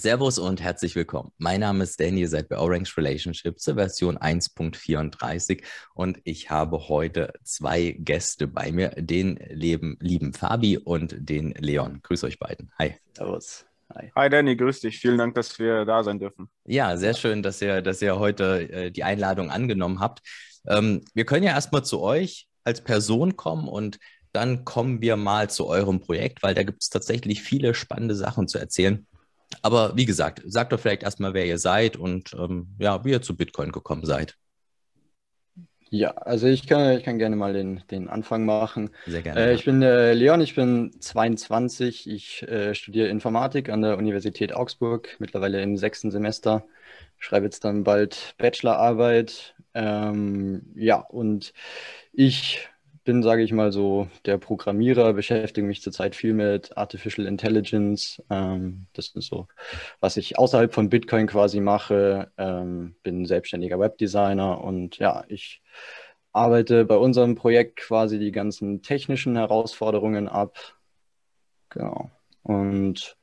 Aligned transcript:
Servus 0.00 0.38
und 0.38 0.62
herzlich 0.62 0.96
willkommen. 0.96 1.30
Mein 1.36 1.60
Name 1.60 1.84
ist 1.84 2.00
Danny, 2.00 2.22
ihr 2.22 2.28
seid 2.30 2.48
bei 2.48 2.56
Orange 2.56 2.96
Relationship 2.96 3.60
zur 3.60 3.74
Version 3.74 4.16
1.34 4.16 5.62
und 5.92 6.18
ich 6.24 6.48
habe 6.48 6.88
heute 6.88 7.34
zwei 7.44 7.94
Gäste 7.98 8.46
bei 8.46 8.72
mir, 8.72 8.92
den 8.96 9.38
lieben, 9.50 9.98
lieben 10.00 10.32
Fabi 10.32 10.78
und 10.78 11.14
den 11.18 11.50
Leon. 11.50 12.00
Grüß 12.02 12.24
euch 12.24 12.38
beiden. 12.38 12.72
Hi. 12.78 12.94
Servus. 13.14 13.66
Hi. 13.94 14.10
Hi 14.16 14.30
Danny, 14.30 14.56
grüß 14.56 14.80
dich. 14.80 14.98
Vielen 14.98 15.18
Dank, 15.18 15.34
dass 15.34 15.58
wir 15.58 15.84
da 15.84 16.02
sein 16.02 16.18
dürfen. 16.18 16.48
Ja, 16.64 16.96
sehr 16.96 17.12
schön, 17.12 17.42
dass 17.42 17.60
ihr, 17.60 17.82
dass 17.82 18.00
ihr 18.00 18.18
heute 18.18 18.72
äh, 18.72 18.90
die 18.90 19.04
Einladung 19.04 19.50
angenommen 19.50 20.00
habt. 20.00 20.20
Ähm, 20.66 21.02
wir 21.12 21.26
können 21.26 21.44
ja 21.44 21.52
erstmal 21.52 21.84
zu 21.84 22.00
euch 22.00 22.48
als 22.64 22.82
Person 22.82 23.36
kommen 23.36 23.68
und 23.68 23.98
dann 24.32 24.64
kommen 24.64 25.02
wir 25.02 25.18
mal 25.18 25.50
zu 25.50 25.66
eurem 25.66 26.00
Projekt, 26.00 26.42
weil 26.42 26.54
da 26.54 26.62
gibt 26.62 26.82
es 26.82 26.88
tatsächlich 26.88 27.42
viele 27.42 27.74
spannende 27.74 28.14
Sachen 28.14 28.48
zu 28.48 28.56
erzählen. 28.56 29.06
Aber 29.62 29.96
wie 29.96 30.06
gesagt, 30.06 30.42
sagt 30.46 30.72
doch 30.72 30.80
vielleicht 30.80 31.02
erstmal, 31.02 31.34
wer 31.34 31.46
ihr 31.46 31.58
seid 31.58 31.96
und 31.96 32.34
ähm, 32.34 32.68
ja, 32.78 33.04
wie 33.04 33.10
ihr 33.10 33.22
zu 33.22 33.36
Bitcoin 33.36 33.72
gekommen 33.72 34.04
seid. 34.04 34.36
Ja, 35.92 36.10
also 36.12 36.46
ich 36.46 36.68
kann, 36.68 36.96
ich 36.96 37.04
kann 37.04 37.18
gerne 37.18 37.34
mal 37.34 37.52
den, 37.52 37.82
den 37.90 38.08
Anfang 38.08 38.44
machen. 38.44 38.90
Sehr 39.06 39.22
gerne. 39.22 39.40
Äh, 39.40 39.54
ich 39.54 39.64
bin 39.64 39.82
äh, 39.82 40.12
Leon, 40.12 40.40
ich 40.40 40.54
bin 40.54 40.92
22, 41.00 42.08
ich 42.08 42.42
äh, 42.44 42.74
studiere 42.76 43.08
Informatik 43.08 43.68
an 43.68 43.82
der 43.82 43.98
Universität 43.98 44.54
Augsburg, 44.54 45.16
mittlerweile 45.18 45.60
im 45.60 45.76
sechsten 45.76 46.12
Semester, 46.12 46.64
schreibe 47.18 47.46
jetzt 47.46 47.64
dann 47.64 47.82
bald 47.82 48.34
Bachelorarbeit. 48.38 49.56
Ähm, 49.74 50.62
ja, 50.76 51.00
und 51.00 51.52
ich 52.12 52.68
bin, 53.10 53.24
sage 53.24 53.42
ich 53.42 53.52
mal 53.52 53.72
so, 53.72 54.06
der 54.24 54.38
Programmierer, 54.38 55.14
beschäftige 55.14 55.66
mich 55.66 55.82
zurzeit 55.82 56.14
viel 56.14 56.32
mit 56.32 56.76
Artificial 56.76 57.26
Intelligence. 57.26 58.22
Ähm, 58.30 58.86
das 58.92 59.08
ist 59.16 59.26
so, 59.26 59.48
was 59.98 60.16
ich 60.16 60.38
außerhalb 60.38 60.72
von 60.72 60.90
Bitcoin 60.90 61.26
quasi 61.26 61.58
mache. 61.58 62.30
Ähm, 62.38 62.94
bin 63.02 63.26
selbstständiger 63.26 63.80
Webdesigner 63.80 64.62
und 64.62 64.98
ja, 64.98 65.24
ich 65.26 65.60
arbeite 66.32 66.84
bei 66.84 66.96
unserem 66.96 67.34
Projekt 67.34 67.80
quasi 67.80 68.20
die 68.20 68.30
ganzen 68.30 68.80
technischen 68.80 69.34
Herausforderungen 69.34 70.28
ab. 70.28 70.56
Genau. 71.70 72.12
Und 72.44 73.16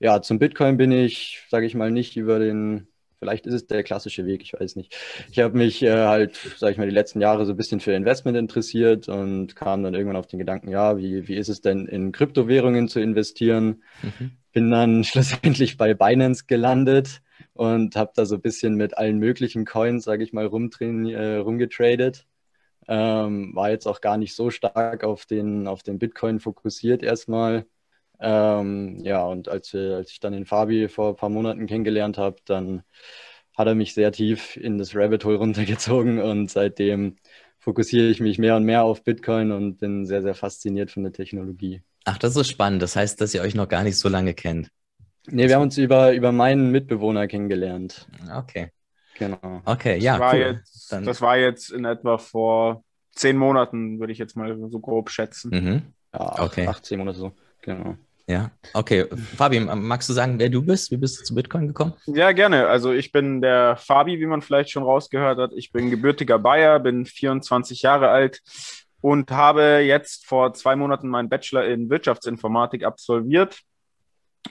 ja, 0.00 0.22
zum 0.22 0.38
Bitcoin 0.38 0.78
bin 0.78 0.90
ich, 0.90 1.44
sage 1.50 1.66
ich 1.66 1.74
mal, 1.74 1.90
nicht 1.90 2.16
über 2.16 2.38
den 2.38 2.88
Vielleicht 3.24 3.46
ist 3.46 3.54
es 3.54 3.66
der 3.66 3.82
klassische 3.82 4.26
Weg, 4.26 4.42
ich 4.42 4.52
weiß 4.52 4.76
nicht. 4.76 4.94
Ich 5.30 5.38
habe 5.38 5.56
mich 5.56 5.82
äh, 5.82 6.04
halt, 6.04 6.36
sage 6.58 6.72
ich 6.72 6.78
mal, 6.78 6.86
die 6.86 6.94
letzten 6.94 7.22
Jahre 7.22 7.46
so 7.46 7.54
ein 7.54 7.56
bisschen 7.56 7.80
für 7.80 7.92
Investment 7.94 8.36
interessiert 8.36 9.08
und 9.08 9.56
kam 9.56 9.82
dann 9.82 9.94
irgendwann 9.94 10.18
auf 10.18 10.26
den 10.26 10.38
Gedanken, 10.38 10.68
ja, 10.68 10.98
wie, 10.98 11.26
wie 11.26 11.34
ist 11.34 11.48
es 11.48 11.62
denn 11.62 11.86
in 11.86 12.12
Kryptowährungen 12.12 12.86
zu 12.86 13.00
investieren? 13.00 13.82
Mhm. 14.02 14.32
Bin 14.52 14.70
dann 14.70 15.04
schlussendlich 15.04 15.78
bei 15.78 15.94
Binance 15.94 16.44
gelandet 16.46 17.22
und 17.54 17.96
habe 17.96 18.12
da 18.14 18.26
so 18.26 18.34
ein 18.34 18.42
bisschen 18.42 18.74
mit 18.74 18.98
allen 18.98 19.18
möglichen 19.18 19.64
Coins, 19.64 20.04
sage 20.04 20.22
ich 20.22 20.34
mal, 20.34 20.44
äh, 20.44 21.36
rumgetradet. 21.36 22.26
Ähm, 22.86 23.52
war 23.54 23.70
jetzt 23.70 23.86
auch 23.86 24.02
gar 24.02 24.18
nicht 24.18 24.34
so 24.34 24.50
stark 24.50 25.02
auf 25.02 25.24
den, 25.24 25.66
auf 25.66 25.82
den 25.82 25.98
Bitcoin 25.98 26.40
fokussiert 26.40 27.02
erstmal. 27.02 27.64
Ähm, 28.26 29.00
ja, 29.04 29.22
und 29.22 29.48
als, 29.50 29.74
als 29.74 30.10
ich 30.10 30.18
dann 30.18 30.32
den 30.32 30.46
Fabi 30.46 30.88
vor 30.88 31.10
ein 31.10 31.16
paar 31.16 31.28
Monaten 31.28 31.66
kennengelernt 31.66 32.16
habe, 32.16 32.36
dann 32.46 32.82
hat 33.54 33.66
er 33.66 33.74
mich 33.74 33.92
sehr 33.92 34.12
tief 34.12 34.56
in 34.56 34.78
das 34.78 34.96
Rabbit 34.96 35.26
Hole 35.26 35.36
runtergezogen 35.36 36.20
und 36.20 36.50
seitdem 36.50 37.16
fokussiere 37.58 38.06
ich 38.06 38.20
mich 38.20 38.38
mehr 38.38 38.56
und 38.56 38.64
mehr 38.64 38.82
auf 38.82 39.04
Bitcoin 39.04 39.52
und 39.52 39.76
bin 39.76 40.06
sehr, 40.06 40.22
sehr 40.22 40.34
fasziniert 40.34 40.90
von 40.90 41.02
der 41.02 41.12
Technologie. 41.12 41.82
Ach, 42.06 42.16
das 42.16 42.34
ist 42.34 42.48
spannend. 42.48 42.80
Das 42.80 42.96
heißt, 42.96 43.20
dass 43.20 43.34
ihr 43.34 43.42
euch 43.42 43.54
noch 43.54 43.68
gar 43.68 43.82
nicht 43.82 43.98
so 43.98 44.08
lange 44.08 44.32
kennt. 44.32 44.70
Nee, 45.26 45.48
wir 45.48 45.56
haben 45.56 45.62
uns 45.62 45.76
über, 45.76 46.14
über 46.14 46.32
meinen 46.32 46.70
Mitbewohner 46.70 47.26
kennengelernt. 47.26 48.06
Okay. 48.34 48.70
Genau. 49.18 49.62
Okay, 49.66 49.98
ja, 49.98 50.12
das 50.12 50.20
war, 50.20 50.34
cool. 50.34 50.40
jetzt, 50.40 50.92
das 50.92 51.20
war 51.20 51.36
jetzt 51.36 51.70
in 51.70 51.84
etwa 51.84 52.18
vor 52.18 52.84
zehn 53.12 53.36
Monaten, 53.36 54.00
würde 54.00 54.12
ich 54.12 54.18
jetzt 54.18 54.34
mal 54.34 54.56
so 54.70 54.80
grob 54.80 55.10
schätzen. 55.10 55.50
Mhm. 55.50 55.82
Ja, 56.12 56.42
okay. 56.42 56.66
18 56.66 56.98
Monate 56.98 57.18
so. 57.18 57.32
Genau. 57.60 57.96
Ja, 58.26 58.50
okay. 58.72 59.06
Fabi, 59.36 59.60
magst 59.60 60.08
du 60.08 60.14
sagen, 60.14 60.38
wer 60.38 60.48
du 60.48 60.62
bist? 60.62 60.90
Wie 60.90 60.96
bist 60.96 61.20
du 61.20 61.24
zu 61.24 61.34
Bitcoin 61.34 61.66
gekommen? 61.66 61.92
Ja, 62.06 62.32
gerne. 62.32 62.68
Also 62.68 62.92
ich 62.92 63.12
bin 63.12 63.42
der 63.42 63.76
Fabi, 63.76 64.18
wie 64.18 64.26
man 64.26 64.40
vielleicht 64.40 64.70
schon 64.70 64.82
rausgehört 64.82 65.38
hat. 65.38 65.52
Ich 65.54 65.72
bin 65.72 65.90
gebürtiger 65.90 66.38
Bayer, 66.38 66.80
bin 66.80 67.04
24 67.04 67.82
Jahre 67.82 68.08
alt 68.08 68.40
und 69.02 69.30
habe 69.30 69.82
jetzt 69.84 70.24
vor 70.26 70.54
zwei 70.54 70.74
Monaten 70.74 71.08
meinen 71.08 71.28
Bachelor 71.28 71.66
in 71.66 71.90
Wirtschaftsinformatik 71.90 72.84
absolviert 72.84 73.60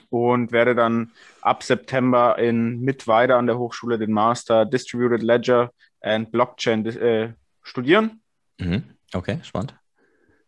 und 0.10 0.52
werde 0.52 0.76
dann 0.76 1.12
ab 1.42 1.64
September 1.64 2.38
in 2.38 2.80
Mittweida 2.82 3.40
an 3.40 3.48
der 3.48 3.58
Hochschule 3.58 3.98
den 3.98 4.12
Master 4.12 4.66
Distributed 4.66 5.24
Ledger 5.24 5.72
and 6.02 6.32
Blockchain 6.32 6.86
äh, 6.86 7.34
studieren. 7.64 8.22
Mhm. 8.60 8.84
Okay, 9.14 9.40
spannend. 9.42 9.76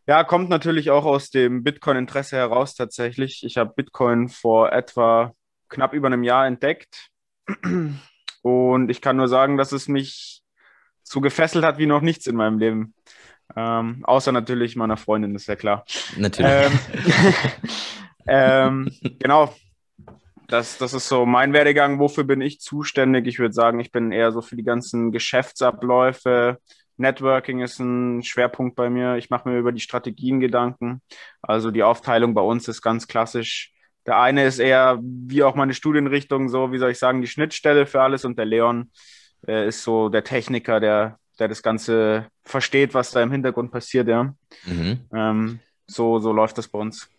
Ja, 0.07 0.23
kommt 0.23 0.49
natürlich 0.49 0.91
auch 0.91 1.05
aus 1.05 1.31
dem 1.31 1.63
Bitcoin-Interesse 1.63 2.37
heraus 2.37 2.75
tatsächlich. 2.75 3.43
Ich 3.43 3.57
habe 3.57 3.73
Bitcoin 3.75 4.29
vor 4.29 4.71
etwa 4.71 5.33
knapp 5.67 5.93
über 5.93 6.07
einem 6.07 6.23
Jahr 6.23 6.45
entdeckt. 6.45 7.09
Und 8.41 8.89
ich 8.89 9.01
kann 9.01 9.17
nur 9.17 9.27
sagen, 9.27 9.57
dass 9.57 9.71
es 9.71 9.87
mich 9.87 10.43
so 11.01 11.21
gefesselt 11.21 11.65
hat 11.65 11.77
wie 11.79 11.87
noch 11.87 12.01
nichts 12.01 12.27
in 12.27 12.35
meinem 12.35 12.59
Leben. 12.59 12.93
Ähm, 13.55 14.03
außer 14.05 14.31
natürlich 14.31 14.75
meiner 14.75 14.97
Freundin, 14.97 15.35
ist 15.35 15.47
ja 15.47 15.55
klar. 15.55 15.85
Natürlich. 16.17 16.51
Ähm, 16.51 16.79
ähm, 18.27 18.91
genau. 19.19 19.55
Das, 20.47 20.77
das 20.77 20.93
ist 20.93 21.07
so 21.07 21.25
mein 21.25 21.53
Werdegang. 21.53 21.97
Wofür 21.99 22.23
bin 22.23 22.41
ich 22.41 22.59
zuständig? 22.59 23.25
Ich 23.25 23.39
würde 23.39 23.53
sagen, 23.53 23.79
ich 23.79 23.91
bin 23.91 24.11
eher 24.11 24.31
so 24.31 24.41
für 24.41 24.55
die 24.55 24.63
ganzen 24.63 25.11
Geschäftsabläufe, 25.11 26.59
Networking 26.97 27.61
ist 27.61 27.79
ein 27.79 28.23
Schwerpunkt 28.23 28.75
bei 28.75 28.89
mir. 28.89 29.15
Ich 29.17 29.29
mache 29.29 29.49
mir 29.49 29.57
über 29.57 29.71
die 29.71 29.81
Strategien 29.81 30.39
Gedanken. 30.39 31.01
Also 31.41 31.71
die 31.71 31.83
Aufteilung 31.83 32.33
bei 32.33 32.41
uns 32.41 32.67
ist 32.67 32.81
ganz 32.81 33.07
klassisch. 33.07 33.73
Der 34.05 34.19
eine 34.19 34.45
ist 34.45 34.59
eher, 34.59 34.99
wie 35.01 35.43
auch 35.43 35.55
meine 35.55 35.73
Studienrichtung, 35.73 36.47
so, 36.49 36.71
wie 36.71 36.77
soll 36.77 36.91
ich 36.91 36.99
sagen, 36.99 37.21
die 37.21 37.27
Schnittstelle 37.27 37.85
für 37.85 38.01
alles. 38.01 38.23
Und 38.23 38.37
der 38.37 38.45
Leon 38.45 38.91
äh, 39.47 39.67
ist 39.67 39.83
so 39.83 40.09
der 40.09 40.23
Techniker, 40.23 40.79
der, 40.79 41.19
der 41.39 41.47
das 41.47 41.63
Ganze 41.63 42.27
versteht, 42.43 42.93
was 42.93 43.11
da 43.11 43.21
im 43.21 43.31
Hintergrund 43.31 43.71
passiert, 43.71 44.07
ja. 44.07 44.35
Mhm. 44.65 44.99
Ähm, 45.13 45.59
so, 45.87 46.19
so 46.19 46.31
läuft 46.31 46.57
das 46.57 46.67
bei 46.67 46.79
uns. 46.79 47.09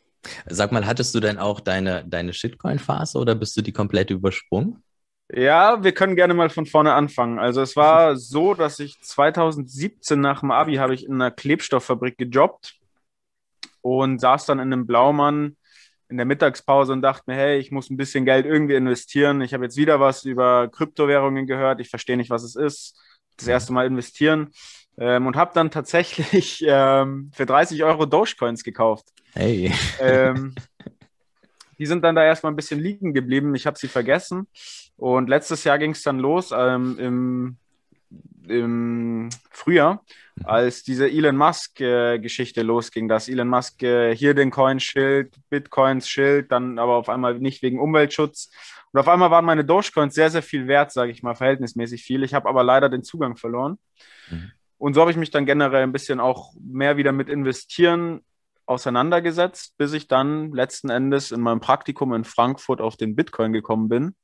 Sag 0.46 0.72
mal, 0.72 0.86
hattest 0.86 1.14
du 1.14 1.20
denn 1.20 1.38
auch 1.38 1.60
deine, 1.60 2.04
deine 2.06 2.32
Shitcoin-Phase 2.32 3.18
oder 3.18 3.34
bist 3.34 3.56
du 3.56 3.62
die 3.62 3.72
komplett 3.72 4.10
übersprungen? 4.10 4.82
Ja, 5.32 5.82
wir 5.82 5.92
können 5.92 6.14
gerne 6.14 6.34
mal 6.34 6.50
von 6.50 6.66
vorne 6.66 6.92
anfangen. 6.92 7.38
Also 7.38 7.60
es 7.60 7.74
war 7.74 8.16
so, 8.16 8.54
dass 8.54 8.78
ich 8.78 9.00
2017 9.00 10.20
nach 10.20 10.40
dem 10.40 10.52
Abi 10.52 10.76
habe 10.76 10.94
ich 10.94 11.04
in 11.04 11.14
einer 11.14 11.32
Klebstofffabrik 11.32 12.16
gejobbt 12.16 12.78
und 13.80 14.20
saß 14.20 14.46
dann 14.46 14.60
in 14.60 14.72
einem 14.72 14.86
Blaumann 14.86 15.56
in 16.08 16.16
der 16.16 16.26
Mittagspause 16.26 16.92
und 16.92 17.02
dachte 17.02 17.24
mir, 17.26 17.34
hey, 17.34 17.58
ich 17.58 17.72
muss 17.72 17.90
ein 17.90 17.96
bisschen 17.96 18.24
Geld 18.24 18.46
irgendwie 18.46 18.76
investieren. 18.76 19.40
Ich 19.40 19.52
habe 19.52 19.64
jetzt 19.64 19.76
wieder 19.76 19.98
was 19.98 20.24
über 20.24 20.68
Kryptowährungen 20.68 21.46
gehört. 21.46 21.80
Ich 21.80 21.90
verstehe 21.90 22.16
nicht, 22.16 22.30
was 22.30 22.44
es 22.44 22.54
ist. 22.54 22.96
Das 23.36 23.48
erste 23.48 23.72
Mal 23.72 23.86
investieren. 23.86 24.52
Ähm, 24.98 25.26
und 25.26 25.36
habe 25.36 25.50
dann 25.54 25.70
tatsächlich 25.70 26.64
ähm, 26.66 27.30
für 27.34 27.46
30 27.46 27.82
Euro 27.82 28.06
Dogecoins 28.06 28.62
gekauft. 28.62 29.08
Hey. 29.34 29.72
Ähm, 30.00 30.54
die 31.78 31.86
sind 31.86 32.02
dann 32.02 32.14
da 32.14 32.24
erstmal 32.24 32.52
ein 32.52 32.56
bisschen 32.56 32.80
liegen 32.80 33.12
geblieben. 33.12 33.54
Ich 33.54 33.66
habe 33.66 33.78
sie 33.78 33.88
vergessen. 33.88 34.46
Und 34.96 35.28
letztes 35.28 35.64
Jahr 35.64 35.78
ging 35.78 35.90
es 35.90 36.02
dann 36.02 36.18
los 36.18 36.52
ähm, 36.56 36.98
im, 36.98 37.56
im 38.48 39.28
Frühjahr, 39.50 40.02
mhm. 40.36 40.46
als 40.46 40.82
diese 40.82 41.08
Elon 41.08 41.36
Musk-Geschichte 41.36 42.60
äh, 42.60 42.64
losging, 42.64 43.08
dass 43.08 43.28
Elon 43.28 43.48
Musk 43.48 43.82
äh, 43.82 44.16
hier 44.16 44.34
den 44.34 44.50
Coin-Schild, 44.50 45.34
Bitcoins-Schild, 45.50 46.50
dann 46.50 46.78
aber 46.78 46.94
auf 46.96 47.08
einmal 47.08 47.38
nicht 47.38 47.62
wegen 47.62 47.78
Umweltschutz. 47.78 48.50
Und 48.92 49.00
auf 49.00 49.08
einmal 49.08 49.30
waren 49.30 49.44
meine 49.44 49.64
Dogecoins 49.64 50.14
sehr, 50.14 50.30
sehr 50.30 50.42
viel 50.42 50.68
wert, 50.68 50.92
sage 50.92 51.10
ich 51.10 51.22
mal, 51.22 51.34
verhältnismäßig 51.34 52.02
viel. 52.02 52.22
Ich 52.22 52.32
habe 52.32 52.48
aber 52.48 52.64
leider 52.64 52.88
den 52.88 53.02
Zugang 53.02 53.36
verloren. 53.36 53.78
Mhm. 54.30 54.52
Und 54.78 54.94
so 54.94 55.00
habe 55.00 55.10
ich 55.10 55.16
mich 55.16 55.30
dann 55.30 55.46
generell 55.46 55.82
ein 55.82 55.92
bisschen 55.92 56.20
auch 56.20 56.52
mehr 56.58 56.96
wieder 56.96 57.12
mit 57.12 57.28
investieren 57.28 58.22
auseinandergesetzt, 58.66 59.76
bis 59.78 59.92
ich 59.92 60.08
dann 60.08 60.52
letzten 60.52 60.90
Endes 60.90 61.30
in 61.30 61.40
meinem 61.40 61.60
Praktikum 61.60 62.12
in 62.12 62.24
Frankfurt 62.24 62.80
auf 62.80 62.96
den 62.96 63.14
Bitcoin 63.14 63.52
gekommen 63.52 63.88
bin. 63.88 64.14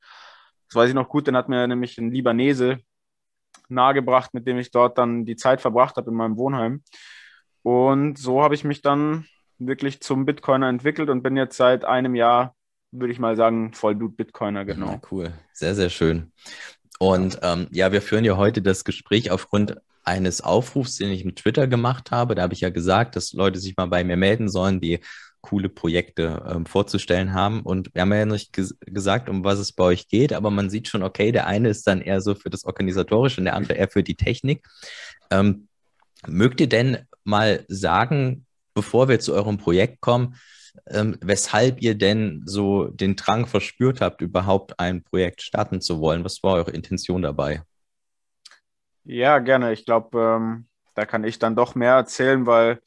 Das 0.73 0.77
weiß 0.77 0.89
ich 0.89 0.95
noch 0.95 1.11
gut, 1.11 1.27
den 1.27 1.37
hat 1.37 1.51
mir 1.51 1.69
nämlich 1.69 1.99
ein 1.99 2.11
Libanese 2.11 2.79
nahegebracht, 3.69 4.33
mit 4.33 4.47
dem 4.47 4.57
ich 4.57 4.71
dort 4.71 4.97
dann 4.97 5.27
die 5.27 5.37
Zeit 5.37 5.61
verbracht 5.61 5.97
habe 5.97 6.11
in 6.11 6.17
meinem 6.17 6.39
Wohnheim. 6.39 6.83
Und 7.63 8.17
so 8.17 8.43
habe 8.43 8.55
ich 8.55 8.65
mich 8.65 8.81
dann 8.81 9.27
wirklich 9.59 10.01
zum 10.01 10.25
Bitcoiner 10.25 10.71
entwickelt 10.71 11.11
und 11.11 11.23
bin 11.23 11.37
jetzt 11.37 11.59
seit 11.59 11.85
einem 11.85 12.15
Jahr, 12.15 12.55
würde 12.91 13.13
ich 13.13 13.19
mal 13.19 13.37
sagen, 13.37 13.75
Vollblut-Bitcoiner, 13.75 14.65
genau. 14.65 14.93
Ja, 14.93 15.01
cool, 15.11 15.35
sehr, 15.53 15.75
sehr 15.75 15.91
schön. 15.91 16.33
Und 16.99 17.39
ähm, 17.43 17.67
ja, 17.71 17.93
wir 17.93 18.01
führen 18.01 18.25
ja 18.25 18.39
heute 18.39 18.63
das 18.63 18.85
Gespräch 18.85 19.31
aufgrund 19.31 19.77
eines 20.05 20.41
Aufrufs, 20.41 20.97
den 20.97 21.11
ich 21.11 21.27
mit 21.27 21.37
Twitter 21.37 21.67
gemacht 21.67 22.13
habe. 22.13 22.35
Da 22.35 22.41
habe 22.41 22.55
ich 22.55 22.63
ja 22.63 22.71
gesagt, 22.71 23.15
dass 23.15 23.35
Leute 23.35 23.59
sich 23.59 23.77
mal 23.77 23.89
bei 23.89 24.05
mir 24.05 24.17
melden 24.17 24.49
sollen, 24.49 24.81
die 24.81 25.01
coole 25.43 25.69
Projekte 25.69 26.43
ähm, 26.49 26.65
vorzustellen 26.65 27.35
haben. 27.35 27.63
Und 27.63 27.95
wir 27.95 28.03
haben 28.03 28.13
ja 28.13 28.25
nicht 28.25 28.53
ges 28.53 28.77
gesagt, 28.81 29.29
um 29.29 29.45
was 29.45 29.59
es 29.59 29.73
bei 29.73 29.85
euch 29.85 30.09
geht, 30.09 30.33
aber 30.33 30.51
man 30.51 30.71
sieht 30.71 30.89
schon, 30.89 31.03
okay, 31.03 31.33
der 31.33 31.47
eine 31.47 31.69
ist 31.69 31.87
dann 31.87 32.01
eher 32.01 32.21
so 32.21 32.35
für 32.35 32.49
das 32.49 32.65
Organisatorische 32.65 33.41
und 33.41 33.45
der 33.45 33.55
andere 33.55 33.75
eher 33.75 33.89
für 33.89 34.03
die 34.03 34.15
Technik. 34.15 34.67
Ähm, 35.31 35.69
mögt 36.27 36.61
ihr 36.61 36.69
denn 36.69 36.99
mal 37.25 37.65
sagen, 37.69 38.47
bevor 38.75 39.09
wir 39.09 39.21
zu 39.21 39.35
eurem 39.35 39.59
Projekt 39.59 40.01
kommen, 40.01 40.37
ähm, 40.87 41.19
weshalb 41.21 41.83
ihr 41.83 41.97
denn 41.97 42.43
so 42.47 42.87
den 42.87 43.17
Drang 43.17 43.47
verspürt 43.47 44.01
habt, 44.01 44.23
überhaupt 44.23 44.79
ein 44.79 45.03
Projekt 45.03 45.43
starten 45.43 45.81
zu 45.81 46.01
wollen? 46.01 46.25
Was 46.25 46.43
war 46.43 46.55
eure 46.55 46.71
Intention 46.71 47.23
dabei? 47.23 47.63
Ja, 49.05 49.39
gerne. 49.41 49.73
Ich 49.73 49.85
glaube, 49.85 50.19
ähm, 50.19 50.69
da 50.95 51.05
kann 51.05 51.25
ich 51.25 51.39
dann 51.39 51.57
doch 51.57 51.75
mehr 51.75 51.95
erzählen, 51.95 52.47
weil 52.47 52.81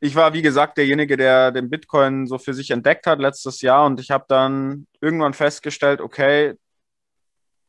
ich 0.00 0.14
war, 0.14 0.32
wie 0.32 0.42
gesagt, 0.42 0.78
derjenige, 0.78 1.16
der 1.16 1.52
den 1.52 1.68
Bitcoin 1.68 2.26
so 2.26 2.38
für 2.38 2.54
sich 2.54 2.70
entdeckt 2.70 3.06
hat 3.06 3.20
letztes 3.20 3.60
Jahr 3.60 3.84
und 3.84 4.00
ich 4.00 4.10
habe 4.10 4.24
dann 4.28 4.86
irgendwann 5.00 5.34
festgestellt, 5.34 6.00
okay, 6.00 6.54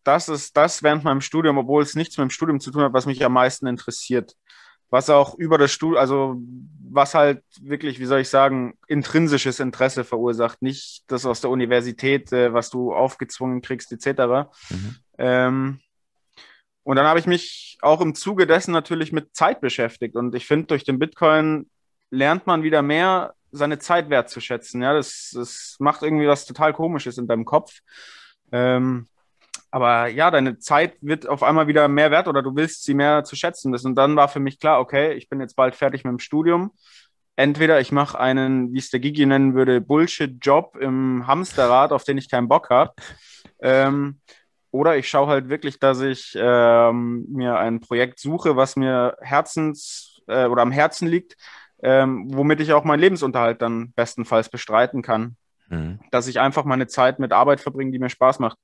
das 0.03 0.29
ist 0.29 0.55
das 0.57 0.81
während 0.81 1.03
meinem 1.03 1.21
Studium, 1.21 1.57
obwohl 1.57 1.83
es 1.83 1.95
nichts 1.95 2.17
mit 2.17 2.23
dem 2.23 2.31
Studium 2.31 2.59
zu 2.59 2.71
tun 2.71 2.83
hat, 2.83 2.93
was 2.93 3.05
mich 3.05 3.23
am 3.23 3.33
meisten 3.33 3.67
interessiert. 3.67 4.35
Was 4.89 5.09
auch 5.09 5.35
über 5.35 5.57
das 5.57 5.71
Studium, 5.71 5.99
also 5.99 6.41
was 6.89 7.13
halt 7.13 7.43
wirklich, 7.61 7.99
wie 7.99 8.05
soll 8.05 8.21
ich 8.21 8.29
sagen, 8.29 8.77
intrinsisches 8.87 9.59
Interesse 9.59 10.03
verursacht, 10.03 10.61
nicht 10.61 11.03
das 11.07 11.25
aus 11.25 11.39
der 11.39 11.49
Universität, 11.49 12.31
äh, 12.33 12.53
was 12.53 12.69
du 12.69 12.93
aufgezwungen 12.93 13.61
kriegst, 13.61 13.91
etc. 13.93 14.49
Mhm. 14.69 14.95
Ähm, 15.17 15.79
und 16.83 16.95
dann 16.95 17.05
habe 17.05 17.19
ich 17.19 17.25
mich 17.25 17.77
auch 17.81 18.01
im 18.01 18.15
Zuge 18.15 18.47
dessen 18.47 18.71
natürlich 18.71 19.11
mit 19.13 19.35
Zeit 19.35 19.61
beschäftigt. 19.61 20.15
Und 20.15 20.35
ich 20.35 20.45
finde, 20.45 20.67
durch 20.67 20.83
den 20.83 20.99
Bitcoin 20.99 21.69
lernt 22.11 22.45
man 22.45 22.63
wieder 22.63 22.81
mehr, 22.81 23.33
seine 23.51 23.79
Zeit 23.79 24.09
wertzuschätzen. 24.09 24.81
Ja, 24.81 24.93
das, 24.93 25.31
das 25.33 25.75
macht 25.79 26.03
irgendwie 26.03 26.27
was 26.27 26.45
total 26.45 26.73
Komisches 26.73 27.17
in 27.17 27.27
deinem 27.27 27.45
Kopf. 27.45 27.79
Ähm, 28.51 29.07
aber 29.71 30.07
ja, 30.07 30.31
deine 30.31 30.59
Zeit 30.59 30.97
wird 31.01 31.27
auf 31.27 31.43
einmal 31.43 31.67
wieder 31.67 31.87
mehr 31.87 32.11
wert 32.11 32.27
oder 32.27 32.41
du 32.41 32.55
willst 32.55 32.83
sie 32.83 32.93
mehr 32.93 33.23
zu 33.23 33.35
schätzen 33.35 33.71
wissen. 33.71 33.87
Und 33.87 33.95
dann 33.95 34.15
war 34.15 34.27
für 34.27 34.39
mich 34.39 34.59
klar, 34.59 34.79
okay, 34.79 35.13
ich 35.13 35.29
bin 35.29 35.39
jetzt 35.39 35.55
bald 35.55 35.75
fertig 35.75 36.03
mit 36.03 36.11
dem 36.11 36.19
Studium. 36.19 36.71
Entweder 37.37 37.79
ich 37.79 37.91
mache 37.93 38.19
einen, 38.19 38.73
wie 38.73 38.79
es 38.79 38.89
der 38.89 38.99
Gigi 38.99 39.25
nennen 39.25 39.55
würde, 39.55 39.79
Bullshit-Job 39.79 40.75
im 40.79 41.25
Hamsterrad, 41.25 41.93
auf 41.93 42.03
den 42.03 42.17
ich 42.17 42.29
keinen 42.29 42.49
Bock 42.49 42.69
habe. 42.69 42.93
Ähm, 43.61 44.19
oder 44.71 44.97
ich 44.97 45.09
schaue 45.09 45.27
halt 45.27 45.49
wirklich, 45.49 45.79
dass 45.79 46.01
ich 46.01 46.33
ähm, 46.35 47.25
mir 47.29 47.57
ein 47.57 47.79
Projekt 47.79 48.19
suche, 48.19 48.57
was 48.57 48.75
mir 48.75 49.17
herzens 49.21 50.21
äh, 50.27 50.45
oder 50.45 50.61
am 50.61 50.71
Herzen 50.71 51.07
liegt, 51.07 51.35
ähm, 51.81 52.25
womit 52.33 52.59
ich 52.61 52.73
auch 52.73 52.83
meinen 52.83 52.99
Lebensunterhalt 52.99 53.61
dann 53.61 53.93
bestenfalls 53.93 54.49
bestreiten 54.49 55.01
kann. 55.01 55.35
Mhm. 55.69 55.99
Dass 56.11 56.27
ich 56.27 56.39
einfach 56.39 56.65
meine 56.65 56.87
Zeit 56.87 57.19
mit 57.19 57.33
Arbeit 57.33 57.61
verbringe, 57.61 57.91
die 57.91 57.99
mir 57.99 58.09
Spaß 58.09 58.39
macht. 58.39 58.57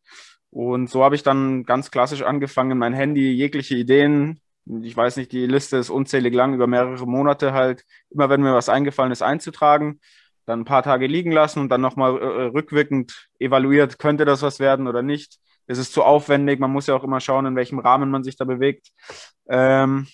Und 0.49 0.89
so 0.89 1.03
habe 1.03 1.15
ich 1.15 1.23
dann 1.23 1.63
ganz 1.63 1.91
klassisch 1.91 2.21
angefangen, 2.21 2.77
mein 2.77 2.93
Handy, 2.93 3.31
jegliche 3.31 3.75
Ideen, 3.75 4.39
ich 4.81 4.95
weiß 4.95 5.17
nicht, 5.17 5.31
die 5.31 5.45
Liste 5.45 5.77
ist 5.77 5.89
unzählig 5.89 6.33
lang, 6.33 6.53
über 6.53 6.67
mehrere 6.67 7.05
Monate 7.05 7.53
halt, 7.53 7.83
immer 8.09 8.29
wenn 8.29 8.41
mir 8.41 8.53
was 8.53 8.67
eingefallen 8.67 9.11
ist, 9.11 9.21
einzutragen, 9.21 10.01
dann 10.45 10.61
ein 10.61 10.65
paar 10.65 10.83
Tage 10.83 11.07
liegen 11.07 11.31
lassen 11.31 11.59
und 11.59 11.69
dann 11.69 11.81
nochmal 11.81 12.17
äh, 12.17 12.43
rückwirkend 12.47 13.29
evaluiert, 13.39 13.99
könnte 13.99 14.25
das 14.25 14.41
was 14.41 14.59
werden 14.59 14.87
oder 14.87 15.01
nicht 15.01 15.39
es 15.67 15.77
ist 15.77 15.93
zu 15.93 16.03
aufwendig, 16.03 16.59
man 16.59 16.71
muss 16.71 16.87
ja 16.87 16.95
auch 16.95 17.03
immer 17.03 17.19
schauen, 17.19 17.45
in 17.45 17.55
welchem 17.55 17.79
Rahmen 17.79 18.09
man 18.09 18.23
sich 18.23 18.37
da 18.37 18.45
bewegt. 18.45 18.87
Ähm, 19.49 20.07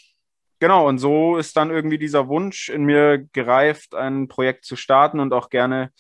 genau, 0.64 0.88
und 0.88 0.98
so 0.98 1.36
ist 1.36 1.58
dann 1.58 1.72
irgendwie 1.72 1.98
dieser 1.98 2.30
Wunsch 2.30 2.70
in 2.70 2.86
mir 2.86 3.28
gereift, 3.34 3.96
ein 3.96 4.30
Projekt 4.30 4.64
zu 4.64 4.78
starten 4.78 5.20
und 5.20 5.34
auch 5.34 5.50
gerne 5.50 5.92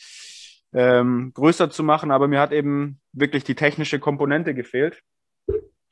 ähm, 0.71 1.33
größer 1.33 1.69
zu 1.69 1.83
machen. 1.83 2.11
Aber 2.11 2.29
mir 2.29 2.39
hat 2.39 2.53
eben 2.53 3.01
wirklich 3.11 3.43
die 3.43 3.55
technische 3.55 3.99
Komponente 3.99 4.53
gefehlt, 4.53 5.01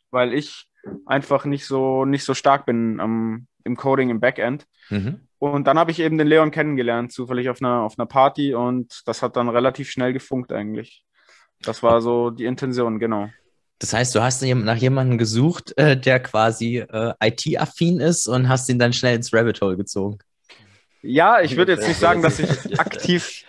weil 0.10 0.34
ich 0.34 0.70
einfach 1.06 1.44
nicht 1.44 1.66
so, 1.66 2.06
nicht 2.06 2.24
so 2.24 2.34
stark 2.34 2.66
bin 2.66 3.02
am, 3.02 3.46
im 3.66 3.76
Coding 3.76 4.10
im 4.10 4.22
Backend. 4.22 4.66
Mhm. 4.90 5.20
Und 5.38 5.68
dann 5.68 5.78
habe 5.78 5.92
ich 5.92 6.00
eben 6.00 6.18
den 6.18 6.28
Leon 6.28 6.52
kennengelernt, 6.52 7.12
zufällig 7.12 7.50
auf 7.50 7.62
einer, 7.62 7.82
auf 7.82 8.00
einer 8.00 8.06
Party 8.06 8.54
und 8.54 9.02
das 9.06 9.22
hat 9.22 9.36
dann 9.36 9.50
relativ 9.50 9.92
schnell 9.92 10.14
gefunkt 10.14 10.54
eigentlich. 10.54 11.04
Das 11.62 11.84
war 11.84 12.00
so 12.00 12.30
die 12.30 12.46
Intention, 12.46 13.00
genau. 13.00 13.30
Das 13.82 13.94
heißt, 13.94 14.14
du 14.14 14.22
hast 14.22 14.44
nach 14.44 14.76
jemandem 14.76 15.18
gesucht, 15.18 15.76
äh, 15.76 16.00
der 16.00 16.20
quasi 16.20 16.78
äh, 16.78 17.14
IT-affin 17.20 18.00
ist 18.00 18.28
und 18.28 18.48
hast 18.48 18.70
ihn 18.70 18.78
dann 18.78 18.94
schnell 18.94 19.16
ins 19.16 19.34
Rabbit 19.34 19.60
Hole 19.60 19.76
gezogen. 19.76 20.20
Ja, 21.02 21.42
ich 21.42 21.58
würde 21.58 21.72
jetzt 21.72 21.88
nicht 21.88 22.00
sagen, 22.00 22.22
dass 22.22 22.38
ich 22.38 22.50
aktiv 22.80 23.44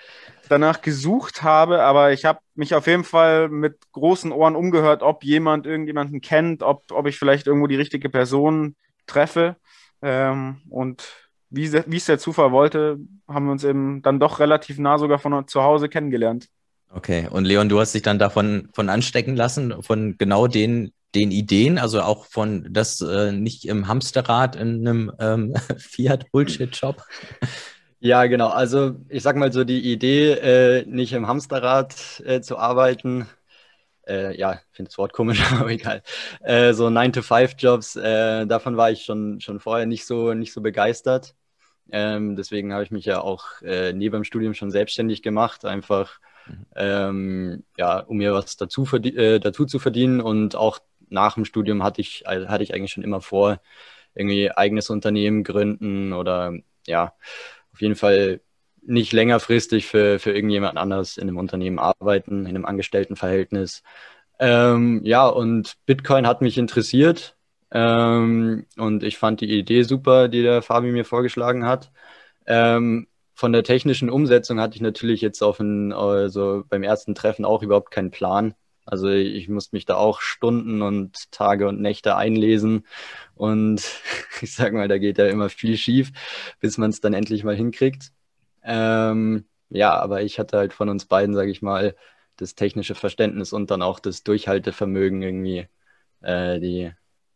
danach 0.49 0.81
gesucht 0.81 1.43
habe, 1.43 1.83
aber 1.83 2.13
ich 2.13 2.25
habe 2.25 2.39
mich 2.55 2.75
auf 2.75 2.87
jeden 2.87 3.05
Fall 3.05 3.51
mit 3.51 3.77
großen 3.93 4.33
Ohren 4.33 4.57
umgehört, 4.57 5.03
ob 5.03 5.23
jemand 5.23 5.67
irgendjemanden 5.67 6.23
kennt, 6.23 6.63
ob, 6.63 6.91
ob 6.93 7.07
ich 7.07 7.19
vielleicht 7.19 7.47
irgendwo 7.47 7.67
die 7.67 7.77
richtige 7.77 8.09
Person 8.09 8.75
treffe. 9.07 9.57
Ähm, 10.01 10.63
und 10.71 11.13
wie, 11.51 11.71
wie 11.71 11.97
es 11.99 12.07
der 12.07 12.19
Zufall 12.19 12.53
wollte, 12.53 12.99
haben 13.29 13.45
wir 13.45 13.53
uns 13.53 13.65
eben 13.65 14.01
dann 14.01 14.19
doch 14.19 14.41
relativ 14.41 14.79
nah 14.79 14.97
sogar 14.97 15.19
von 15.19 15.47
zu 15.47 15.63
Hause 15.63 15.91
kennengelernt. 15.91 16.49
Okay, 16.95 17.27
und 17.31 17.47
Leon, 17.47 17.71
du 17.71 17.81
hast 17.81 17.95
dich 17.95 18.03
dann 18.03 18.19
davon 18.19 18.69
von 18.75 18.91
anstecken 18.91 19.35
lassen, 19.35 19.83
von 19.83 20.19
genau 20.19 20.47
den, 20.47 20.93
den 21.15 21.31
Ideen, 21.31 21.79
also 21.79 22.03
auch 22.03 22.27
von 22.27 22.69
das 22.71 23.01
äh, 23.01 23.33
nicht 23.33 23.65
im 23.65 23.89
Hamsterrad 23.89 24.57
in 24.57 24.87
einem 24.87 25.13
ähm, 25.19 25.55
Fiat-Bullshit-Shop? 25.79 27.03
Ja, 28.01 28.27
genau. 28.27 28.49
Also 28.49 28.97
ich 29.09 29.23
sag 29.23 29.37
mal 29.37 29.53
so, 29.53 29.65
die 29.65 29.91
Idee, 29.91 30.33
äh, 30.33 30.85
nicht 30.87 31.15
im 31.15 31.27
Hamsterrad 31.27 32.23
äh, 32.27 32.43
zu 32.43 32.59
arbeiten, 32.59 33.27
äh, 34.07 34.37
ja, 34.37 34.55
ich 34.55 34.77
finde 34.77 34.91
das 34.91 34.99
Wort 34.99 35.15
komisch, 35.15 35.43
aber 35.59 35.71
egal. 35.71 36.03
Äh, 36.43 36.75
so 36.75 36.89
9-to-5-Jobs, 36.89 37.97
äh, 37.97 38.47
davon 38.47 38.77
war 38.77 38.91
ich 38.91 39.05
schon, 39.05 39.41
schon 39.41 39.61
vorher 39.61 39.87
nicht 39.87 40.05
so, 40.05 40.35
nicht 40.35 40.53
so 40.53 40.61
begeistert. 40.61 41.35
Ähm, 41.91 42.37
deswegen 42.37 42.75
habe 42.75 42.85
ich 42.85 42.91
mich 42.91 43.07
ja 43.07 43.21
auch 43.21 43.47
neben 43.63 44.13
dem 44.13 44.25
Studium 44.25 44.55
schon 44.55 44.71
selbstständig 44.71 45.23
gemacht, 45.23 45.65
einfach 45.65 46.21
Ähm, 46.77 47.65
ja, 47.77 48.01
um 48.01 48.19
mir 48.19 48.33
was 48.35 48.57
dazu, 48.57 48.87
äh, 48.95 49.39
dazu 49.41 49.67
zu 49.67 49.79
verdienen. 49.79 50.21
Und 50.21 50.57
auch 50.57 50.81
nach 51.09 51.35
dem 51.35 51.45
Studium 51.45 51.83
hatte 51.83 52.01
ich, 52.01 52.27
also 52.27 52.49
hatte 52.49 52.65
ich 52.65 52.75
eigentlich 52.75 52.93
schon 52.93 53.05
immer 53.05 53.21
vor, 53.21 53.61
irgendwie 54.15 54.51
eigenes 54.51 54.91
Unternehmen 54.91 55.45
gründen 55.45 56.13
oder 56.13 56.53
ja, 56.87 57.15
auf 57.73 57.81
jeden 57.81 57.97
Fall 57.97 58.41
nicht 58.83 59.13
längerfristig 59.13 59.87
für, 59.87 60.19
für 60.19 60.33
irgendjemand 60.33 60.77
anderes 60.77 61.17
in 61.17 61.29
einem 61.29 61.39
Unternehmen 61.39 61.79
arbeiten, 61.79 62.43
in 62.43 62.49
einem 62.49 62.65
Angestelltenverhältnis. 62.67 63.83
Ähm, 64.39 65.01
ja, 65.05 65.27
und 65.29 65.77
Bitcoin 65.87 66.27
hat 66.27 66.43
mich 66.43 66.59
interessiert 66.59 67.37
ähm, 67.71 68.67
und 68.77 69.05
ich 69.05 69.19
fand 69.19 69.41
die 69.41 69.59
Idee 69.59 69.83
super, 69.85 70.29
die 70.29 70.43
der 70.43 70.63
Fabi 70.63 70.91
mir 70.91 71.05
vorgeschlagen 71.05 71.65
hat. 71.65 71.93
Ähm, 72.47 73.07
von 73.35 73.53
der 73.53 73.65
technischen 73.65 74.11
Umsetzung 74.11 74.61
hatte 74.61 74.77
ich 74.77 74.83
natürlich 74.83 75.21
jetzt 75.21 75.43
auf 75.43 75.61
ein, 75.61 75.93
also 75.93 76.65
beim 76.69 76.83
ersten 76.83 77.15
Treffen 77.15 77.45
auch 77.45 77.63
überhaupt 77.63 77.91
keinen 77.91 78.11
Plan. 78.11 78.55
Also 78.85 79.09
ich 79.09 79.49
musste 79.49 79.77
mich 79.77 79.85
da 79.85 79.97
auch 79.97 80.21
Stunden 80.21 80.83
und 80.83 81.31
Tage 81.31 81.69
und 81.69 81.81
Nächte 81.81 82.17
einlesen 82.17 82.87
und 83.35 83.83
ich 84.41 84.55
sag 84.55 84.73
mal, 84.73 84.89
da 84.89 84.99
geht 84.99 85.19
ja 85.19 85.27
immer 85.27 85.49
viel 85.49 85.77
schief, 85.77 86.13
bis 86.61 86.79
man 86.79 86.91
es 86.91 87.01
dann 87.01 87.15
endlich 87.15 87.45
mal 87.45 87.57
hinkriegt. 87.57 88.13
Ähm, 88.65 89.47
ja, 89.69 89.95
aber 89.99 90.23
ich 90.23 90.39
hatte 90.39 90.59
halt 90.59 90.73
von 90.73 90.89
uns 90.89 91.07
beiden, 91.07 91.35
sage 91.35 91.51
ich 91.51 91.63
mal, 91.63 91.97
das 92.37 92.55
technische 92.55 92.95
Verständnis 92.95 93.53
und 93.53 93.71
dann 93.71 93.83
auch 93.83 94.01
das 94.01 94.25
Durchhaltevermögen, 94.25 95.23
irgendwie 95.23 95.69
äh, 96.21 96.59
die 96.61 96.93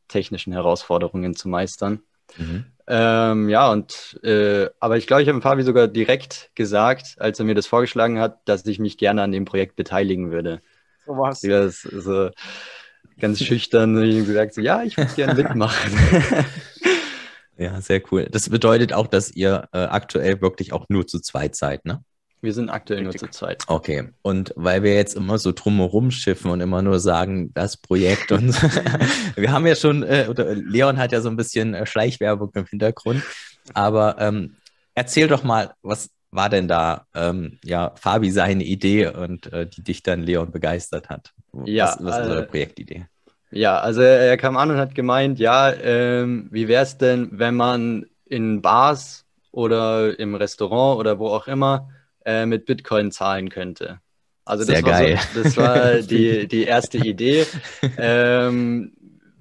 technischen 0.08 0.52
Herausforderungen 0.52 1.34
zu 1.34 1.48
meistern. 1.48 2.02
Mhm. 2.36 2.66
Ähm, 2.88 3.48
ja, 3.48 3.70
und 3.70 4.20
äh, 4.22 4.68
aber 4.78 4.96
ich 4.96 5.06
glaube, 5.06 5.22
ich 5.22 5.28
habe 5.28 5.40
Fabi 5.40 5.62
sogar 5.62 5.88
direkt 5.88 6.50
gesagt, 6.54 7.16
als 7.18 7.38
er 7.38 7.44
mir 7.44 7.54
das 7.54 7.66
vorgeschlagen 7.66 8.20
hat, 8.20 8.38
dass 8.44 8.64
ich 8.66 8.78
mich 8.78 8.96
gerne 8.96 9.22
an 9.22 9.32
dem 9.32 9.44
Projekt 9.44 9.74
beteiligen 9.76 10.30
würde. 10.30 10.60
So 11.04 11.16
was. 11.16 11.40
Das 11.40 11.82
so 11.82 12.30
ganz 13.18 13.42
schüchtern 13.42 14.00
ich 14.02 14.26
gesagt, 14.26 14.54
so, 14.54 14.60
ja, 14.60 14.82
ich 14.82 14.96
würde 14.96 15.12
gerne 15.14 15.34
mitmachen. 15.42 15.92
ja, 17.56 17.80
sehr 17.80 18.02
cool. 18.12 18.28
Das 18.30 18.48
bedeutet 18.48 18.92
auch, 18.92 19.06
dass 19.06 19.30
ihr 19.30 19.68
äh, 19.72 19.78
aktuell 19.78 20.40
wirklich 20.40 20.72
auch 20.72 20.86
nur 20.88 21.06
zu 21.06 21.20
zweit 21.20 21.56
seid, 21.56 21.84
ne? 21.84 22.02
Wir 22.42 22.52
sind 22.52 22.68
aktuell 22.68 23.06
Richtig. 23.06 23.22
nur 23.22 23.30
zu 23.30 23.38
zweit. 23.38 23.64
Okay. 23.66 24.10
Und 24.22 24.52
weil 24.56 24.82
wir 24.82 24.94
jetzt 24.94 25.16
immer 25.16 25.38
so 25.38 25.52
drumherum 25.52 26.10
schiffen 26.10 26.50
und 26.50 26.60
immer 26.60 26.82
nur 26.82 27.00
sagen, 27.00 27.52
das 27.54 27.76
Projekt 27.76 28.30
und 28.30 28.54
wir 29.36 29.50
haben 29.50 29.66
ja 29.66 29.74
schon, 29.74 30.02
äh, 30.02 30.26
oder 30.28 30.54
Leon 30.54 30.98
hat 30.98 31.12
ja 31.12 31.20
so 31.20 31.28
ein 31.28 31.36
bisschen 31.36 31.74
äh, 31.74 31.86
Schleichwerbung 31.86 32.50
im 32.54 32.66
Hintergrund. 32.66 33.22
Aber 33.74 34.16
ähm, 34.20 34.56
erzähl 34.94 35.28
doch 35.28 35.42
mal, 35.42 35.72
was 35.82 36.10
war 36.30 36.50
denn 36.50 36.68
da, 36.68 37.06
ähm, 37.14 37.58
ja, 37.64 37.92
Fabi 37.96 38.30
seine 38.30 38.64
Idee 38.64 39.08
und 39.08 39.52
äh, 39.52 39.66
die 39.66 39.82
dich 39.82 40.02
dann 40.02 40.22
Leon 40.22 40.50
begeistert 40.50 41.08
hat? 41.08 41.32
Ja. 41.64 41.86
Was, 41.86 42.04
was 42.04 42.18
ist 42.18 42.26
eure 42.26 42.42
äh, 42.42 42.46
Projektidee? 42.46 43.06
Ja, 43.50 43.78
also 43.78 44.02
er 44.02 44.36
kam 44.36 44.56
an 44.56 44.70
und 44.70 44.76
hat 44.76 44.94
gemeint, 44.94 45.38
ja, 45.38 45.72
ähm, 45.72 46.48
wie 46.50 46.68
wäre 46.68 46.82
es 46.82 46.98
denn, 46.98 47.30
wenn 47.32 47.54
man 47.54 48.06
in 48.26 48.60
Bars 48.60 49.24
oder 49.52 50.18
im 50.18 50.34
Restaurant 50.34 50.98
oder 50.98 51.18
wo 51.18 51.28
auch 51.28 51.46
immer 51.46 51.88
äh, 52.26 52.44
mit 52.44 52.66
Bitcoin 52.66 53.12
zahlen 53.12 53.48
könnte. 53.48 54.00
Also 54.44 54.64
Sehr 54.64 54.82
das 54.82 54.84
geil. 54.84 55.14
War 55.14 55.22
so, 55.22 55.42
das 55.42 55.56
war 55.56 55.94
die, 56.02 56.46
die 56.48 56.64
erste 56.64 56.98
Idee. 56.98 57.46
ähm, 57.96 58.92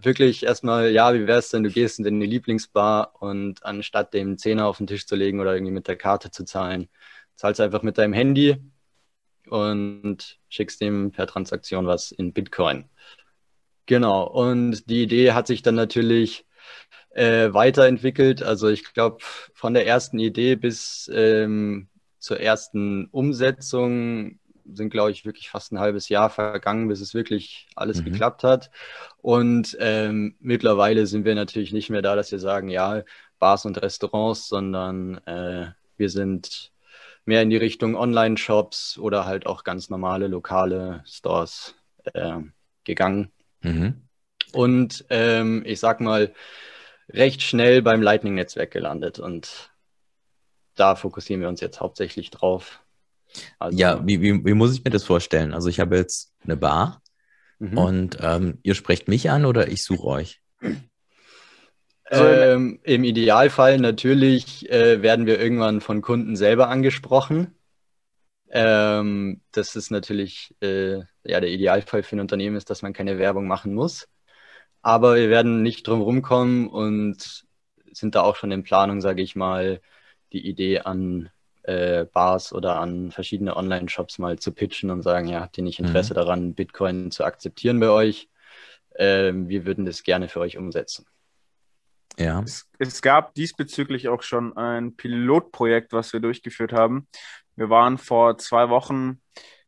wirklich 0.02 0.44
erstmal, 0.44 0.92
ja, 0.92 1.14
wie 1.14 1.28
wäre 1.28 1.40
es 1.40 1.50
denn, 1.50 1.64
du 1.64 1.72
gehst 1.72 2.00
in 2.00 2.20
die 2.20 2.28
Lieblingsbar 2.28 3.14
und 3.20 3.66
anstatt 3.66 4.14
dem 4.14 4.38
Zehner 4.38 4.68
auf 4.68 4.78
den 4.78 4.88
Tisch 4.88 5.08
zu 5.08 5.16
legen 5.16 5.40
oder 5.40 5.54
irgendwie 5.54 5.74
mit 5.74 5.88
der 5.88 5.96
Karte 5.96 6.30
zu 6.30 6.46
zahlen, 6.46 6.88
zahlst 7.36 7.60
du 7.60 7.64
einfach 7.64 7.82
mit 7.82 7.98
deinem 7.98 8.14
Handy 8.14 8.58
und 9.50 10.40
schickst 10.48 10.82
ihm 10.82 11.12
per 11.12 11.28
Transaktion 11.28 11.88
was 11.88 12.12
in 12.12 12.34
Bitcoin. 12.34 12.86
Genau, 13.88 14.24
und 14.24 14.90
die 14.90 15.04
Idee 15.04 15.34
hat 15.34 15.48
sich 15.48 15.62
dann 15.62 15.76
natürlich 15.76 16.46
äh, 17.12 17.52
weiterentwickelt. 17.54 18.44
Also 18.44 18.70
ich 18.70 18.94
glaube, 18.94 19.18
von 19.54 19.74
der 19.74 19.86
ersten 19.86 20.20
Idee 20.20 20.56
bis 20.56 21.10
ähm, 21.14 21.90
zur 22.26 22.40
ersten 22.40 23.06
Umsetzung 23.12 24.40
sind, 24.74 24.90
glaube 24.90 25.12
ich, 25.12 25.26
wirklich 25.26 25.52
fast 25.52 25.72
ein 25.72 25.80
halbes 25.80 26.10
Jahr 26.10 26.32
vergangen, 26.32 26.88
bis 26.88 27.00
es 27.00 27.14
wirklich 27.14 27.68
alles 27.76 28.00
mhm. 28.00 28.06
geklappt 28.06 28.44
hat. 28.44 28.72
Und 29.22 29.78
ähm, 29.80 30.36
mittlerweile 30.40 31.06
sind 31.06 31.24
wir 31.24 31.36
natürlich 31.36 31.72
nicht 31.72 31.92
mehr 31.92 32.02
da, 32.02 32.16
dass 32.16 32.32
wir 32.32 32.40
sagen, 32.40 32.70
ja, 32.70 33.04
Bars 33.38 33.66
und 33.66 33.80
Restaurants, 33.80 34.48
sondern 34.48 35.20
äh, 35.28 35.68
wir 35.98 36.10
sind 36.10 36.72
mehr 37.26 37.44
in 37.44 37.52
die 37.52 37.58
Richtung 37.58 37.96
Online-Shops 37.96 38.98
oder 38.98 39.26
halt 39.26 39.46
auch 39.46 39.64
ganz 39.64 39.92
normale 39.92 40.26
lokale 40.26 41.04
Stores 41.06 41.76
äh, 42.06 42.40
gegangen. 42.86 43.32
Mhm. 43.62 44.02
Und 44.52 45.06
ähm, 45.12 45.62
ich 45.64 45.80
sag 45.80 46.02
mal, 46.02 46.34
recht 47.10 47.44
schnell 47.44 47.84
beim 47.84 48.02
Lightning-Netzwerk 48.02 48.72
gelandet. 48.72 49.20
Und 49.20 49.75
da 50.76 50.96
fokussieren 50.96 51.42
wir 51.42 51.50
uns 51.50 51.62
jetzt 51.62 51.80
hauptsächlich 51.80 52.30
drauf. 52.30 52.82
Also, 53.60 53.78
ja, 53.78 54.06
wie, 54.06 54.22
wie, 54.22 54.46
wie, 54.46 54.54
muss 54.54 54.74
ich 54.74 54.84
mir 54.84 54.92
das 54.92 55.04
vorstellen? 55.04 55.54
Also 55.54 55.70
ich 55.70 55.80
habe 55.80 55.98
jetzt 55.98 56.34
eine 56.44 56.56
Bar 56.56 57.02
mhm. 57.60 57.78
und 57.78 58.18
ähm, 58.22 58.60
ihr 58.64 58.76
sprecht 58.76 59.08
mich 59.08 59.30
an 59.30 59.46
oder 59.46 59.68
ich 59.68 59.84
suche 59.84 60.06
euch? 60.06 60.42
Ähm, 62.12 62.80
Im 62.84 63.04
Idealfall 63.04 63.80
natürlich 63.80 64.70
äh, 64.70 65.02
werden 65.02 65.26
wir 65.26 65.40
irgendwann 65.40 65.82
von 65.82 66.02
Kunden 66.02 66.36
selber 66.36 66.70
angesprochen. 66.70 67.56
Ähm, 68.50 69.42
das 69.52 69.76
ist 69.76 69.90
natürlich, 69.90 70.56
äh, 70.62 71.00
ja, 71.24 71.40
der 71.42 71.50
Idealfall 71.50 72.04
für 72.04 72.16
ein 72.16 72.20
Unternehmen 72.20 72.56
ist, 72.56 72.70
dass 72.70 72.84
man 72.84 72.94
keine 72.94 73.18
Werbung 73.18 73.48
machen 73.48 73.74
muss. 73.74 74.08
Aber 74.82 75.16
wir 75.16 75.30
werden 75.30 75.64
nicht 75.64 75.88
drum 75.88 76.02
rumkommen 76.02 76.68
und 76.68 77.46
sind 77.92 78.14
da 78.14 78.22
auch 78.22 78.36
schon 78.36 78.52
in 78.52 78.64
Planung, 78.64 79.02
sage 79.02 79.24
ich 79.24 79.36
mal, 79.36 79.82
die 80.34 80.48
Idee 80.48 80.80
an 80.80 81.30
äh, 81.64 82.06
Bars 82.06 82.54
oder 82.54 82.80
an 82.80 83.12
verschiedene 83.12 83.56
Online-Shops 83.58 84.20
mal 84.20 84.38
zu 84.38 84.52
pitchen 84.52 84.92
und 84.92 85.02
sagen, 85.02 85.28
ja, 85.28 85.42
habt 85.42 85.58
ihr 85.58 85.64
nicht 85.64 85.80
Interesse 85.80 86.14
mhm. 86.14 86.16
daran, 86.16 86.54
Bitcoin 86.54 87.12
zu 87.12 87.24
akzeptieren 87.24 87.80
bei 87.80 87.90
euch? 87.90 88.30
Ähm, 88.98 89.50
wir 89.50 89.66
würden 89.66 89.86
das 89.86 90.04
gerne 90.04 90.30
für 90.30 90.40
euch 90.40 90.58
umsetzen. 90.58 91.06
Ja. 92.18 92.42
Es, 92.42 92.68
es, 92.80 93.02
gab 93.02 93.34
diesbezüglich 93.34 94.08
auch 94.08 94.22
schon 94.22 94.56
ein 94.56 94.96
Pilotprojekt, 94.96 95.92
was 95.92 96.14
wir 96.14 96.20
durchgeführt 96.20 96.72
haben. 96.72 97.08
Wir 97.56 97.70
waren 97.70 97.98
vor 97.98 98.38
zwei 98.38 98.70
Wochen 98.70 99.22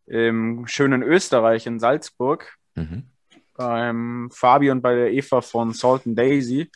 im 0.06 0.66
schönen 0.68 1.04
Österreich 1.04 1.66
in 1.66 1.80
Salzburg 1.80 2.58
mhm. 2.76 3.10
beim 3.56 4.30
Fabi 4.32 4.72
und 4.72 4.82
bei 4.82 4.96
der 4.96 5.12
Eva 5.12 5.42
von 5.42 5.74
Salt 5.74 6.06
and 6.06 6.18
Daisy. 6.18 6.72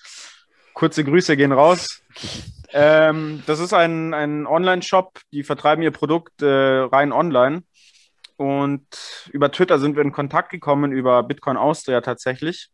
Kurze 0.73 1.03
Grüße 1.03 1.38
gehen 1.38 1.51
raus. 1.51 2.01
Ähm, 2.74 3.44
das 3.48 3.60
ist 3.60 3.74
ein, 3.74 4.13
ein 4.13 4.48
Online-Shop, 4.48 5.20
die 5.32 5.44
vertreiben 5.44 5.84
ihr 5.84 5.92
Produkt 5.92 6.42
äh, 6.42 6.48
rein 6.48 7.12
online. 7.12 7.63
Und 8.38 8.88
über 9.32 9.51
Twitter 9.51 9.78
sind 9.78 9.96
wir 9.96 10.04
in 10.04 10.12
Kontakt 10.12 10.50
gekommen, 10.50 10.92
über 10.92 11.22
Bitcoin 11.24 11.58
Austria 11.58 12.01
tatsächlich. 12.01 12.70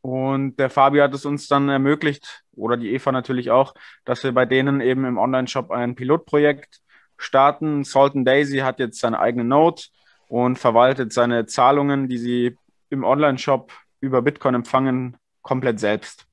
Und 0.00 0.56
der 0.58 0.70
Fabio 0.70 1.02
hat 1.02 1.14
es 1.14 1.24
uns 1.24 1.48
dann 1.48 1.68
ermöglicht, 1.68 2.42
oder 2.52 2.76
die 2.76 2.92
Eva 2.92 3.12
natürlich 3.12 3.50
auch, 3.50 3.74
dass 4.04 4.24
wir 4.24 4.32
bei 4.32 4.46
denen 4.46 4.80
eben 4.80 5.04
im 5.04 5.18
Online-Shop 5.18 5.70
ein 5.70 5.94
Pilotprojekt 5.94 6.80
starten. 7.16 7.84
Salt 7.84 8.12
Daisy 8.14 8.58
hat 8.58 8.78
jetzt 8.78 9.00
seine 9.00 9.18
eigene 9.18 9.44
Note 9.44 9.86
und 10.28 10.58
verwaltet 10.58 11.12
seine 11.12 11.46
Zahlungen, 11.46 12.08
die 12.08 12.18
sie 12.18 12.56
im 12.90 13.04
Online-Shop 13.04 13.72
über 14.00 14.22
Bitcoin 14.22 14.54
empfangen, 14.54 15.16
komplett 15.42 15.80
selbst. 15.80 16.26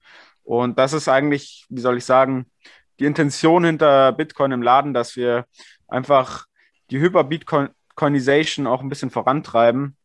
Und 0.43 0.77
das 0.77 0.93
ist 0.93 1.07
eigentlich, 1.07 1.65
wie 1.69 1.81
soll 1.81 1.97
ich 1.97 2.05
sagen, 2.05 2.45
die 2.99 3.05
Intention 3.05 3.63
hinter 3.63 4.11
Bitcoin 4.11 4.51
im 4.51 4.61
Laden, 4.61 4.93
dass 4.93 5.15
wir 5.15 5.45
einfach 5.87 6.45
die 6.91 6.99
Hyper-Bitcoinization 6.99 8.67
auch 8.67 8.81
ein 8.81 8.89
bisschen 8.89 9.09
vorantreiben, 9.09 9.97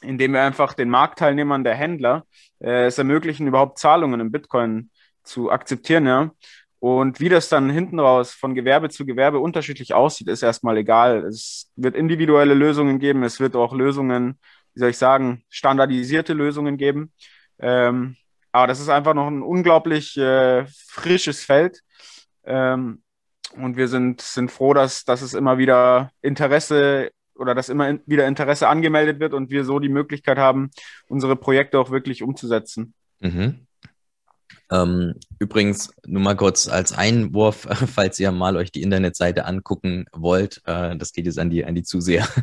indem 0.00 0.32
wir 0.32 0.42
einfach 0.42 0.74
den 0.74 0.90
Marktteilnehmern 0.90 1.64
der 1.64 1.74
Händler 1.74 2.24
äh, 2.60 2.86
es 2.86 2.98
ermöglichen, 2.98 3.46
überhaupt 3.46 3.78
Zahlungen 3.78 4.20
im 4.20 4.32
Bitcoin 4.32 4.90
zu 5.22 5.50
akzeptieren. 5.50 6.06
Ja? 6.06 6.30
Und 6.78 7.20
wie 7.20 7.28
das 7.28 7.48
dann 7.50 7.68
hinten 7.68 8.00
raus 8.00 8.32
von 8.32 8.54
Gewerbe 8.54 8.88
zu 8.88 9.04
Gewerbe 9.04 9.38
unterschiedlich 9.38 9.92
aussieht, 9.92 10.28
ist 10.28 10.42
erstmal 10.42 10.78
egal. 10.78 11.24
Es 11.24 11.70
wird 11.76 11.94
individuelle 11.94 12.54
Lösungen 12.54 12.98
geben, 12.98 13.22
es 13.22 13.38
wird 13.38 13.54
auch 13.54 13.74
Lösungen, 13.74 14.38
wie 14.72 14.80
soll 14.80 14.90
ich 14.90 14.98
sagen, 14.98 15.44
standardisierte 15.50 16.32
Lösungen 16.32 16.78
geben. 16.78 17.12
Ähm, 17.58 18.16
aber 18.52 18.66
das 18.66 18.80
ist 18.80 18.88
einfach 18.88 19.14
noch 19.14 19.28
ein 19.28 19.42
unglaublich 19.42 20.16
äh, 20.16 20.66
frisches 20.66 21.44
Feld. 21.44 21.80
Ähm, 22.44 23.02
und 23.56 23.76
wir 23.76 23.88
sind, 23.88 24.20
sind 24.20 24.50
froh, 24.50 24.74
dass, 24.74 25.04
dass 25.04 25.22
es 25.22 25.34
immer 25.34 25.58
wieder 25.58 26.12
Interesse 26.22 27.10
oder 27.34 27.54
dass 27.54 27.68
immer 27.68 27.88
in, 27.88 28.00
wieder 28.06 28.26
Interesse 28.26 28.68
angemeldet 28.68 29.18
wird 29.18 29.34
und 29.34 29.50
wir 29.50 29.64
so 29.64 29.78
die 29.78 29.88
Möglichkeit 29.88 30.38
haben, 30.38 30.70
unsere 31.08 31.36
Projekte 31.36 31.78
auch 31.78 31.90
wirklich 31.90 32.22
umzusetzen. 32.22 32.94
Mhm. 33.20 33.66
Ähm, 34.70 35.14
übrigens, 35.38 35.90
nur 36.06 36.22
mal 36.22 36.36
kurz 36.36 36.68
als 36.68 36.92
Einwurf, 36.92 37.66
falls 37.94 38.20
ihr 38.20 38.30
mal 38.32 38.56
euch 38.56 38.70
die 38.70 38.82
Internetseite 38.82 39.44
angucken 39.44 40.06
wollt, 40.12 40.62
äh, 40.66 40.96
das 40.96 41.12
geht 41.12 41.26
jetzt 41.26 41.38
an 41.38 41.50
die, 41.50 41.64
an 41.64 41.74
die 41.74 41.82
Zuseher. 41.82 42.26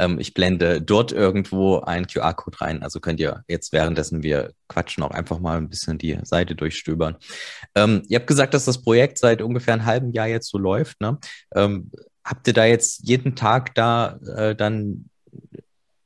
Ähm, 0.00 0.20
ich 0.20 0.32
blende 0.32 0.80
dort 0.80 1.10
irgendwo 1.10 1.80
einen 1.80 2.06
QR-Code 2.06 2.60
rein, 2.60 2.84
also 2.84 3.00
könnt 3.00 3.18
ihr 3.18 3.42
jetzt 3.48 3.72
währenddessen 3.72 4.22
wir 4.22 4.52
quatschen 4.68 5.02
auch 5.02 5.10
einfach 5.10 5.40
mal 5.40 5.56
ein 5.56 5.68
bisschen 5.68 5.98
die 5.98 6.16
Seite 6.22 6.54
durchstöbern. 6.54 7.16
Ähm, 7.74 8.02
ihr 8.08 8.20
habt 8.20 8.28
gesagt, 8.28 8.54
dass 8.54 8.64
das 8.64 8.80
Projekt 8.80 9.18
seit 9.18 9.42
ungefähr 9.42 9.74
einem 9.74 9.86
halben 9.86 10.12
Jahr 10.12 10.28
jetzt 10.28 10.50
so 10.50 10.58
läuft. 10.58 11.00
Ne? 11.00 11.18
Habt 12.28 12.46
ihr 12.46 12.52
da 12.52 12.64
jetzt 12.64 13.08
jeden 13.08 13.34
Tag 13.34 13.74
da 13.74 14.20
äh, 14.36 14.54
dann 14.54 15.10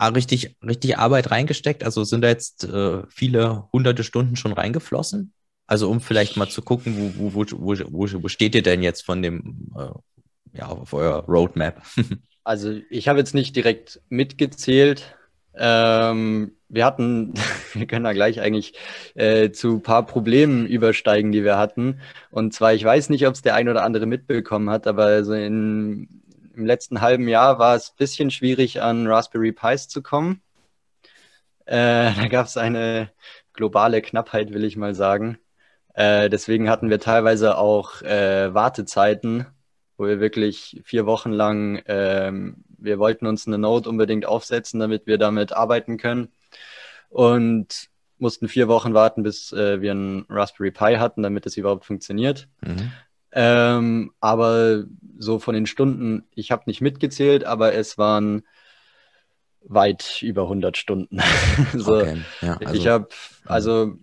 richtig, 0.01 0.57
richtig 0.65 0.99
Arbeit 0.99 1.31
reingesteckt? 1.31 1.85
Also 1.85 2.05
sind 2.05 2.23
da 2.23 2.29
jetzt 2.29 2.65
äh, 2.65 3.03
viele 3.09 3.69
hunderte 3.73 4.05
Stunden 4.05 4.37
schon 4.37 4.53
reingeflossen? 4.53 5.33
Also 5.73 5.89
um 5.89 6.03
vielleicht 6.03 6.37
mal 6.37 6.51
zu 6.51 6.61
gucken, 6.61 7.15
wo, 7.17 7.33
wo, 7.33 7.47
wo, 7.51 7.75
wo, 7.89 8.23
wo 8.23 8.29
steht 8.29 8.55
ihr 8.55 8.63
denn 8.63 8.83
jetzt 8.83 9.07
von 9.07 9.23
dem, 9.23 9.73
äh, 9.75 10.59
ja, 10.59 10.67
auf 10.67 10.93
eurer 10.93 11.25
Roadmap? 11.25 11.81
also 12.45 12.79
ich 12.91 13.09
habe 13.09 13.21
jetzt 13.21 13.33
nicht 13.33 13.57
direkt 13.57 13.99
mitgezählt. 14.11 15.17
Ähm, 15.55 16.59
wir 16.69 16.85
hatten, 16.85 17.33
wir 17.73 17.87
können 17.87 18.05
da 18.05 18.13
gleich 18.13 18.43
eigentlich 18.43 18.75
äh, 19.15 19.51
zu 19.51 19.77
ein 19.77 19.83
paar 19.83 20.05
Problemen 20.05 20.67
übersteigen, 20.67 21.33
die 21.33 21.43
wir 21.43 21.57
hatten. 21.57 22.03
Und 22.31 22.53
zwar, 22.53 22.75
ich 22.75 22.85
weiß 22.85 23.09
nicht, 23.09 23.27
ob 23.27 23.33
es 23.33 23.41
der 23.41 23.55
ein 23.55 23.71
oder 23.71 23.83
andere 23.83 24.05
mitbekommen 24.05 24.69
hat, 24.69 24.87
aber 24.87 25.07
also 25.07 25.33
in, 25.33 26.07
im 26.55 26.67
letzten 26.67 27.01
halben 27.01 27.29
Jahr 27.29 27.59
war 27.59 27.77
es 27.77 27.93
ein 27.93 27.97
bisschen 27.97 28.31
schwierig, 28.31 28.83
an 28.83 29.07
Raspberry 29.07 29.53
Pis 29.53 29.89
zu 29.89 30.03
kommen. 30.03 30.43
Äh, 31.65 32.13
da 32.15 32.29
gab 32.29 32.45
es 32.45 32.59
eine 32.59 33.11
globale 33.55 34.03
Knappheit, 34.03 34.53
will 34.53 34.65
ich 34.65 34.77
mal 34.77 34.95
sagen. 34.95 35.39
Äh, 35.95 36.31
deswegen 36.31 36.71
hatten 36.71 36.91
wir 36.91 37.01
teilweise 37.01 37.59
auch 37.59 38.03
äh, 38.03 38.53
Wartezeiten, 38.55 39.47
wo 39.97 40.07
wir 40.07 40.21
wirklich 40.21 40.81
vier 40.85 41.07
Wochen 41.07 41.33
lang, 41.33 41.83
ähm, 41.87 42.65
wir 42.79 42.99
wollten 42.99 43.27
uns 43.27 43.47
eine 43.47 43.59
Note 43.59 43.89
unbedingt 43.89 44.27
aufsetzen, 44.27 44.81
damit 44.81 45.07
wir 45.07 45.19
damit 45.19 45.53
arbeiten 45.53 45.99
können. 45.99 46.29
Und 47.11 47.91
mussten 48.19 48.49
vier 48.49 48.69
Wochen 48.69 48.95
warten, 48.95 49.23
bis 49.23 49.53
äh, 49.53 49.81
wir 49.83 49.91
einen 49.91 50.25
Raspberry 50.29 50.71
Pi 50.71 50.97
hatten, 50.97 51.23
damit 51.23 51.45
es 51.45 51.57
überhaupt 51.57 51.85
funktioniert. 51.85 52.49
Mhm. 52.63 52.93
Ähm, 53.33 54.13
aber 54.21 54.85
so 55.19 55.39
von 55.39 55.55
den 55.55 55.67
Stunden, 55.67 56.25
ich 56.35 56.53
habe 56.53 56.63
nicht 56.67 56.81
mitgezählt, 56.81 57.45
aber 57.45 57.75
es 57.75 57.99
waren 57.99 58.43
weit 59.65 60.23
über 60.23 60.43
100 60.43 60.77
Stunden. 60.77 61.19
so, 61.75 61.97
okay. 61.97 62.23
ja, 62.41 62.57
also, 62.59 62.75
ich 62.75 62.87
habe, 62.87 63.09
also 63.45 63.97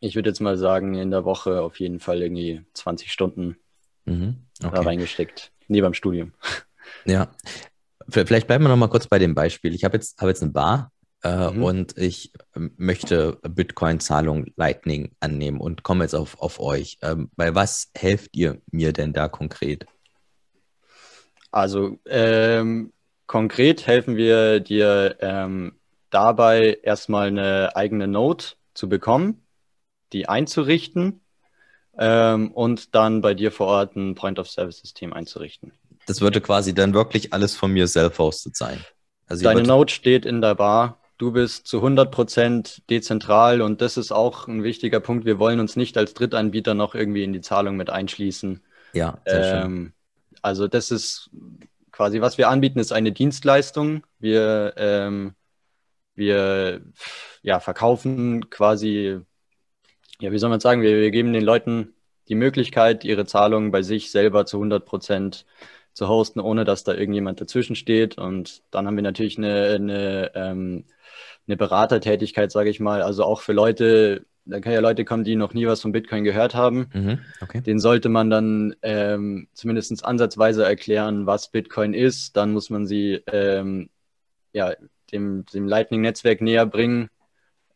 ich 0.00 0.14
würde 0.14 0.30
jetzt 0.30 0.40
mal 0.40 0.56
sagen, 0.56 0.94
in 0.94 1.10
der 1.10 1.24
Woche 1.24 1.62
auf 1.62 1.80
jeden 1.80 2.00
Fall 2.00 2.22
irgendwie 2.22 2.64
20 2.74 3.12
Stunden 3.12 3.56
mhm. 4.04 4.36
okay. 4.62 4.74
da 4.74 4.82
reingesteckt, 4.82 5.52
neben 5.68 5.84
dem 5.84 5.94
Studium. 5.94 6.32
Ja, 7.04 7.28
vielleicht 8.08 8.46
bleiben 8.46 8.64
wir 8.64 8.68
noch 8.68 8.76
mal 8.76 8.88
kurz 8.88 9.06
bei 9.06 9.18
dem 9.18 9.34
Beispiel. 9.34 9.74
Ich 9.74 9.84
habe 9.84 9.96
jetzt, 9.96 10.20
hab 10.20 10.28
jetzt 10.28 10.42
eine 10.42 10.52
Bar 10.52 10.92
äh, 11.22 11.50
mhm. 11.50 11.62
und 11.62 11.98
ich 11.98 12.32
ähm, 12.54 12.72
möchte 12.76 13.38
Bitcoin-Zahlung 13.42 14.46
Lightning 14.56 15.12
annehmen 15.20 15.60
und 15.60 15.82
komme 15.82 16.04
jetzt 16.04 16.14
auf, 16.14 16.40
auf 16.40 16.60
euch. 16.60 16.98
Ähm, 17.02 17.30
bei 17.36 17.54
was 17.54 17.90
helft 17.94 18.36
ihr 18.36 18.60
mir 18.70 18.92
denn 18.92 19.12
da 19.12 19.28
konkret? 19.28 19.86
Also 21.50 21.98
ähm, 22.06 22.92
konkret 23.26 23.86
helfen 23.86 24.16
wir 24.16 24.60
dir 24.60 25.16
ähm, 25.20 25.74
dabei, 26.10 26.78
erstmal 26.82 27.28
eine 27.28 27.74
eigene 27.74 28.06
Node 28.06 28.44
zu 28.74 28.88
bekommen, 28.88 29.42
die 30.12 30.28
einzurichten 30.28 31.20
ähm, 31.98 32.52
und 32.52 32.94
dann 32.94 33.20
bei 33.20 33.34
dir 33.34 33.52
vor 33.52 33.66
Ort 33.66 33.96
ein 33.96 34.14
Point-of-Service-System 34.14 35.12
einzurichten. 35.12 35.72
Das 36.06 36.20
würde 36.20 36.40
quasi 36.40 36.74
dann 36.74 36.94
wirklich 36.94 37.32
alles 37.32 37.54
von 37.54 37.72
mir 37.72 37.86
self-hosted 37.86 38.56
sein. 38.56 38.78
Also 39.26 39.44
Deine 39.44 39.62
Node 39.62 39.92
steht 39.92 40.24
in 40.24 40.40
der 40.40 40.54
Bar. 40.54 40.98
Du 41.18 41.32
bist 41.32 41.66
zu 41.66 41.82
100% 41.82 42.82
dezentral 42.88 43.60
und 43.60 43.80
das 43.80 43.96
ist 43.96 44.12
auch 44.12 44.46
ein 44.46 44.62
wichtiger 44.62 45.00
Punkt. 45.00 45.24
Wir 45.26 45.38
wollen 45.38 45.60
uns 45.60 45.74
nicht 45.76 45.98
als 45.98 46.14
Drittanbieter 46.14 46.74
noch 46.74 46.94
irgendwie 46.94 47.24
in 47.24 47.32
die 47.32 47.40
Zahlung 47.40 47.76
mit 47.76 47.90
einschließen. 47.90 48.62
Ja, 48.92 49.18
sehr 49.26 49.64
ähm, 49.64 49.72
schön. 49.72 49.92
Also 50.40 50.68
das 50.68 50.90
ist 50.90 51.30
quasi, 51.90 52.20
was 52.20 52.38
wir 52.38 52.48
anbieten, 52.48 52.78
ist 52.78 52.92
eine 52.92 53.10
Dienstleistung. 53.10 54.04
Wir, 54.20 54.74
ähm, 54.76 55.34
wir 56.14 56.82
ja, 57.42 57.58
verkaufen 57.58 58.48
quasi, 58.48 59.18
ja, 60.20 60.32
wie 60.32 60.38
soll 60.38 60.50
man 60.50 60.60
sagen, 60.60 60.82
wir, 60.82 60.96
wir 60.96 61.10
geben 61.10 61.32
den 61.32 61.44
Leuten 61.44 61.94
die 62.28 62.34
Möglichkeit, 62.34 63.04
ihre 63.04 63.24
Zahlungen 63.24 63.70
bei 63.70 63.82
sich 63.82 64.10
selber 64.10 64.46
zu 64.46 64.58
100 64.58 64.84
Prozent 64.84 65.46
zu 65.94 66.08
hosten, 66.08 66.40
ohne 66.40 66.64
dass 66.64 66.84
da 66.84 66.94
irgendjemand 66.94 67.40
dazwischen 67.40 67.74
steht. 67.74 68.18
Und 68.18 68.62
dann 68.70 68.86
haben 68.86 68.96
wir 68.96 69.02
natürlich 69.02 69.38
eine, 69.38 69.74
eine, 69.74 70.30
ähm, 70.34 70.84
eine 71.46 71.56
Beratertätigkeit, 71.56 72.52
sage 72.52 72.70
ich 72.70 72.80
mal, 72.80 73.02
also 73.02 73.24
auch 73.24 73.40
für 73.40 73.52
Leute, 73.52 74.26
da 74.44 74.60
können 74.60 74.74
ja 74.74 74.80
Leute 74.80 75.04
kommen, 75.04 75.24
die 75.24 75.36
noch 75.36 75.54
nie 75.54 75.66
was 75.66 75.80
von 75.80 75.92
Bitcoin 75.92 76.24
gehört 76.24 76.54
haben. 76.54 76.88
Mhm, 76.92 77.18
okay. 77.40 77.60
Den 77.62 77.80
sollte 77.80 78.08
man 78.08 78.30
dann 78.30 78.76
ähm, 78.82 79.48
zumindest 79.54 80.04
ansatzweise 80.04 80.64
erklären, 80.64 81.26
was 81.26 81.50
Bitcoin 81.50 81.94
ist. 81.94 82.36
Dann 82.36 82.52
muss 82.52 82.70
man 82.70 82.86
sie 82.86 83.22
ähm, 83.26 83.90
ja, 84.52 84.74
dem, 85.12 85.46
dem 85.46 85.66
Lightning-Netzwerk 85.66 86.40
näher 86.40 86.66
bringen 86.66 87.08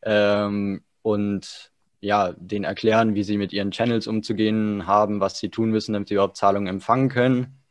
ähm, 0.03 0.83
und 1.03 1.72
ja, 2.03 2.33
denen 2.37 2.65
erklären, 2.65 3.15
wie 3.15 3.23
sie 3.23 3.39
mit 3.39 3.53
ihren 3.53 3.71
Channels 3.71 4.09
umzugehen 4.09 4.87
haben, 4.87 5.21
was 5.21 5.39
sie 5.39 5.51
tun 5.51 5.71
müssen, 5.71 5.93
damit 5.93 6.09
sie 6.09 6.15
überhaupt 6.15 6.37
Zahlungen 6.37 6.67
empfangen 6.67 7.09
können. 7.09 7.63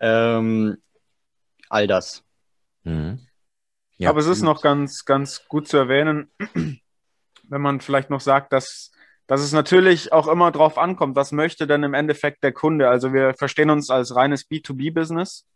Ähm, 0.00 0.78
all 1.68 1.86
das. 1.86 2.24
Mhm. 2.84 3.20
Ja, 3.98 4.10
Aber 4.10 4.20
es 4.20 4.26
ist 4.26 4.42
noch 4.42 4.62
ganz, 4.62 5.04
ganz 5.04 5.46
gut 5.46 5.68
zu 5.68 5.76
erwähnen, 5.76 6.30
wenn 7.44 7.60
man 7.60 7.82
vielleicht 7.82 8.08
noch 8.08 8.20
sagt, 8.20 8.52
dass, 8.54 8.92
dass 9.26 9.42
es 9.42 9.52
natürlich 9.52 10.10
auch 10.10 10.26
immer 10.26 10.50
drauf 10.52 10.78
ankommt, 10.78 11.14
was 11.14 11.32
möchte 11.32 11.66
denn 11.66 11.82
im 11.82 11.94
Endeffekt 11.94 12.44
der 12.44 12.52
Kunde. 12.52 12.88
Also 12.88 13.12
wir 13.12 13.34
verstehen 13.34 13.68
uns 13.68 13.90
als 13.90 14.16
reines 14.16 14.50
B2B-Business. 14.50 15.46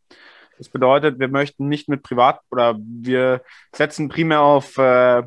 Das 0.58 0.68
bedeutet, 0.68 1.18
wir 1.18 1.28
möchten 1.28 1.68
nicht 1.68 1.88
mit 1.88 2.02
Privat 2.02 2.40
oder 2.50 2.78
wir 2.78 3.42
setzen 3.72 4.10
primär 4.10 4.42
auf 4.42 4.76
äh, 4.76 5.22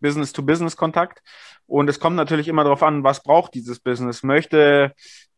Business-to-Business-Kontakt. 0.00 1.22
Und 1.70 1.88
es 1.88 2.00
kommt 2.00 2.16
natürlich 2.16 2.48
immer 2.48 2.64
darauf 2.64 2.82
an, 2.82 3.04
was 3.04 3.22
braucht 3.22 3.54
dieses 3.54 3.78
Business. 3.78 4.24
Möchte 4.24 4.92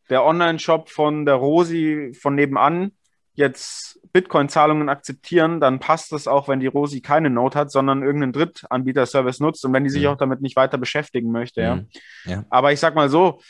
der 0.08 0.24
Online-Shop 0.24 0.88
von 0.88 1.26
der 1.26 1.34
Rosi 1.34 2.12
von 2.18 2.34
nebenan 2.34 2.92
jetzt 3.34 4.00
Bitcoin-Zahlungen 4.12 4.88
akzeptieren, 4.88 5.60
dann 5.60 5.78
passt 5.78 6.10
das 6.12 6.26
auch, 6.26 6.48
wenn 6.48 6.60
die 6.60 6.66
Rosi 6.66 7.02
keine 7.02 7.28
Note 7.28 7.58
hat, 7.58 7.70
sondern 7.70 8.02
irgendeinen 8.02 8.32
Drittanbieter-Service 8.32 9.40
nutzt 9.40 9.64
und 9.64 9.74
wenn 9.74 9.84
die 9.84 9.90
sich 9.90 10.02
mhm. 10.02 10.08
auch 10.08 10.16
damit 10.16 10.40
nicht 10.40 10.56
weiter 10.56 10.78
beschäftigen 10.78 11.30
möchte. 11.30 11.60
Ja. 11.60 11.76
Mhm. 11.76 11.88
ja. 12.24 12.44
Aber 12.48 12.72
ich 12.72 12.80
sag 12.80 12.94
mal 12.94 13.10
so, 13.10 13.40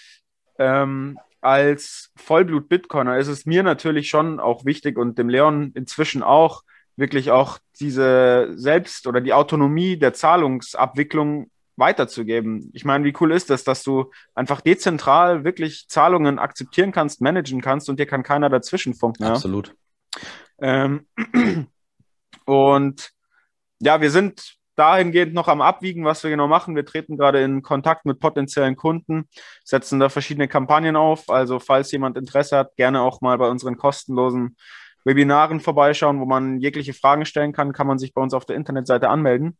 ähm, 0.59 1.19
als 1.41 2.13
Vollblut-Bitcoiner 2.17 3.17
ist 3.17 3.29
es 3.29 3.47
mir 3.47 3.63
natürlich 3.63 4.09
schon 4.09 4.41
auch 4.41 4.65
wichtig 4.65 4.99
und 4.99 5.19
dem 5.19 5.29
Leon 5.29 5.71
inzwischen 5.75 6.23
auch, 6.23 6.63
wirklich 6.97 7.31
auch 7.31 7.59
diese 7.81 8.53
Selbst- 8.55 9.07
oder 9.07 9.21
die 9.21 9.33
Autonomie 9.33 9.97
der 9.97 10.13
Zahlungsabwicklung 10.13 11.51
weiterzugeben. 11.77 12.71
Ich 12.75 12.85
meine, 12.85 13.05
wie 13.05 13.15
cool 13.21 13.33
ist 13.33 13.51
das, 13.51 13.65
dass 13.65 13.83
du 13.83 14.11
einfach 14.35 14.61
dezentral 14.61 15.45
wirklich 15.45 15.87
Zahlungen 15.89 16.39
akzeptieren 16.39 16.93
kannst, 16.93 17.21
managen 17.21 17.61
kannst 17.61 17.89
und 17.89 17.99
dir 17.99 18.07
kann 18.07 18.23
keiner 18.23 18.51
dazwischen 18.51 18.95
funken. 18.95 19.25
Absolut. 19.25 19.75
Ja? 20.61 20.85
Ähm, 20.85 21.07
und 22.45 23.11
ja, 23.81 24.01
wir 24.01 24.11
sind 24.11 24.57
dahingehend 24.77 25.35
noch 25.35 25.49
am 25.49 25.61
Abwiegen, 25.61 26.05
was 26.05 26.23
wir 26.23 26.31
genau 26.31 26.49
machen. 26.49 26.77
Wir 26.77 26.87
treten 26.87 27.17
gerade 27.17 27.43
in 27.43 27.63
Kontakt 27.63 28.07
mit 28.07 28.21
potenziellen 28.21 28.77
Kunden, 28.77 29.29
setzen 29.65 30.01
da 30.01 30.09
verschiedene 30.09 30.49
Kampagnen 30.49 30.97
auf. 30.97 31.29
Also 31.29 31.59
falls 31.59 31.93
jemand 31.93 32.17
Interesse 32.17 32.57
hat, 32.57 32.77
gerne 32.77 33.03
auch 33.03 33.21
mal 33.21 33.37
bei 33.39 33.49
unseren 33.49 33.77
kostenlosen 33.77 34.57
Webinaren 35.05 35.61
vorbeischauen, 35.61 36.21
wo 36.21 36.27
man 36.27 36.61
jegliche 36.61 36.95
Fragen 36.95 37.27
stellen 37.27 37.53
kann, 37.53 37.73
kann 37.73 37.87
man 37.87 37.99
sich 37.99 38.15
bei 38.15 38.23
uns 38.23 38.35
auf 38.35 38.45
der 38.45 38.57
Internetseite 38.57 39.09
anmelden. 39.09 39.59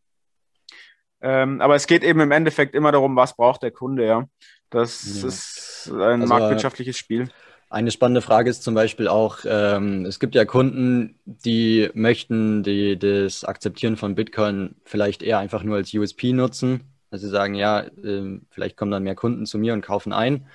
Ähm, 1.23 1.61
aber 1.61 1.75
es 1.75 1.87
geht 1.87 2.03
eben 2.03 2.19
im 2.19 2.31
Endeffekt 2.31 2.75
immer 2.75 2.91
darum, 2.91 3.15
was 3.15 3.35
braucht 3.35 3.63
der 3.63 3.71
Kunde, 3.71 4.05
ja. 4.05 4.27
Das 4.69 5.21
ja. 5.21 5.27
ist 5.27 5.89
ein 5.91 6.21
also, 6.21 6.27
marktwirtschaftliches 6.27 6.97
Spiel. 6.97 7.29
Eine 7.69 7.91
spannende 7.91 8.21
Frage 8.21 8.49
ist 8.49 8.61
zum 8.61 8.75
Beispiel 8.75 9.07
auch, 9.07 9.39
ähm, 9.45 10.05
es 10.05 10.19
gibt 10.19 10.35
ja 10.35 10.45
Kunden, 10.45 11.17
die 11.25 11.89
möchten 11.93 12.61
die, 12.61 12.99
das 12.99 13.45
Akzeptieren 13.45 13.95
von 13.95 14.15
Bitcoin 14.15 14.75
vielleicht 14.83 15.23
eher 15.23 15.39
einfach 15.39 15.63
nur 15.63 15.77
als 15.77 15.93
USP 15.93 16.33
nutzen. 16.33 16.81
Also 17.09 17.27
sie 17.27 17.31
sagen, 17.31 17.55
ja, 17.55 17.79
äh, 17.79 18.39
vielleicht 18.49 18.75
kommen 18.75 18.91
dann 18.91 19.03
mehr 19.03 19.15
Kunden 19.15 19.45
zu 19.45 19.57
mir 19.57 19.73
und 19.73 19.81
kaufen 19.81 20.11
ein. 20.13 20.47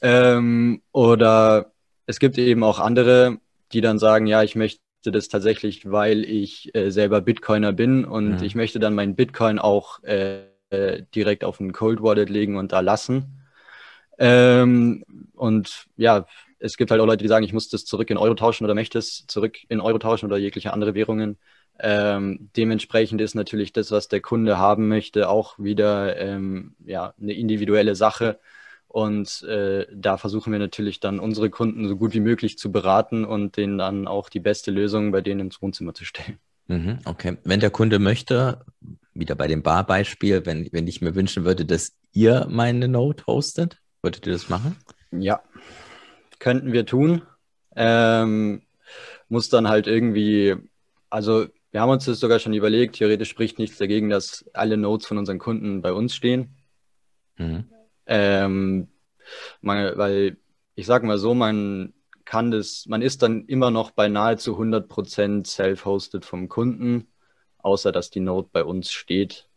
Ähm, 0.00 0.82
oder 0.92 1.72
es 2.06 2.18
gibt 2.18 2.38
eben 2.38 2.64
auch 2.64 2.80
andere, 2.80 3.38
die 3.72 3.82
dann 3.82 3.98
sagen, 3.98 4.26
ja, 4.26 4.42
ich 4.42 4.56
möchte 4.56 4.80
das 5.02 5.28
tatsächlich, 5.28 5.90
weil 5.90 6.24
ich 6.24 6.74
äh, 6.74 6.90
selber 6.90 7.20
Bitcoiner 7.20 7.72
bin 7.72 8.04
und 8.04 8.38
mhm. 8.38 8.42
ich 8.42 8.54
möchte 8.54 8.78
dann 8.78 8.94
meinen 8.94 9.14
Bitcoin 9.14 9.58
auch 9.58 10.02
äh, 10.02 10.42
direkt 11.14 11.44
auf 11.44 11.60
ein 11.60 11.72
Cold 11.72 12.02
Wallet 12.02 12.28
legen 12.28 12.56
und 12.56 12.72
da 12.72 12.80
lassen. 12.80 13.38
Ähm, 14.18 15.04
und 15.34 15.86
ja, 15.96 16.26
es 16.58 16.76
gibt 16.76 16.90
halt 16.90 17.00
auch 17.00 17.06
Leute, 17.06 17.22
die 17.22 17.28
sagen, 17.28 17.44
ich 17.44 17.52
muss 17.52 17.68
das 17.68 17.84
zurück 17.84 18.10
in 18.10 18.16
Euro 18.16 18.34
tauschen 18.34 18.64
oder 18.64 18.74
möchte 18.74 18.98
es 18.98 19.26
zurück 19.26 19.58
in 19.68 19.80
Euro 19.80 19.98
tauschen 19.98 20.26
oder 20.26 20.36
jegliche 20.36 20.72
andere 20.72 20.94
Währungen. 20.94 21.38
Ähm, 21.80 22.50
dementsprechend 22.56 23.20
ist 23.20 23.34
natürlich 23.34 23.72
das, 23.72 23.92
was 23.92 24.08
der 24.08 24.20
Kunde 24.20 24.58
haben 24.58 24.88
möchte, 24.88 25.28
auch 25.28 25.58
wieder 25.58 26.16
ähm, 26.16 26.74
ja, 26.84 27.14
eine 27.20 27.34
individuelle 27.34 27.94
Sache. 27.94 28.40
Und 28.88 29.42
äh, 29.42 29.86
da 29.94 30.16
versuchen 30.16 30.50
wir 30.50 30.58
natürlich 30.58 30.98
dann 30.98 31.20
unsere 31.20 31.50
Kunden 31.50 31.86
so 31.86 31.96
gut 31.96 32.14
wie 32.14 32.20
möglich 32.20 32.58
zu 32.58 32.72
beraten 32.72 33.24
und 33.24 33.56
denen 33.56 33.76
dann 33.76 34.08
auch 34.08 34.30
die 34.30 34.40
beste 34.40 34.70
Lösung 34.70 35.12
bei 35.12 35.20
denen 35.20 35.40
ins 35.40 35.60
Wohnzimmer 35.60 35.92
zu 35.94 36.04
stellen. 36.04 36.38
Mhm, 36.68 36.98
okay. 37.04 37.36
Wenn 37.44 37.60
der 37.60 37.70
Kunde 37.70 37.98
möchte, 37.98 38.64
wieder 39.12 39.34
bei 39.34 39.46
dem 39.46 39.62
Bar-Beispiel, 39.62 40.46
wenn, 40.46 40.68
wenn 40.72 40.86
ich 40.86 41.00
mir 41.00 41.14
wünschen 41.14 41.44
würde, 41.44 41.64
dass 41.66 41.92
ihr 42.12 42.46
meine 42.48 42.88
Note 42.88 43.24
hostet, 43.26 43.78
würdet 44.02 44.26
ihr 44.26 44.32
das 44.32 44.48
machen? 44.48 44.76
Ja, 45.10 45.42
könnten 46.38 46.72
wir 46.72 46.86
tun. 46.86 47.22
Ähm, 47.76 48.62
muss 49.28 49.48
dann 49.48 49.68
halt 49.68 49.86
irgendwie, 49.86 50.56
also 51.10 51.46
wir 51.70 51.80
haben 51.80 51.90
uns 51.90 52.06
das 52.06 52.20
sogar 52.20 52.38
schon 52.38 52.54
überlegt, 52.54 52.96
theoretisch 52.96 53.28
spricht 53.28 53.58
nichts 53.58 53.76
dagegen, 53.78 54.08
dass 54.08 54.44
alle 54.54 54.76
Notes 54.76 55.06
von 55.06 55.18
unseren 55.18 55.38
Kunden 55.38 55.82
bei 55.82 55.92
uns 55.92 56.14
stehen. 56.14 56.56
Mhm. 57.36 57.64
Ähm, 58.08 58.88
man, 59.60 59.96
weil 59.96 60.38
ich 60.74 60.86
sage 60.86 61.06
mal 61.06 61.18
so, 61.18 61.34
man 61.34 61.92
kann 62.24 62.50
das, 62.50 62.86
man 62.86 63.02
ist 63.02 63.22
dann 63.22 63.46
immer 63.46 63.70
noch 63.70 63.90
bei 63.90 64.08
nahezu 64.08 64.58
100% 64.58 65.46
self-hosted 65.46 66.24
vom 66.24 66.48
Kunden, 66.48 67.08
außer 67.58 67.92
dass 67.92 68.10
die 68.10 68.20
Node 68.20 68.48
bei 68.52 68.64
uns 68.64 68.90
steht. 68.90 69.48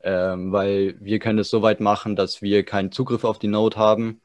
Ähm, 0.00 0.52
weil 0.52 0.96
wir 1.00 1.18
können 1.18 1.38
es 1.40 1.50
so 1.50 1.62
weit 1.62 1.80
machen, 1.80 2.16
dass 2.16 2.42
wir 2.42 2.64
keinen 2.64 2.92
Zugriff 2.92 3.24
auf 3.24 3.38
die 3.38 3.48
Node 3.48 3.76
haben, 3.76 4.20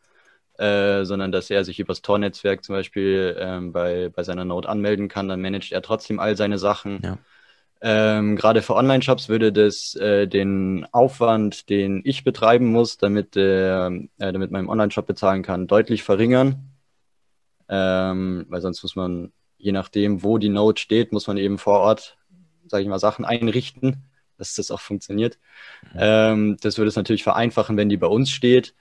äh, 0.58 1.06
sondern 1.06 1.32
dass 1.32 1.50
er 1.50 1.64
sich 1.66 1.80
übers 1.80 2.02
Tor-Netzwerk 2.02 2.64
zum 2.64 2.76
Beispiel 2.76 3.36
ähm, 3.40 3.72
bei, 3.72 4.10
bei 4.10 4.24
seiner 4.24 4.46
Node 4.46 4.70
anmelden 4.70 5.08
kann. 5.08 5.28
Dann 5.28 5.42
managt 5.42 5.72
er 5.72 5.82
trotzdem 5.82 6.20
all 6.20 6.38
seine 6.38 6.60
Sachen. 6.60 7.02
Ja. 7.04 7.18
Ähm, 7.84 8.36
Gerade 8.36 8.62
für 8.62 8.76
Online-Shops 8.76 9.28
würde 9.28 9.52
das 9.52 9.96
äh, 9.96 10.28
den 10.28 10.86
Aufwand, 10.92 11.70
den 11.70 12.02
ich 12.06 12.24
betreiben 12.24 12.72
muss, 12.72 12.98
damit, 12.98 13.36
äh, 13.36 13.88
äh, 13.88 14.00
damit 14.18 14.52
mein 14.52 14.70
Online-Shop 14.70 15.08
bezahlen 15.08 15.42
kann, 15.42 15.66
deutlich 15.68 16.04
verringern. 16.04 16.72
Ähm, 17.68 18.46
weil 18.50 18.62
sonst 18.62 18.84
muss 18.84 18.96
man, 18.96 19.32
je 19.58 19.72
nachdem, 19.72 20.24
wo 20.24 20.38
die 20.38 20.50
Node 20.50 20.80
steht, 20.80 21.12
muss 21.12 21.26
man 21.26 21.38
eben 21.38 21.58
vor 21.58 21.80
Ort, 21.80 22.18
sage 22.68 22.84
ich 22.84 22.90
mal, 22.90 23.00
Sachen 23.00 23.26
einrichten, 23.26 24.04
dass 24.38 24.56
das 24.56 24.70
auch 24.70 24.82
funktioniert. 24.82 25.40
Mhm. 25.94 26.00
Ähm, 26.00 26.58
das 26.62 26.78
würde 26.78 26.90
es 26.90 26.96
natürlich 26.96 27.24
vereinfachen, 27.24 27.78
wenn 27.78 27.90
die 27.90 27.98
bei 27.98 28.08
uns 28.08 28.30
steht. 28.30 28.76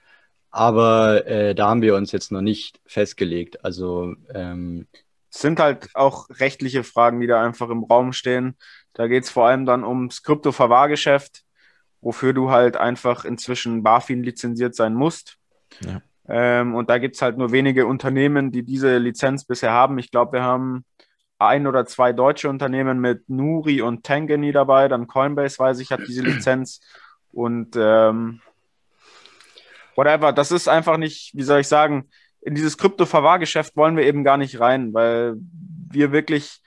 Aber 0.51 1.27
äh, 1.27 1.55
da 1.55 1.69
haben 1.69 1.83
wir 1.83 1.95
uns 1.95 2.13
jetzt 2.13 2.33
noch 2.33 2.41
nicht 2.43 2.81
festgelegt. 2.85 3.65
Also 3.65 4.15
ähm, 4.35 4.89
es 5.31 5.41
sind 5.41 5.61
halt 5.61 5.91
auch 5.95 6.29
rechtliche 6.29 6.83
Fragen, 6.83 7.21
die 7.21 7.29
da 7.29 7.43
einfach 7.43 7.71
im 7.71 7.85
Raum 7.85 8.13
stehen. 8.13 8.57
Da 8.94 9.07
geht 9.07 9.24
es 9.24 9.31
vor 9.31 9.46
allem 9.46 9.66
dann 9.66 9.85
ums 9.85 10.22
Krypto-Verwahrgeschäft, 10.22 11.44
wofür 12.00 12.33
du 12.33 12.50
halt 12.50 12.76
einfach 12.76 13.24
inzwischen 13.24 13.83
BaFin 13.83 14.22
lizenziert 14.22 14.74
sein 14.74 14.94
musst. 14.94 15.37
Ja. 15.81 16.03
Ähm, 16.29 16.74
und 16.74 16.90
da 16.90 16.98
gibt 16.98 17.16
es 17.16 17.22
halt 17.22 17.38
nur 17.38 17.53
wenige 17.53 17.87
Unternehmen, 17.87 18.53
die 18.53 18.62
diese 18.62 18.98
Lizenz 18.98 19.44
bisher 19.44 19.72
haben. 19.72 19.98
Ich 19.98 20.11
glaube, 20.11 20.35
wir 20.35 20.42
haben 20.42 20.85
ein 21.38 21.66
oder 21.66 21.87
zwei 21.87 22.12
deutsche 22.12 22.48
Unternehmen 22.48 23.00
mit 23.00 23.29
Nuri 23.29 23.81
und 23.83 24.05
Tangany 24.05 24.53
dabei. 24.53 24.88
Dann 24.88 25.07
Coinbase, 25.07 25.59
weiß 25.59 25.81
ich, 25.81 25.90
hat 25.90 26.00
diese 26.07 26.22
Lizenz. 26.22 26.81
Und 27.33 27.76
ähm, 27.76 28.40
whatever, 29.96 30.33
das 30.33 30.53
ist 30.53 30.68
einfach 30.68 30.96
nicht, 30.96 31.33
wie 31.35 31.42
soll 31.42 31.61
ich 31.61 31.68
sagen, 31.68 32.09
in 32.42 32.55
dieses 32.55 32.79
Krypto-Verwahrgeschäft 32.79 33.76
wollen 33.76 33.96
wir 33.96 34.05
eben 34.05 34.24
gar 34.24 34.37
nicht 34.37 34.61
rein, 34.61 34.94
weil 34.94 35.35
wir 35.90 36.12
wirklich 36.12 36.61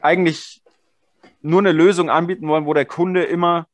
eigentlich 0.00 0.62
nur 1.40 1.60
eine 1.60 1.72
Lösung 1.72 2.10
anbieten 2.10 2.48
wollen, 2.48 2.66
wo 2.66 2.74
der 2.74 2.84
Kunde 2.86 3.24
immer 3.24 3.66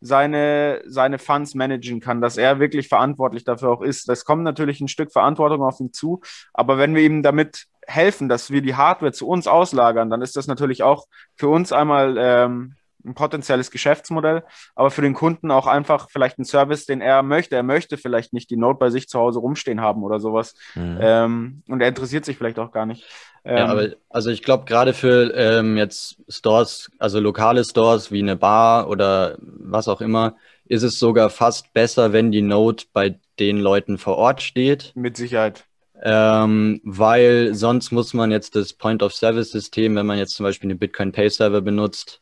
seine, 0.00 0.82
seine 0.86 1.18
Funds 1.18 1.54
managen 1.54 2.00
kann, 2.00 2.20
dass 2.20 2.36
er 2.36 2.58
wirklich 2.58 2.88
verantwortlich 2.88 3.44
dafür 3.44 3.70
auch 3.70 3.82
ist. 3.82 4.08
Das 4.08 4.24
kommt 4.24 4.42
natürlich 4.42 4.80
ein 4.80 4.88
Stück 4.88 5.12
Verantwortung 5.12 5.62
auf 5.62 5.78
ihn 5.80 5.92
zu, 5.92 6.20
aber 6.52 6.76
wenn 6.78 6.94
wir 6.94 7.02
ihm 7.02 7.22
damit 7.22 7.66
helfen, 7.86 8.28
dass 8.28 8.50
wir 8.50 8.62
die 8.62 8.74
Hardware 8.74 9.12
zu 9.12 9.28
uns 9.28 9.46
auslagern, 9.46 10.10
dann 10.10 10.22
ist 10.22 10.36
das 10.36 10.46
natürlich 10.46 10.82
auch 10.82 11.06
für 11.36 11.48
uns 11.48 11.72
einmal 11.72 12.16
ähm, 12.18 12.74
ein 13.04 13.14
potenzielles 13.14 13.70
Geschäftsmodell, 13.70 14.44
aber 14.74 14.90
für 14.90 15.02
den 15.02 15.14
Kunden 15.14 15.50
auch 15.50 15.66
einfach 15.66 16.08
vielleicht 16.10 16.38
ein 16.38 16.44
Service, 16.44 16.86
den 16.86 17.00
er 17.00 17.22
möchte. 17.22 17.56
Er 17.56 17.62
möchte 17.62 17.96
vielleicht 17.96 18.32
nicht 18.32 18.50
die 18.50 18.56
Note 18.56 18.78
bei 18.78 18.90
sich 18.90 19.08
zu 19.08 19.18
Hause 19.18 19.40
rumstehen 19.40 19.80
haben 19.80 20.02
oder 20.02 20.20
sowas. 20.20 20.54
Mhm. 20.74 20.98
Ähm, 21.00 21.62
und 21.68 21.80
er 21.80 21.88
interessiert 21.88 22.24
sich 22.24 22.36
vielleicht 22.36 22.58
auch 22.58 22.72
gar 22.72 22.86
nicht. 22.86 23.04
Ähm, 23.44 23.56
ja, 23.56 23.66
aber 23.66 23.88
also 24.08 24.30
ich 24.30 24.42
glaube, 24.42 24.64
gerade 24.64 24.92
für 24.94 25.34
ähm, 25.34 25.76
jetzt 25.76 26.16
Stores, 26.28 26.90
also 26.98 27.18
lokale 27.18 27.64
Stores 27.64 28.12
wie 28.12 28.22
eine 28.22 28.36
Bar 28.36 28.88
oder 28.88 29.36
was 29.40 29.88
auch 29.88 30.00
immer, 30.00 30.36
ist 30.66 30.82
es 30.82 30.98
sogar 30.98 31.28
fast 31.28 31.72
besser, 31.72 32.12
wenn 32.12 32.30
die 32.30 32.42
Note 32.42 32.86
bei 32.92 33.18
den 33.38 33.58
Leuten 33.58 33.98
vor 33.98 34.16
Ort 34.16 34.42
steht. 34.42 34.92
Mit 34.94 35.16
Sicherheit. 35.16 35.64
Ähm, 36.04 36.80
weil 36.82 37.54
sonst 37.54 37.92
muss 37.92 38.12
man 38.12 38.32
jetzt 38.32 38.56
das 38.56 38.72
Point-of-Service-System, 38.72 39.94
wenn 39.94 40.06
man 40.06 40.18
jetzt 40.18 40.34
zum 40.34 40.44
Beispiel 40.44 40.68
eine 40.68 40.78
Bitcoin 40.78 41.12
Pay-Server 41.12 41.60
benutzt, 41.60 42.21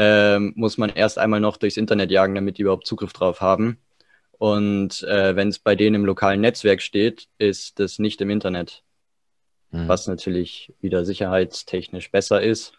ähm, 0.00 0.52
muss 0.54 0.78
man 0.78 0.90
erst 0.90 1.18
einmal 1.18 1.40
noch 1.40 1.56
durchs 1.56 1.76
Internet 1.76 2.12
jagen, 2.12 2.36
damit 2.36 2.56
die 2.56 2.62
überhaupt 2.62 2.86
Zugriff 2.86 3.12
drauf 3.12 3.40
haben. 3.40 3.78
Und 4.30 5.02
äh, 5.02 5.34
wenn 5.34 5.48
es 5.48 5.58
bei 5.58 5.74
denen 5.74 5.96
im 5.96 6.04
lokalen 6.04 6.40
Netzwerk 6.40 6.82
steht, 6.82 7.26
ist 7.38 7.80
das 7.80 7.98
nicht 7.98 8.20
im 8.20 8.30
Internet. 8.30 8.84
Mhm. 9.72 9.88
Was 9.88 10.06
natürlich 10.06 10.72
wieder 10.80 11.04
sicherheitstechnisch 11.04 12.12
besser 12.12 12.40
ist. 12.40 12.74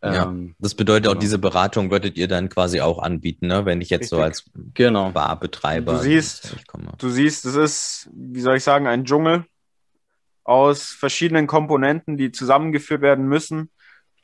Ja, 0.00 0.26
ähm, 0.26 0.54
das 0.60 0.76
bedeutet 0.76 1.04
genau. 1.04 1.16
auch, 1.16 1.18
diese 1.18 1.38
Beratung 1.38 1.90
würdet 1.90 2.16
ihr 2.18 2.28
dann 2.28 2.50
quasi 2.50 2.80
auch 2.80 3.00
anbieten, 3.00 3.48
ne? 3.48 3.66
wenn 3.66 3.80
ich 3.80 3.90
jetzt 3.90 4.12
Richtig. 4.12 4.18
so 4.18 4.22
als 4.22 4.44
genau. 4.74 5.10
Barbetreiber. 5.10 5.94
Du 5.94 5.98
siehst, 5.98 6.54
du 6.98 7.08
siehst, 7.08 7.46
es 7.46 7.56
ist, 7.56 8.10
wie 8.14 8.40
soll 8.40 8.58
ich 8.58 8.62
sagen, 8.62 8.86
ein 8.86 9.04
Dschungel 9.04 9.44
aus 10.44 10.84
verschiedenen 10.84 11.48
Komponenten, 11.48 12.16
die 12.16 12.30
zusammengeführt 12.30 13.00
werden 13.00 13.26
müssen. 13.26 13.70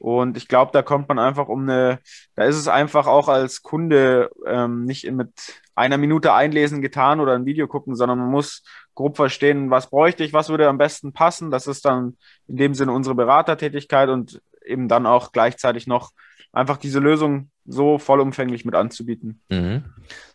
Und 0.00 0.38
ich 0.38 0.48
glaube, 0.48 0.72
da 0.72 0.80
kommt 0.80 1.10
man 1.10 1.18
einfach 1.18 1.48
um 1.48 1.68
eine, 1.68 1.98
da 2.34 2.44
ist 2.44 2.56
es 2.56 2.68
einfach 2.68 3.06
auch 3.06 3.28
als 3.28 3.62
Kunde 3.62 4.30
ähm, 4.46 4.86
nicht 4.86 5.10
mit 5.12 5.30
einer 5.74 5.98
Minute 5.98 6.32
einlesen 6.32 6.80
getan 6.80 7.20
oder 7.20 7.34
ein 7.34 7.44
Video 7.44 7.68
gucken, 7.68 7.94
sondern 7.94 8.18
man 8.18 8.30
muss 8.30 8.64
grob 8.94 9.16
verstehen, 9.16 9.70
was 9.70 9.90
bräuchte 9.90 10.24
ich, 10.24 10.32
was 10.32 10.48
würde 10.48 10.68
am 10.68 10.78
besten 10.78 11.12
passen. 11.12 11.50
Das 11.50 11.66
ist 11.66 11.84
dann 11.84 12.16
in 12.48 12.56
dem 12.56 12.72
Sinne 12.72 12.92
unsere 12.92 13.14
Beratertätigkeit 13.14 14.08
und 14.08 14.40
eben 14.64 14.88
dann 14.88 15.04
auch 15.04 15.32
gleichzeitig 15.32 15.86
noch 15.86 16.12
einfach 16.50 16.78
diese 16.78 16.98
Lösung 16.98 17.50
so 17.70 17.98
vollumfänglich 17.98 18.64
mit 18.64 18.74
anzubieten. 18.74 19.40
Mhm. 19.48 19.84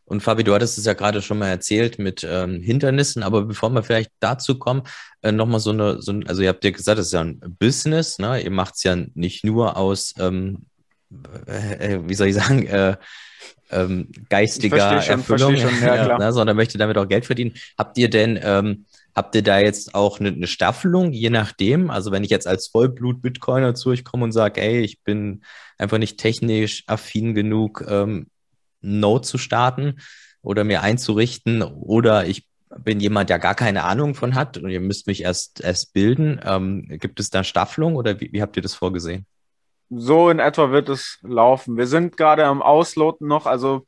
Und 0.05 0.21
Fabi, 0.21 0.43
du 0.43 0.53
hattest 0.53 0.77
es 0.77 0.85
ja 0.85 0.93
gerade 0.93 1.21
schon 1.21 1.39
mal 1.39 1.49
erzählt 1.49 1.97
mit 1.97 2.25
ähm, 2.29 2.61
Hindernissen, 2.61 3.23
aber 3.23 3.41
bevor 3.43 3.71
wir 3.71 3.81
vielleicht 3.81 4.11
dazu 4.19 4.59
kommen, 4.59 4.83
äh, 5.23 5.31
nochmal 5.31 5.59
so 5.59 5.71
eine, 5.71 6.01
so 6.01 6.11
ein, 6.11 6.27
also 6.27 6.43
ihr 6.43 6.49
habt 6.49 6.63
ja 6.63 6.69
gesagt, 6.69 6.99
es 6.99 7.07
ist 7.07 7.13
ja 7.13 7.21
ein 7.21 7.39
Business, 7.59 8.19
ne? 8.19 8.39
Ihr 8.39 8.51
macht 8.51 8.75
es 8.75 8.83
ja 8.83 8.95
nicht 9.15 9.43
nur 9.43 9.77
aus, 9.77 10.13
ähm, 10.19 10.67
äh, 11.47 11.99
wie 12.03 12.13
soll 12.13 12.27
ich 12.27 12.35
sagen, 12.35 12.67
äh, 12.67 12.97
ähm, 13.71 14.11
geistiger 14.29 15.01
schon, 15.01 15.19
Erfüllung, 15.19 15.57
schon, 15.57 15.81
ja, 15.81 16.17
ne? 16.19 16.31
sondern 16.31 16.55
möchtet 16.55 16.81
damit 16.81 16.97
auch 16.99 17.07
Geld 17.07 17.25
verdienen. 17.25 17.55
Habt 17.77 17.97
ihr 17.97 18.09
denn, 18.09 18.39
ähm, 18.41 18.85
habt 19.15 19.33
ihr 19.33 19.43
da 19.43 19.59
jetzt 19.59 19.95
auch 19.95 20.19
eine, 20.19 20.29
eine, 20.29 20.47
Staffelung, 20.47 21.11
je 21.13 21.29
nachdem? 21.29 21.89
Also 21.89 22.11
wenn 22.11 22.23
ich 22.23 22.29
jetzt 22.29 22.47
als 22.47 22.67
Vollblut-Bitcoiner 22.67 23.73
zu 23.73 23.89
euch 23.89 24.03
komme 24.03 24.25
und 24.25 24.33
sage, 24.33 24.61
ey, 24.61 24.81
ich 24.81 25.01
bin 25.03 25.43
einfach 25.77 25.97
nicht 25.97 26.19
technisch 26.19 26.83
affin 26.87 27.33
genug, 27.33 27.83
ähm, 27.87 28.27
Node 28.81 29.25
zu 29.25 29.37
starten 29.37 29.99
oder 30.41 30.63
mir 30.63 30.81
einzurichten 30.81 31.63
oder 31.63 32.27
ich 32.27 32.47
bin 32.77 32.99
jemand, 32.99 33.29
der 33.29 33.39
gar 33.39 33.55
keine 33.55 33.83
Ahnung 33.83 34.15
von 34.15 34.35
hat 34.35 34.57
und 34.57 34.69
ihr 34.69 34.81
müsst 34.81 35.07
mich 35.07 35.23
erst, 35.23 35.61
erst 35.61 35.93
bilden. 35.93 36.39
Ähm, 36.43 36.85
gibt 36.99 37.19
es 37.19 37.29
da 37.29 37.43
Staffelung 37.43 37.95
oder 37.95 38.19
wie, 38.19 38.31
wie 38.33 38.41
habt 38.41 38.57
ihr 38.57 38.63
das 38.63 38.75
vorgesehen? 38.75 39.25
So 39.89 40.29
in 40.29 40.39
etwa 40.39 40.71
wird 40.71 40.89
es 40.89 41.19
laufen. 41.21 41.77
Wir 41.77 41.87
sind 41.87 42.17
gerade 42.17 42.45
am 42.45 42.61
Ausloten 42.61 43.27
noch. 43.27 43.45
Also 43.45 43.87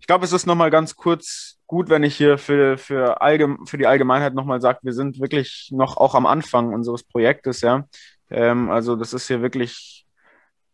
ich 0.00 0.06
glaube, 0.06 0.24
es 0.24 0.32
ist 0.32 0.46
nochmal 0.46 0.70
ganz 0.70 0.96
kurz 0.96 1.55
gut, 1.66 1.88
wenn 1.88 2.02
ich 2.02 2.16
hier 2.16 2.38
für, 2.38 2.78
für, 2.78 3.20
allgeme 3.20 3.58
für 3.66 3.78
die 3.78 3.86
Allgemeinheit 3.86 4.34
nochmal 4.34 4.60
sage, 4.60 4.80
wir 4.82 4.92
sind 4.92 5.20
wirklich 5.20 5.68
noch 5.72 5.96
auch 5.96 6.14
am 6.14 6.26
Anfang 6.26 6.72
unseres 6.72 7.02
Projektes, 7.02 7.60
ja. 7.60 7.86
Ähm, 8.30 8.70
also 8.70 8.96
das 8.96 9.12
ist 9.12 9.28
hier 9.28 9.42
wirklich 9.42 10.06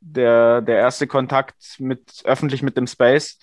der, 0.00 0.62
der 0.62 0.78
erste 0.78 1.06
Kontakt 1.06 1.76
mit 1.78 2.22
öffentlich 2.24 2.62
mit 2.62 2.76
dem 2.76 2.86
Space. 2.86 3.38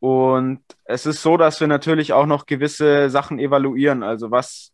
Und 0.00 0.60
es 0.84 1.06
ist 1.06 1.22
so, 1.22 1.36
dass 1.36 1.60
wir 1.60 1.66
natürlich 1.66 2.12
auch 2.12 2.26
noch 2.26 2.46
gewisse 2.46 3.10
Sachen 3.10 3.38
evaluieren. 3.38 4.02
Also 4.02 4.30
was 4.30 4.72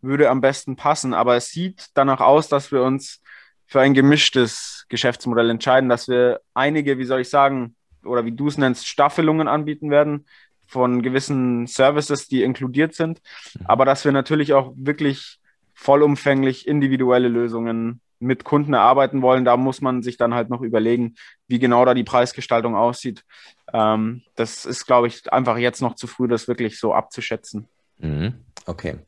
würde 0.00 0.30
am 0.30 0.40
besten 0.40 0.76
passen. 0.76 1.14
Aber 1.14 1.36
es 1.36 1.50
sieht 1.50 1.88
danach 1.94 2.20
aus, 2.20 2.48
dass 2.48 2.72
wir 2.72 2.82
uns 2.82 3.20
für 3.66 3.80
ein 3.80 3.94
gemischtes 3.94 4.86
Geschäftsmodell 4.88 5.50
entscheiden, 5.50 5.88
dass 5.88 6.08
wir 6.08 6.40
einige, 6.54 6.98
wie 6.98 7.04
soll 7.04 7.20
ich 7.20 7.28
sagen, 7.28 7.74
oder 8.04 8.24
wie 8.24 8.32
du 8.32 8.48
es 8.48 8.56
nennst, 8.56 8.86
Staffelungen 8.86 9.48
anbieten 9.48 9.90
werden 9.90 10.26
von 10.68 11.02
gewissen 11.02 11.66
Services, 11.66 12.28
die 12.28 12.42
inkludiert 12.42 12.94
sind. 12.94 13.20
Mhm. 13.54 13.66
Aber 13.66 13.84
dass 13.84 14.04
wir 14.04 14.12
natürlich 14.12 14.52
auch 14.52 14.72
wirklich 14.76 15.40
vollumfänglich 15.74 16.68
individuelle 16.68 17.28
Lösungen 17.28 18.00
mit 18.20 18.44
Kunden 18.44 18.74
erarbeiten 18.74 19.22
wollen, 19.22 19.44
da 19.44 19.56
muss 19.56 19.80
man 19.80 20.02
sich 20.02 20.16
dann 20.16 20.34
halt 20.34 20.50
noch 20.50 20.60
überlegen, 20.60 21.14
wie 21.46 21.58
genau 21.58 21.84
da 21.84 21.94
die 21.94 22.04
Preisgestaltung 22.04 22.74
aussieht. 22.74 23.24
Ähm, 23.72 24.22
das 24.34 24.64
ist, 24.64 24.86
glaube 24.86 25.06
ich, 25.06 25.32
einfach 25.32 25.56
jetzt 25.56 25.80
noch 25.80 25.94
zu 25.94 26.06
früh, 26.06 26.28
das 26.28 26.48
wirklich 26.48 26.78
so 26.78 26.92
abzuschätzen. 26.94 27.68
Mhm. 27.98 28.34
Okay, 28.66 28.98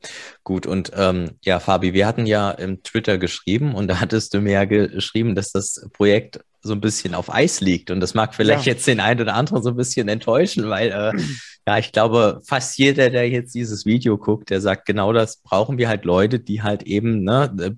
gut. 0.43 0.67
Und 0.67 0.93
ähm, 0.95 1.33
ja, 1.43 1.61
Fabi, 1.61 1.93
wir 1.93 2.07
hatten 2.07 2.25
ja 2.25 2.51
im 2.51 2.83
Twitter 2.83 3.19
geschrieben 3.19 3.75
und 3.75 3.89
da 3.89 4.01
hattest 4.01 4.33
du 4.33 4.41
mir 4.41 4.53
ja 4.53 4.65
geschrieben, 4.65 5.35
dass 5.35 5.53
das 5.53 5.87
Projekt 5.93 6.41
so 6.63 6.73
ein 6.73 6.81
bisschen 6.81 7.15
auf 7.15 7.33
Eis 7.33 7.61
liegt. 7.61 7.91
Und 7.91 8.01
das 8.01 8.15
mag 8.15 8.35
vielleicht 8.35 8.67
ja. 8.67 8.73
jetzt 8.73 8.87
den 8.87 9.01
einen 9.01 9.21
oder 9.21 9.35
anderen 9.35 9.63
so 9.63 9.71
ein 9.71 9.77
bisschen 9.77 10.09
enttäuschen, 10.09 10.69
weil 10.69 10.91
äh, 10.91 11.21
ja, 11.67 11.79
ich 11.79 11.93
glaube, 11.93 12.41
fast 12.45 12.79
jeder, 12.79 13.11
der 13.11 13.29
jetzt 13.29 13.55
dieses 13.55 13.87
Video 13.87 14.19
guckt, 14.19 14.51
der 14.51 14.61
sagt, 14.61 14.87
genau 14.87 15.13
das 15.13 15.39
brauchen 15.39 15.79
wir 15.79 15.89
halt 15.89 16.05
Leute, 16.05 16.39
die 16.39 16.63
halt 16.63 16.83
eben 16.83 17.25
ne, 17.25 17.77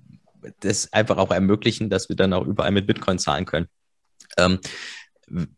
das 0.59 0.91
einfach 0.91 1.17
auch 1.17 1.31
ermöglichen, 1.31 1.89
dass 1.89 2.09
wir 2.09 2.15
dann 2.15 2.33
auch 2.33 2.45
überall 2.45 2.71
mit 2.71 2.87
Bitcoin 2.87 3.19
zahlen 3.19 3.45
können. 3.45 3.67
Ähm, 4.37 4.59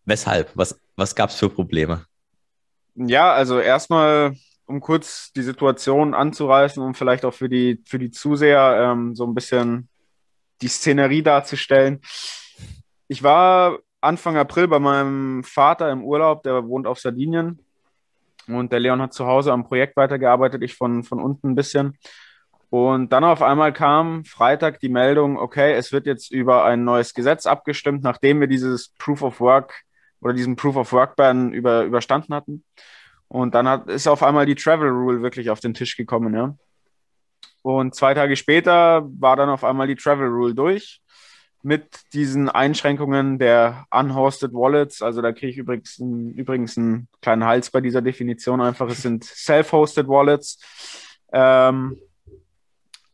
weshalb? 0.06 0.52
Was, 0.54 0.80
was 0.96 1.16
gab 1.16 1.30
es 1.30 1.38
für 1.38 1.50
Probleme? 1.50 2.06
Ja, 2.96 3.34
also 3.34 3.60
erstmal, 3.60 4.36
um 4.66 4.80
kurz 4.80 5.32
die 5.36 5.44
Situation 5.44 6.14
anzureißen 6.14 6.82
und 6.82 6.96
vielleicht 6.96 7.26
auch 7.26 7.34
für 7.34 7.50
die, 7.50 7.82
für 7.86 8.00
die 8.00 8.12
Zuseher 8.12 8.92
ähm, 8.92 9.16
so 9.16 9.26
ein 9.26 9.34
bisschen 9.34 9.90
die 10.62 10.68
Szenerie 10.68 11.22
darzustellen. 11.22 12.02
Ich 13.08 13.22
war 13.22 13.80
Anfang 14.02 14.38
April 14.38 14.68
bei 14.68 14.80
meinem 14.80 15.44
Vater 15.44 15.92
im 15.92 16.04
Urlaub, 16.04 16.44
der 16.44 16.68
wohnt 16.68 16.88
auf 16.88 17.00
Sardinien. 17.00 17.60
Und 18.48 18.72
der 18.72 18.80
Leon 18.80 19.02
hat 19.02 19.14
zu 19.14 19.26
Hause 19.26 19.52
am 19.52 19.64
Projekt 19.64 19.96
weitergearbeitet, 19.98 20.64
ich 20.64 20.76
von, 20.76 21.04
von 21.04 21.20
unten 21.20 21.52
ein 21.52 21.56
bisschen. 21.56 21.98
Und 22.70 23.12
dann 23.12 23.24
auf 23.24 23.42
einmal 23.42 23.74
kam 23.74 24.26
Freitag 24.26 24.80
die 24.80 24.90
Meldung, 24.90 25.38
okay, 25.38 25.74
es 25.74 25.92
wird 25.92 26.06
jetzt 26.06 26.32
über 26.32 26.66
ein 26.66 26.84
neues 26.84 27.14
Gesetz 27.14 27.46
abgestimmt, 27.46 28.04
nachdem 28.04 28.40
wir 28.40 28.48
dieses 28.48 28.90
Proof 28.98 29.22
of 29.22 29.40
Work 29.40 29.84
oder 30.22 30.34
diesen 30.34 30.56
Proof 30.56 30.76
of 30.76 30.92
Work 30.92 31.16
Ban 31.16 31.54
über, 31.54 31.84
überstanden 31.84 32.34
hatten. 32.34 32.64
Und 33.28 33.56
dann 33.56 33.68
hat, 33.68 33.90
ist 33.90 34.08
auf 34.08 34.24
einmal 34.24 34.46
die 34.46 34.56
Travel 34.56 34.90
Rule 34.90 35.22
wirklich 35.22 35.50
auf 35.50 35.60
den 35.60 35.74
Tisch 35.74 35.96
gekommen, 35.96 36.34
ja. 36.34 36.56
Und 37.62 37.96
zwei 37.96 38.14
Tage 38.14 38.36
später 38.36 39.08
war 39.20 39.36
dann 39.36 39.50
auf 39.50 39.64
einmal 39.64 39.88
die 39.88 39.96
Travel 39.96 40.28
Rule 40.28 40.54
durch 40.54 41.02
mit 41.66 42.14
diesen 42.14 42.48
Einschränkungen 42.48 43.40
der 43.40 43.88
unhosted 43.90 44.54
Wallets. 44.54 45.02
Also 45.02 45.24
da 45.24 45.32
kriege 45.32 45.48
ich 45.48 45.58
übrigens, 45.58 45.98
übrigens 45.98 46.78
einen 46.78 47.08
kleinen 47.22 47.44
Hals 47.44 47.72
bei 47.72 47.82
dieser 47.82 48.04
Definition 48.04 48.62
einfach. 48.62 48.88
Es 48.88 49.02
sind 49.02 49.24
self-hosted 49.24 50.08
Wallets. 50.08 50.60
Ähm, 51.34 51.98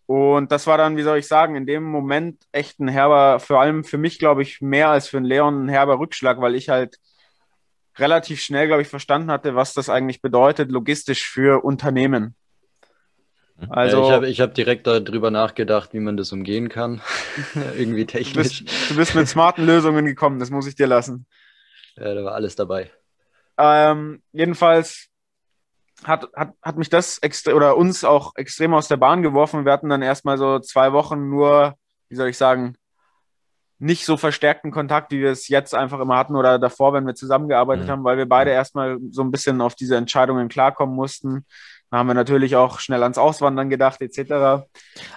und 0.05 0.51
das 0.51 0.67
war 0.67 0.77
dann, 0.77 0.97
wie 0.97 1.03
soll 1.03 1.19
ich 1.19 1.27
sagen, 1.27 1.55
in 1.55 1.65
dem 1.65 1.83
Moment 1.83 2.43
echt 2.51 2.81
ein 2.81 2.89
herber, 2.89 3.39
vor 3.39 3.61
allem 3.61 3.85
für 3.85 3.97
mich, 3.97 4.19
glaube 4.19 4.41
ich, 4.41 4.59
mehr 4.59 4.89
als 4.89 5.07
für 5.07 5.15
einen 5.15 5.25
Leon 5.25 5.65
ein 5.65 5.69
herber 5.69 5.97
Rückschlag, 5.99 6.41
weil 6.41 6.55
ich 6.55 6.67
halt 6.67 6.97
relativ 7.97 8.41
schnell, 8.41 8.67
glaube 8.67 8.81
ich, 8.81 8.89
verstanden 8.89 9.31
hatte, 9.31 9.55
was 9.55 9.73
das 9.73 9.87
eigentlich 9.87 10.21
bedeutet, 10.21 10.71
logistisch 10.71 11.25
für 11.25 11.63
Unternehmen. 11.63 12.35
Also, 13.69 14.03
ich 14.03 14.11
habe 14.11 14.27
ich 14.27 14.41
hab 14.41 14.53
direkt 14.53 14.87
darüber 14.87 15.31
nachgedacht, 15.31 15.93
wie 15.93 15.99
man 15.99 16.17
das 16.17 16.31
umgehen 16.31 16.69
kann. 16.69 17.01
Irgendwie 17.77 18.05
technisch. 18.05 18.59
Du 18.59 18.65
bist, 18.65 18.89
du 18.91 18.95
bist, 18.95 19.15
mit 19.15 19.27
smarten 19.27 19.65
Lösungen 19.65 20.05
gekommen, 20.05 20.39
das 20.39 20.49
muss 20.49 20.67
ich 20.67 20.75
dir 20.75 20.87
lassen. 20.87 21.25
Ja, 21.95 22.13
da 22.13 22.23
war 22.23 22.33
alles 22.33 22.55
dabei. 22.55 22.89
Ähm, 23.57 24.21
jedenfalls 24.31 25.09
hat, 26.03 26.29
hat, 26.35 26.53
hat 26.61 26.77
mich 26.77 26.89
das 26.89 27.19
oder 27.53 27.77
uns 27.77 28.03
auch 28.03 28.35
extrem 28.35 28.73
aus 28.73 28.87
der 28.87 28.97
Bahn 28.97 29.21
geworfen. 29.21 29.65
Wir 29.65 29.71
hatten 29.71 29.89
dann 29.89 30.01
erstmal 30.01 30.37
so 30.37 30.59
zwei 30.59 30.93
Wochen 30.93 31.29
nur, 31.29 31.75
wie 32.09 32.15
soll 32.15 32.29
ich 32.29 32.37
sagen, 32.37 32.75
nicht 33.81 34.05
so 34.05 34.15
verstärkten 34.15 34.71
Kontakt, 34.71 35.11
wie 35.11 35.21
wir 35.21 35.31
es 35.31 35.47
jetzt 35.47 35.73
einfach 35.73 35.99
immer 35.99 36.15
hatten 36.15 36.35
oder 36.35 36.59
davor, 36.59 36.93
wenn 36.93 37.07
wir 37.07 37.15
zusammengearbeitet 37.15 37.87
mhm. 37.87 37.91
haben, 37.91 38.03
weil 38.03 38.17
wir 38.17 38.27
beide 38.27 38.51
erstmal 38.51 38.99
so 39.09 39.23
ein 39.23 39.31
bisschen 39.31 39.59
auf 39.59 39.73
diese 39.73 39.95
Entscheidungen 39.95 40.49
klarkommen 40.49 40.95
mussten. 40.95 41.45
Haben 41.91 42.07
wir 42.07 42.13
natürlich 42.13 42.55
auch 42.55 42.79
schnell 42.79 43.03
ans 43.03 43.17
Auswandern 43.17 43.69
gedacht, 43.69 44.01
etc. 44.01 44.31
Aber 44.31 44.65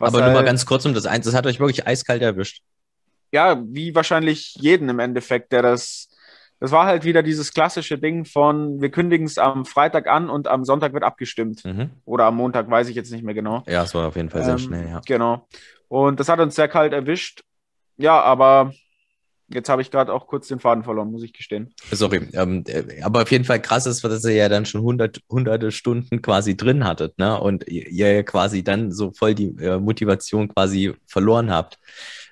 halt, 0.00 0.12
nur 0.12 0.32
mal 0.32 0.44
ganz 0.44 0.66
kurz 0.66 0.84
um 0.84 0.94
das 0.94 1.06
eins, 1.06 1.24
das 1.24 1.34
hat 1.34 1.46
euch 1.46 1.60
wirklich 1.60 1.86
eiskalt 1.86 2.20
erwischt. 2.20 2.62
Ja, 3.32 3.62
wie 3.66 3.94
wahrscheinlich 3.94 4.54
jeden 4.56 4.88
im 4.88 4.98
Endeffekt, 4.98 5.52
der 5.52 5.62
das 5.62 6.08
das 6.60 6.70
war 6.70 6.86
halt 6.86 7.04
wieder 7.04 7.22
dieses 7.22 7.52
klassische 7.52 7.98
Ding 7.98 8.24
von, 8.24 8.80
wir 8.80 8.90
kündigen 8.90 9.26
es 9.26 9.36
am 9.36 9.66
Freitag 9.66 10.06
an 10.06 10.30
und 10.30 10.48
am 10.48 10.64
Sonntag 10.64 10.94
wird 10.94 11.04
abgestimmt. 11.04 11.62
Mhm. 11.64 11.90
Oder 12.06 12.24
am 12.24 12.36
Montag, 12.36 12.70
weiß 12.70 12.88
ich 12.88 12.96
jetzt 12.96 13.12
nicht 13.12 13.22
mehr 13.22 13.34
genau. 13.34 13.62
Ja, 13.66 13.82
es 13.82 13.94
war 13.94 14.08
auf 14.08 14.16
jeden 14.16 14.30
Fall 14.30 14.44
sehr 14.44 14.52
ähm, 14.52 14.58
schnell, 14.58 14.88
ja. 14.88 15.00
Genau. 15.04 15.46
Und 15.88 16.20
das 16.20 16.30
hat 16.30 16.40
uns 16.40 16.54
sehr 16.54 16.68
kalt 16.68 16.94
erwischt. 16.94 17.42
Ja, 17.98 18.20
aber 18.20 18.72
jetzt 19.48 19.68
habe 19.68 19.82
ich 19.82 19.90
gerade 19.90 20.12
auch 20.12 20.26
kurz 20.26 20.48
den 20.48 20.60
Faden 20.60 20.84
verloren, 20.84 21.10
muss 21.10 21.22
ich 21.22 21.32
gestehen. 21.32 21.74
Sorry. 21.90 22.28
Ähm, 22.32 22.64
äh, 22.66 23.02
aber 23.02 23.22
auf 23.22 23.30
jeden 23.30 23.44
Fall 23.44 23.60
krass 23.60 23.86
ist, 23.86 24.02
dass 24.04 24.24
ihr 24.24 24.34
ja 24.34 24.48
dann 24.48 24.66
schon 24.66 24.82
hundert, 24.82 25.20
hunderte 25.30 25.70
Stunden 25.70 26.22
quasi 26.22 26.56
drin 26.56 26.84
hattet, 26.84 27.18
ne? 27.18 27.38
Und 27.38 27.66
ihr 27.68 28.22
quasi 28.24 28.62
dann 28.62 28.92
so 28.92 29.12
voll 29.12 29.34
die 29.34 29.54
äh, 29.60 29.78
Motivation 29.78 30.48
quasi 30.48 30.94
verloren 31.06 31.50
habt. 31.50 31.78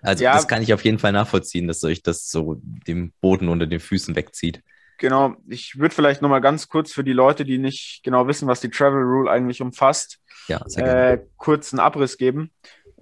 Also 0.01 0.25
ja, 0.25 0.35
das 0.35 0.49
kann 0.49 0.63
ich 0.63 0.75
auf 0.75 0.85
jeden 0.85 0.99
Fall 0.99 1.13
nachvollziehen, 1.13 1.69
dass 1.69 1.85
euch 1.85 2.03
das 2.03 2.29
so 2.29 2.61
dem 2.87 3.13
Boden 3.21 3.49
unter 3.49 3.67
den 3.67 3.81
Füßen 3.81 4.17
wegzieht. 4.17 4.63
Genau, 4.99 5.35
ich 5.49 5.79
würde 5.79 5.95
vielleicht 5.95 6.23
nochmal 6.23 6.41
ganz 6.41 6.69
kurz 6.69 6.93
für 6.93 7.03
die 7.03 7.13
Leute, 7.13 7.45
die 7.45 7.59
nicht 7.59 8.03
genau 8.05 8.29
wissen, 8.29 8.47
was 8.47 8.61
die 8.61 8.71
Travel 8.71 9.03
Rule 9.03 9.31
eigentlich 9.31 9.61
umfasst, 9.61 10.19
ja, 10.49 10.65
äh, 10.77 11.19
kurz 11.37 11.73
einen 11.73 11.81
Abriss 11.81 12.19
geben. 12.19 12.53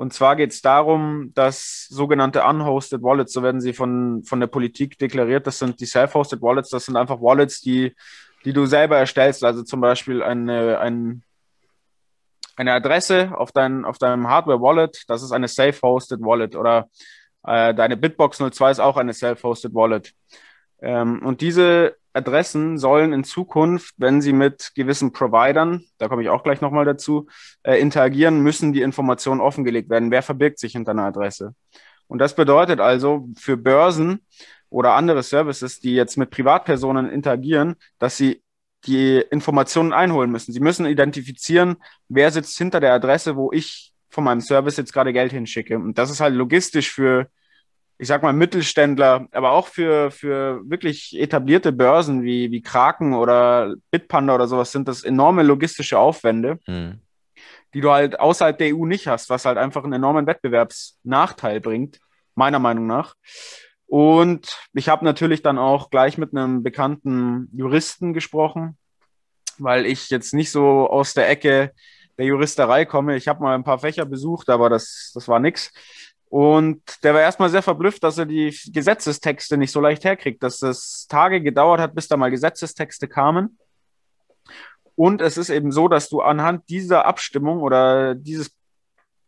Und 0.00 0.14
zwar 0.14 0.34
geht 0.34 0.50
es 0.50 0.62
darum, 0.62 1.30
dass 1.34 1.86
sogenannte 1.90 2.42
unhosted 2.42 3.02
Wallets, 3.02 3.34
so 3.34 3.42
werden 3.42 3.60
sie 3.60 3.74
von, 3.74 4.22
von 4.24 4.40
der 4.40 4.46
Politik 4.46 4.98
deklariert, 4.98 5.46
das 5.46 5.58
sind 5.58 5.78
die 5.78 5.84
self-hosted 5.84 6.40
Wallets, 6.40 6.70
das 6.70 6.86
sind 6.86 6.96
einfach 6.96 7.20
Wallets, 7.20 7.60
die, 7.60 7.94
die 8.46 8.54
du 8.54 8.64
selber 8.64 8.96
erstellst, 8.96 9.44
also 9.44 9.62
zum 9.62 9.82
Beispiel 9.82 10.22
eine, 10.22 10.78
ein 10.78 11.22
eine 12.56 12.72
Adresse 12.72 13.32
auf, 13.36 13.52
dein, 13.52 13.84
auf 13.84 13.98
deinem 13.98 14.26
Hardware-Wallet, 14.26 15.04
das 15.06 15.22
ist 15.22 15.32
eine 15.32 15.48
Self-Hosted 15.48 16.22
Wallet 16.22 16.56
oder 16.56 16.88
äh, 17.44 17.74
deine 17.74 17.98
Bitbox 17.98 18.38
02 18.38 18.70
ist 18.70 18.80
auch 18.80 18.96
eine 18.96 19.12
Self-Hosted 19.12 19.74
Wallet. 19.74 20.14
Ähm, 20.80 21.20
und 21.26 21.42
diese 21.42 21.96
Adressen 22.12 22.78
sollen 22.78 23.12
in 23.12 23.24
Zukunft, 23.24 23.94
wenn 23.98 24.20
sie 24.20 24.32
mit 24.32 24.72
gewissen 24.74 25.12
Providern, 25.12 25.84
da 25.98 26.08
komme 26.08 26.22
ich 26.22 26.28
auch 26.28 26.42
gleich 26.42 26.60
nochmal 26.60 26.84
dazu, 26.84 27.28
äh, 27.62 27.80
interagieren, 27.80 28.40
müssen 28.40 28.72
die 28.72 28.82
Informationen 28.82 29.40
offengelegt 29.40 29.90
werden. 29.90 30.10
Wer 30.10 30.22
verbirgt 30.22 30.58
sich 30.58 30.72
hinter 30.72 30.92
einer 30.92 31.04
Adresse? 31.04 31.54
Und 32.08 32.18
das 32.18 32.34
bedeutet 32.34 32.80
also 32.80 33.28
für 33.38 33.56
Börsen 33.56 34.26
oder 34.68 34.94
andere 34.94 35.22
Services, 35.22 35.80
die 35.80 35.94
jetzt 35.94 36.16
mit 36.16 36.30
Privatpersonen 36.30 37.08
interagieren, 37.08 37.76
dass 37.98 38.16
sie 38.16 38.42
die 38.86 39.22
Informationen 39.30 39.92
einholen 39.92 40.30
müssen. 40.30 40.52
Sie 40.52 40.60
müssen 40.60 40.86
identifizieren, 40.86 41.76
wer 42.08 42.30
sitzt 42.30 42.56
hinter 42.56 42.80
der 42.80 42.94
Adresse, 42.94 43.36
wo 43.36 43.52
ich 43.52 43.92
von 44.08 44.24
meinem 44.24 44.40
Service 44.40 44.76
jetzt 44.76 44.92
gerade 44.92 45.12
Geld 45.12 45.32
hinschicke. 45.32 45.76
Und 45.76 45.98
das 45.98 46.10
ist 46.10 46.20
halt 46.20 46.34
logistisch 46.34 46.90
für, 46.90 47.28
ich 48.00 48.08
sag 48.08 48.22
mal, 48.22 48.32
Mittelständler, 48.32 49.26
aber 49.30 49.52
auch 49.52 49.68
für, 49.68 50.10
für 50.10 50.62
wirklich 50.64 51.14
etablierte 51.20 51.70
Börsen 51.70 52.22
wie, 52.22 52.50
wie 52.50 52.62
Kraken 52.62 53.12
oder 53.12 53.74
Bitpanda 53.90 54.34
oder 54.34 54.48
sowas 54.48 54.72
sind 54.72 54.88
das 54.88 55.04
enorme 55.04 55.42
logistische 55.42 55.98
Aufwände, 55.98 56.58
mhm. 56.66 57.00
die 57.74 57.82
du 57.82 57.90
halt 57.90 58.18
außerhalb 58.18 58.56
der 58.56 58.74
EU 58.74 58.86
nicht 58.86 59.06
hast, 59.06 59.28
was 59.28 59.44
halt 59.44 59.58
einfach 59.58 59.84
einen 59.84 59.92
enormen 59.92 60.26
Wettbewerbsnachteil 60.26 61.60
bringt, 61.60 62.00
meiner 62.34 62.58
Meinung 62.58 62.86
nach. 62.86 63.16
Und 63.86 64.56
ich 64.72 64.88
habe 64.88 65.04
natürlich 65.04 65.42
dann 65.42 65.58
auch 65.58 65.90
gleich 65.90 66.16
mit 66.16 66.34
einem 66.34 66.62
bekannten 66.62 67.50
Juristen 67.52 68.14
gesprochen, 68.14 68.78
weil 69.58 69.84
ich 69.84 70.08
jetzt 70.08 70.32
nicht 70.32 70.50
so 70.50 70.88
aus 70.88 71.12
der 71.12 71.28
Ecke 71.28 71.72
der 72.16 72.24
Juristerei 72.24 72.86
komme. 72.86 73.16
Ich 73.16 73.28
habe 73.28 73.42
mal 73.42 73.54
ein 73.54 73.64
paar 73.64 73.78
Fächer 73.78 74.06
besucht, 74.06 74.48
aber 74.48 74.70
das, 74.70 75.10
das 75.14 75.28
war 75.28 75.38
nix. 75.38 75.70
Und 76.30 76.80
der 77.02 77.12
war 77.12 77.20
erstmal 77.20 77.50
sehr 77.50 77.60
verblüfft, 77.60 78.04
dass 78.04 78.16
er 78.16 78.24
die 78.24 78.56
Gesetzestexte 78.72 79.56
nicht 79.56 79.72
so 79.72 79.80
leicht 79.80 80.04
herkriegt, 80.04 80.42
dass 80.42 80.62
es 80.62 81.06
Tage 81.08 81.42
gedauert 81.42 81.80
hat, 81.80 81.94
bis 81.94 82.06
da 82.06 82.16
mal 82.16 82.30
Gesetzestexte 82.30 83.08
kamen. 83.08 83.58
Und 84.94 85.20
es 85.20 85.36
ist 85.36 85.50
eben 85.50 85.72
so, 85.72 85.88
dass 85.88 86.08
du 86.08 86.20
anhand 86.20 86.68
dieser 86.68 87.04
Abstimmung 87.04 87.60
oder 87.60 88.14
dieses 88.14 88.52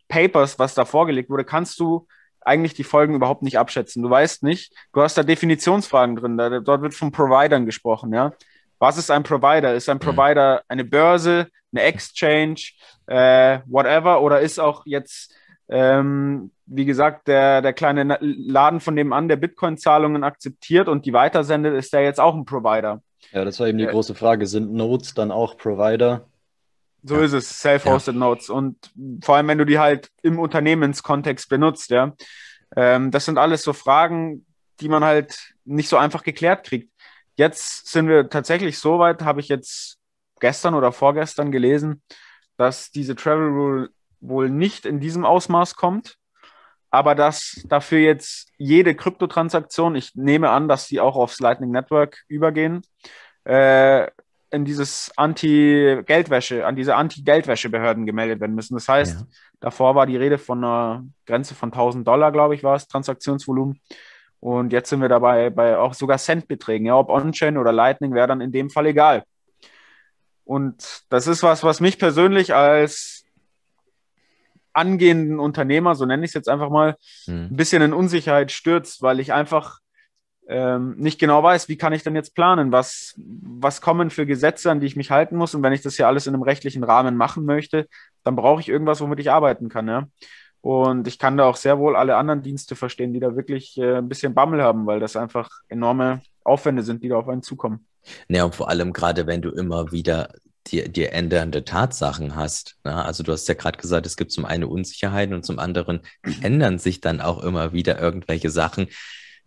Papers, 0.07 0.61
was 0.61 0.75
da 0.75 0.85
vorgelegt 0.85 1.29
wurde, 1.29 1.45
kannst 1.45 1.81
du 1.81 2.07
eigentlich 2.41 2.75
die 2.75 2.85
Folgen 2.85 3.17
überhaupt 3.17 3.43
nicht 3.43 3.59
abschätzen. 3.59 4.03
Du 4.03 4.11
weißt 4.11 4.45
nicht, 4.45 4.73
du 4.93 5.03
hast 5.03 5.19
da 5.19 5.25
Definitionsfragen 5.25 6.17
drin, 6.17 6.37
da, 6.37 6.61
dort 6.61 6.83
wird 6.83 6.95
von 6.95 7.11
Providern 7.11 7.67
gesprochen, 7.67 8.12
ja. 8.12 8.33
Was 8.79 8.99
ist 8.99 9.11
ein 9.11 9.23
Provider? 9.23 9.75
Ist 9.75 9.88
ein. 9.88 10.01
Provider 10.01 10.62
eine 10.67 10.85
Börse, 10.85 11.47
eine 11.73 11.83
Exchange, 11.83 12.73
äh, 13.07 13.61
whatever? 13.67 14.21
Oder 14.23 14.41
ist 14.41 14.59
auch 14.59 14.85
jetzt, 14.87 15.33
ähm, 15.68 16.51
wie 16.66 16.85
gesagt, 16.85 17.29
der, 17.29 17.62
der 17.62 17.72
kleine 17.72 18.18
Laden 18.20 18.81
von 18.81 18.96
dem 18.96 19.12
an, 19.12 19.29
der 19.29 19.37
Bitcoin-Zahlungen 19.37 20.25
akzeptiert 20.25 20.88
und 20.88 21.07
die 21.07 21.12
weitersendet, 21.12 21.75
ist 21.75 21.92
der 21.92 22.03
jetzt 22.03 22.20
auch 22.20 22.35
ein 22.35 22.44
Provider? 22.44 23.03
Ja, 23.31 23.44
das 23.44 23.61
war 23.61 23.68
eben 23.68 23.79
die 23.79 23.87
große 23.87 24.14
Frage. 24.14 24.46
Sind 24.46 24.72
Nodes 24.72 25.14
dann 25.14 25.31
auch 25.31 25.57
Provider? 25.57 26.27
So 27.03 27.16
ja. 27.16 27.22
ist 27.22 27.33
es, 27.33 27.61
Self-Hosted 27.61 28.14
ja. 28.14 28.20
Notes. 28.20 28.51
Und 28.51 28.77
vor 29.22 29.37
allem, 29.37 29.48
wenn 29.48 29.59
du 29.59 29.66
die 29.66 29.79
halt 29.79 30.11
im 30.22 30.38
Unternehmenskontext 30.38 31.48
benutzt, 31.48 31.90
ja. 31.90 32.14
Ähm, 32.77 33.11
das 33.11 33.25
sind 33.25 33.38
alles 33.38 33.62
so 33.62 33.72
Fragen, 33.72 34.46
die 34.81 34.88
man 34.88 35.05
halt 35.05 35.55
nicht 35.64 35.88
so 35.88 35.96
einfach 35.96 36.22
geklärt 36.22 36.64
kriegt. 36.64 36.90
Jetzt 37.37 37.90
sind 37.90 38.09
wir 38.09 38.29
tatsächlich 38.29 38.79
so 38.79 38.98
weit, 38.98 39.22
habe 39.22 39.40
ich 39.40 39.48
jetzt 39.48 39.98
gestern 40.40 40.75
oder 40.75 40.92
vorgestern 40.92 41.53
gelesen, 41.53 42.03
dass 42.57 42.90
diese 42.90 43.14
Travel 43.14 43.48
Rule 43.48 43.90
wohl 44.23 44.49
nicht 44.49 44.87
in 44.87 45.01
diesem 45.01 45.25
Ausmaß 45.25 45.77
kommt, 45.77 46.17
aber 46.91 47.15
dass 47.15 47.61
dafür 47.69 47.99
jetzt 47.99 48.51
jede 48.57 48.95
Kryptotransaktion, 48.95 49.97
ich 49.97 50.15
nehme 50.15 50.51
an, 50.51 50.69
dass 50.69 50.87
sie 50.87 51.01
auch 51.01 51.17
aufs 51.17 51.41
Lightning 51.41 51.71
Network 51.71 52.25
übergehen, 52.29 52.83
äh, 53.45 54.09
in 54.51 54.67
dieses 54.67 55.11
Anti-Geldwäsche, 55.17 56.67
an 56.67 56.77
diese 56.77 56.95
Anti-Geldwäsche-Behörden 56.95 58.05
gemeldet 58.05 58.41
werden 58.41 58.55
müssen. 58.55 58.75
Das 58.75 58.87
heißt, 58.87 59.21
ja. 59.21 59.27
davor 59.61 59.95
war 59.95 60.07
die 60.07 60.19
Rede 60.19 60.37
von 60.37 60.59
einer 60.63 61.05
Grenze 61.27 61.55
von 61.55 61.73
1000 61.73 62.07
Dollar, 62.07 62.31
glaube 62.33 62.55
ich, 62.55 62.63
war 62.63 62.77
es, 62.77 62.87
Transaktionsvolumen. 62.87 63.81
Und 64.41 64.73
jetzt 64.73 64.91
sind 64.91 65.01
wir 65.01 65.09
dabei 65.09 65.49
bei 65.49 65.79
auch 65.79 65.95
sogar 65.95 66.19
Centbeträgen. 66.19 66.87
Ja, 66.87 66.99
ob 66.99 67.09
On-Chain 67.09 67.57
oder 67.57 67.73
Lightning 67.73 68.13
wäre 68.13 68.27
dann 68.27 68.43
in 68.43 68.53
dem 68.53 68.69
Fall 68.69 68.87
egal. 68.87 69.25
Und 70.45 71.05
das 71.09 71.27
ist 71.27 71.43
was, 71.43 71.65
was 71.65 71.81
mich 71.81 71.99
persönlich 71.99 72.55
als 72.55 73.22
angehenden 74.73 75.39
Unternehmer, 75.39 75.95
so 75.95 76.07
nenne 76.07 76.25
ich 76.25 76.31
es 76.31 76.35
jetzt 76.35 76.49
einfach 76.49 76.71
mal, 76.71 76.97
hm. 77.25 77.49
ein 77.51 77.57
bisschen 77.57 77.83
in 77.83 77.93
Unsicherheit 77.93 78.53
stürzt, 78.53 79.03
weil 79.03 79.21
ich 79.21 79.33
einfach 79.33 79.79
ähm, 80.49 80.97
nicht 80.97 81.19
genau 81.19 81.43
weiß, 81.43 81.69
wie 81.69 81.77
kann 81.77 81.93
ich 81.93 82.03
denn 82.03 82.17
jetzt 82.17 82.35
planen, 82.35 82.73
was, 82.73 83.15
was 83.17 83.81
kommen 83.81 84.11
für 84.11 84.27
Gesetze, 84.27 84.71
an 84.71 84.81
die 84.81 84.87
ich 84.87 84.97
mich 84.97 85.11
halten 85.11 85.37
muss. 85.37 85.55
Und 85.55 85.63
wenn 85.63 85.73
ich 85.73 85.83
das 85.83 85.97
hier 85.97 86.09
alles 86.09 86.27
in 86.27 86.35
einem 86.35 86.43
rechtlichen 86.43 86.85
Rahmen 86.85 87.17
machen 87.17 87.45
möchte, 87.45 87.87
dann 88.25 88.37
brauche 88.37 88.61
ich 88.61 88.69
irgendwas, 88.69 89.01
womit 89.01 89.21
ich 89.21 89.31
arbeiten 89.31 89.69
kann. 89.69 89.89
Ja? 89.89 90.09
Und 90.61 91.07
ich 91.07 91.19
kann 91.19 91.37
da 91.37 91.45
auch 91.45 91.57
sehr 91.57 91.79
wohl 91.79 91.97
alle 91.97 92.17
anderen 92.17 92.43
Dienste 92.43 92.77
verstehen, 92.77 93.13
die 93.13 93.21
da 93.21 93.37
wirklich 93.37 93.79
äh, 93.79 93.99
ein 93.99 94.09
bisschen 94.09 94.35
Bammel 94.35 94.63
haben, 94.63 94.87
weil 94.87 95.01
das 95.01 95.17
einfach 95.17 95.49
enorme 95.69 96.23
Aufwände 96.45 96.83
sind, 96.83 97.03
die 97.03 97.09
da 97.09 97.17
auf 97.17 97.29
einen 97.29 97.43
zukommen. 97.43 97.87
Ja, 98.29 98.45
und 98.45 98.55
vor 98.55 98.69
allem 98.69 98.93
gerade, 98.93 99.27
wenn 99.27 99.43
du 99.43 99.51
immer 99.51 99.93
wieder 99.93 100.35
dir, 100.68 100.88
dir 100.88 101.12
ändernde 101.12 101.64
Tatsachen 101.64 102.37
hast. 102.37 102.77
Ne? 102.85 103.05
Also 103.05 103.22
du 103.22 103.33
hast 103.33 103.48
ja 103.48 103.55
gerade 103.55 103.79
gesagt, 103.79 104.07
es 104.07 104.16
gibt 104.16 104.33
zum 104.33 104.44
einen 104.44 104.64
Unsicherheiten 104.64 105.35
und 105.35 105.44
zum 105.44 105.59
anderen 105.59 106.01
ändern 106.40 106.79
sich 106.79 107.01
dann 107.01 107.20
auch 107.20 107.42
immer 107.42 107.72
wieder 107.72 108.01
irgendwelche 108.01 108.51
Sachen. 108.51 108.88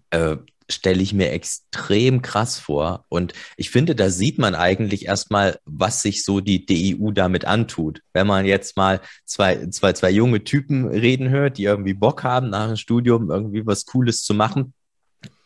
Äh, 0.10 0.38
stelle 0.70 1.02
ich 1.02 1.14
mir 1.14 1.32
extrem 1.32 2.22
krass 2.22 2.58
vor. 2.58 3.06
Und 3.10 3.34
ich 3.58 3.70
finde, 3.70 3.96
da 3.96 4.10
sieht 4.10 4.40
man 4.40 4.56
eigentlich 4.56 5.06
erstmal, 5.06 5.60
was 5.66 6.02
sich 6.02 6.24
so 6.24 6.40
die 6.40 6.66
DEU 6.66 7.12
damit 7.12 7.46
antut. 7.46 8.02
Wenn 8.14 8.28
man 8.28 8.46
jetzt 8.46 8.76
mal 8.76 9.02
zwei, 9.26 9.68
zwei, 9.68 9.94
zwei 9.94 10.10
junge 10.10 10.44
Typen 10.44 10.88
reden 10.88 11.30
hört, 11.30 11.58
die 11.58 11.66
irgendwie 11.66 11.94
Bock 11.94 12.24
haben, 12.24 12.50
nach 12.50 12.68
dem 12.68 12.78
Studium 12.78 13.30
irgendwie 13.30 13.66
was 13.66 13.86
Cooles 13.86 14.24
zu 14.24 14.34
machen, 14.34 14.74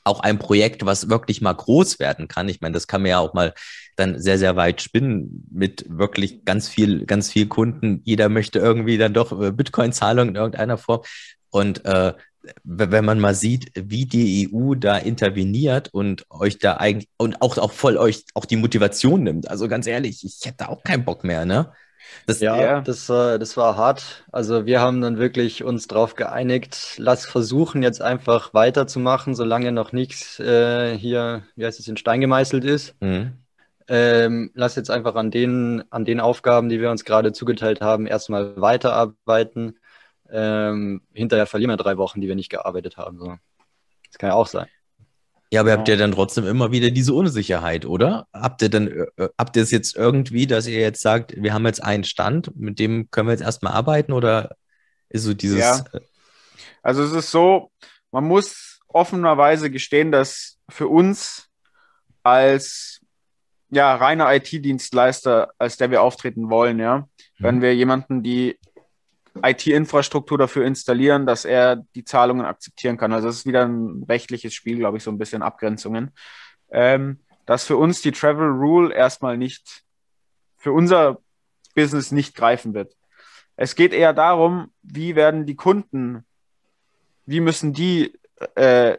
auch 0.09 0.19
ein 0.19 0.39
Projekt, 0.39 0.85
was 0.85 1.09
wirklich 1.09 1.41
mal 1.41 1.53
groß 1.53 1.99
werden 1.99 2.27
kann. 2.27 2.49
Ich 2.49 2.61
meine, 2.61 2.73
das 2.73 2.87
kann 2.87 3.01
man 3.01 3.11
ja 3.11 3.19
auch 3.19 3.33
mal 3.33 3.53
dann 3.95 4.19
sehr, 4.19 4.37
sehr 4.37 4.55
weit 4.55 4.81
spinnen 4.81 5.47
mit 5.51 5.85
wirklich 5.87 6.45
ganz 6.45 6.69
viel, 6.69 7.05
ganz 7.05 7.31
viel 7.31 7.47
Kunden. 7.47 8.01
Jeder 8.03 8.29
möchte 8.29 8.59
irgendwie 8.59 8.97
dann 8.97 9.13
doch 9.13 9.39
äh, 9.41 9.51
Bitcoin-Zahlungen 9.51 10.29
in 10.29 10.35
irgendeiner 10.35 10.77
Form. 10.77 11.01
Und 11.49 11.85
äh, 11.85 12.13
wenn 12.63 13.05
man 13.05 13.19
mal 13.19 13.35
sieht, 13.35 13.71
wie 13.75 14.05
die 14.05 14.49
EU 14.51 14.75
da 14.75 14.97
interveniert 14.97 15.89
und 15.93 16.25
euch 16.29 16.57
da 16.57 16.77
eigentlich 16.77 17.09
und 17.17 17.41
auch, 17.41 17.57
auch 17.57 17.73
voll 17.73 17.97
euch 17.97 18.23
auch 18.33 18.45
die 18.45 18.55
Motivation 18.55 19.23
nimmt. 19.23 19.49
Also 19.49 19.67
ganz 19.67 19.87
ehrlich, 19.87 20.23
ich 20.23 20.45
hätte 20.45 20.69
auch 20.69 20.83
keinen 20.83 21.05
Bock 21.05 21.23
mehr, 21.23 21.45
ne? 21.45 21.71
Das, 22.25 22.39
ja, 22.39 22.61
ja, 22.61 22.81
Das, 22.81 23.09
äh, 23.09 23.39
das 23.39 23.57
war 23.57 23.77
hart. 23.77 24.23
Also 24.31 24.65
wir 24.65 24.81
haben 24.81 25.01
dann 25.01 25.17
wirklich 25.17 25.63
uns 25.63 25.87
darauf 25.87 26.15
geeinigt, 26.15 26.95
lass 26.97 27.25
versuchen 27.25 27.83
jetzt 27.83 28.01
einfach 28.01 28.53
weiterzumachen, 28.53 29.35
solange 29.35 29.71
noch 29.71 29.91
nichts 29.91 30.39
äh, 30.39 30.97
hier, 30.97 31.43
wie 31.55 31.65
heißt 31.65 31.79
es, 31.79 31.87
in 31.87 31.97
Stein 31.97 32.21
gemeißelt 32.21 32.63
ist. 32.63 32.95
Mhm. 33.01 33.33
Ähm, 33.87 34.51
lass 34.53 34.75
jetzt 34.75 34.91
einfach 34.91 35.15
an 35.15 35.31
den, 35.31 35.83
an 35.89 36.05
den 36.05 36.19
Aufgaben, 36.19 36.69
die 36.69 36.79
wir 36.79 36.91
uns 36.91 37.05
gerade 37.05 37.33
zugeteilt 37.33 37.81
haben, 37.81 38.05
erstmal 38.05 38.59
weiterarbeiten. 38.61 39.79
Ähm, 40.31 41.01
hinterher 41.11 41.47
verlieren 41.47 41.71
wir 41.71 41.77
drei 41.77 41.97
Wochen, 41.97 42.21
die 42.21 42.27
wir 42.27 42.35
nicht 42.35 42.49
gearbeitet 42.51 42.97
haben. 42.97 43.17
So. 43.17 43.35
Das 44.07 44.19
kann 44.19 44.29
ja 44.29 44.35
auch 44.35 44.47
sein. 44.47 44.67
Ja, 45.51 45.61
aber 45.61 45.71
habt 45.71 45.87
ihr 45.87 45.97
dann 45.97 46.11
trotzdem 46.11 46.45
immer 46.45 46.71
wieder 46.71 46.91
diese 46.91 47.13
Unsicherheit, 47.13 47.85
oder? 47.85 48.27
Habt 48.31 48.61
ihr 48.61 48.69
dann, 48.69 48.87
äh, 48.87 49.29
habt 49.37 49.55
ihr 49.55 49.63
es 49.63 49.71
jetzt 49.71 49.95
irgendwie, 49.95 50.45
dass 50.45 50.67
ihr 50.67 50.79
jetzt 50.79 51.01
sagt, 51.01 51.33
wir 51.35 51.53
haben 51.53 51.65
jetzt 51.65 51.83
einen 51.83 52.03
Stand, 52.03 52.55
mit 52.55 52.77
dem 52.77 53.09
können 53.09 53.27
wir 53.27 53.33
jetzt 53.33 53.41
erstmal 53.41 53.73
arbeiten 53.73 54.13
oder 54.13 54.55
ist 55.09 55.23
so 55.23 55.33
dieses. 55.33 55.59
Ja. 55.59 55.83
Äh, 55.91 56.01
also 56.83 57.03
es 57.03 57.13
ist 57.13 57.31
so, 57.31 57.71
man 58.11 58.25
muss 58.25 58.79
offenerweise 58.87 59.71
gestehen, 59.71 60.11
dass 60.11 60.57
für 60.69 60.87
uns 60.87 61.47
als 62.21 62.99
ja, 63.71 63.95
reiner 63.95 64.33
IT-Dienstleister, 64.33 65.51
als 65.57 65.77
der 65.77 65.91
wir 65.91 66.01
auftreten 66.01 66.49
wollen, 66.49 66.79
ja, 66.79 66.99
mhm. 66.99 67.07
wenn 67.39 67.61
wir 67.61 67.75
jemanden 67.75 68.21
die 68.21 68.59
IT-Infrastruktur 69.43 70.37
dafür 70.37 70.65
installieren, 70.65 71.25
dass 71.25 71.45
er 71.45 71.77
die 71.95 72.03
Zahlungen 72.03 72.45
akzeptieren 72.45 72.97
kann. 72.97 73.13
Also 73.13 73.27
es 73.27 73.37
ist 73.37 73.45
wieder 73.45 73.65
ein 73.65 74.05
rechtliches 74.07 74.53
Spiel, 74.53 74.77
glaube 74.77 74.97
ich, 74.97 75.03
so 75.03 75.11
ein 75.11 75.17
bisschen 75.17 75.41
Abgrenzungen. 75.41 76.11
Ähm, 76.71 77.19
dass 77.45 77.65
für 77.65 77.77
uns 77.77 78.01
die 78.01 78.11
Travel 78.11 78.49
Rule 78.49 78.93
erstmal 78.93 79.37
nicht, 79.37 79.83
für 80.57 80.71
unser 80.71 81.19
Business 81.73 82.11
nicht 82.11 82.35
greifen 82.35 82.73
wird. 82.73 82.95
Es 83.55 83.75
geht 83.75 83.91
eher 83.91 84.13
darum, 84.13 84.71
wie 84.83 85.15
werden 85.15 85.45
die 85.45 85.55
Kunden, 85.55 86.25
wie 87.25 87.39
müssen 87.39 87.73
die 87.73 88.13
äh, 88.55 88.97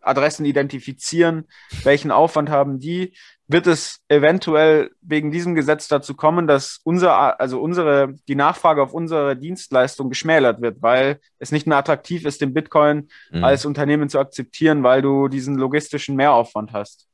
Adressen 0.00 0.44
identifizieren, 0.44 1.46
welchen 1.82 2.10
Aufwand 2.10 2.50
haben 2.50 2.78
die, 2.78 3.14
wird 3.48 3.66
es 3.68 4.00
eventuell 4.08 4.90
wegen 5.02 5.30
diesem 5.30 5.54
Gesetz 5.54 5.86
dazu 5.86 6.14
kommen, 6.14 6.48
dass 6.48 6.80
unser, 6.82 7.40
also 7.40 7.60
unsere, 7.60 8.14
die 8.28 8.34
Nachfrage 8.34 8.82
auf 8.82 8.92
unsere 8.92 9.36
Dienstleistung 9.36 10.08
geschmälert 10.08 10.60
wird, 10.60 10.82
weil 10.82 11.20
es 11.38 11.52
nicht 11.52 11.66
mehr 11.66 11.76
attraktiv 11.76 12.24
ist, 12.24 12.40
den 12.40 12.54
Bitcoin 12.54 13.08
mhm. 13.30 13.44
als 13.44 13.64
Unternehmen 13.64 14.08
zu 14.08 14.18
akzeptieren, 14.18 14.82
weil 14.82 15.00
du 15.00 15.28
diesen 15.28 15.56
logistischen 15.56 16.16
Mehraufwand 16.16 16.72
hast. 16.72 17.06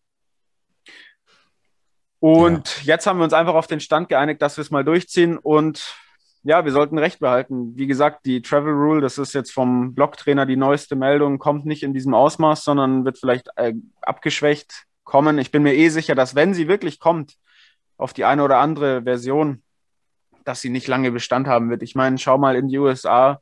Und 2.18 2.78
ja. 2.84 2.94
jetzt 2.94 3.06
haben 3.06 3.18
wir 3.18 3.24
uns 3.24 3.34
einfach 3.34 3.54
auf 3.54 3.66
den 3.66 3.80
Stand 3.80 4.08
geeinigt, 4.08 4.40
dass 4.40 4.56
wir 4.56 4.62
es 4.62 4.70
mal 4.70 4.84
durchziehen 4.84 5.36
und 5.36 5.96
ja, 6.44 6.64
wir 6.64 6.72
sollten 6.72 6.98
Recht 6.98 7.20
behalten. 7.20 7.76
Wie 7.76 7.86
gesagt, 7.86 8.26
die 8.26 8.42
Travel 8.42 8.72
Rule, 8.72 9.00
das 9.00 9.18
ist 9.18 9.32
jetzt 9.32 9.52
vom 9.52 9.94
Blogtrainer 9.94 10.46
die 10.46 10.56
neueste 10.56 10.96
Meldung, 10.96 11.38
kommt 11.38 11.66
nicht 11.66 11.82
in 11.82 11.94
diesem 11.94 12.14
Ausmaß, 12.14 12.64
sondern 12.64 13.04
wird 13.04 13.18
vielleicht 13.18 13.48
äh, 13.56 13.74
abgeschwächt 14.00 14.86
kommen. 15.04 15.38
Ich 15.38 15.50
bin 15.50 15.62
mir 15.62 15.74
eh 15.74 15.88
sicher, 15.88 16.14
dass 16.14 16.34
wenn 16.34 16.54
sie 16.54 16.68
wirklich 16.68 16.98
kommt, 16.98 17.34
auf 17.96 18.12
die 18.12 18.24
eine 18.24 18.42
oder 18.42 18.58
andere 18.58 19.02
Version, 19.02 19.62
dass 20.44 20.60
sie 20.60 20.70
nicht 20.70 20.88
lange 20.88 21.12
Bestand 21.12 21.46
haben 21.46 21.70
wird. 21.70 21.82
Ich 21.82 21.94
meine, 21.94 22.18
schau 22.18 22.38
mal 22.38 22.56
in 22.56 22.68
die 22.68 22.78
USA, 22.78 23.40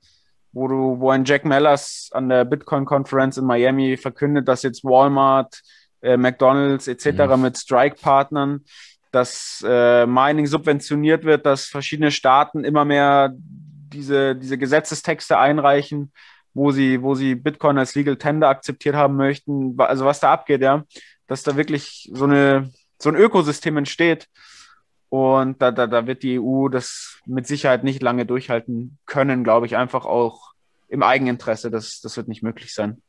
wo 0.53 0.69
du, 0.69 1.01
wo 1.01 1.11
ein 1.11 1.25
Jack 1.25 1.45
Mellers 1.45 2.11
an 2.13 2.29
der 2.29 2.45
Bitcoin 2.45 2.85
Conference 2.85 3.39
in 3.39 3.47
Miami 3.47 3.97
verkündet, 3.97 4.49
dass 4.49 4.63
jetzt 4.63 4.85
Walmart, 4.85 5.63
äh, 6.03 6.17
McDonalds 6.17 6.89
etc. 6.89 7.37
Mhm. 7.37 7.43
mit 7.43 7.59
Strike-Partnern 7.59 8.65
dass 9.11 9.65
äh, 9.67 10.07
Mining 10.07 10.47
subventioniert 10.47 11.25
wird, 11.25 11.47
dass 11.47 11.67
verschiedene 11.67 12.11
Staaten 12.11 12.65
immer 12.65 12.85
mehr 12.85 13.33
diese, 13.35 14.37
diese 14.37 14.57
Gesetzestexte 14.57 15.39
einreichen, 15.39 16.13
wo 16.55 16.71
sie, 16.71 17.03
wo 17.03 17.15
sie 17.15 17.35
Bitcoin 17.35 17.79
als 17.79 17.95
Legal 17.95 18.17
Tender 18.17 18.49
akzeptiert 18.49 18.95
haben 18.95 19.17
möchten. 19.17 19.75
Also 19.79 20.05
was 20.05 20.21
da 20.21 20.33
abgeht, 20.33 20.63
ja, 20.63 20.85
dass 21.31 21.45
da 21.45 21.57
wirklich 21.57 22.11
so, 22.13 22.25
eine, 22.25 22.73
so 22.99 23.09
ein 23.09 23.15
Ökosystem 23.15 23.77
entsteht. 23.77 24.29
Und 25.11 25.63
da, 25.63 25.71
da, 25.71 25.87
da 25.87 26.09
wird 26.09 26.25
die 26.25 26.41
EU 26.41 26.69
das 26.69 27.21
mit 27.25 27.47
Sicherheit 27.47 27.85
nicht 27.85 28.03
lange 28.03 28.27
durchhalten 28.27 28.99
können, 29.07 29.45
glaube 29.45 29.67
ich, 29.67 29.77
einfach 29.77 30.07
auch 30.07 30.55
im 30.89 31.05
Eigeninteresse. 31.05 31.71
Das, 31.71 32.01
das 32.01 32.17
wird 32.17 32.27
nicht 32.27 32.43
möglich 32.43 32.75
sein. 32.75 33.01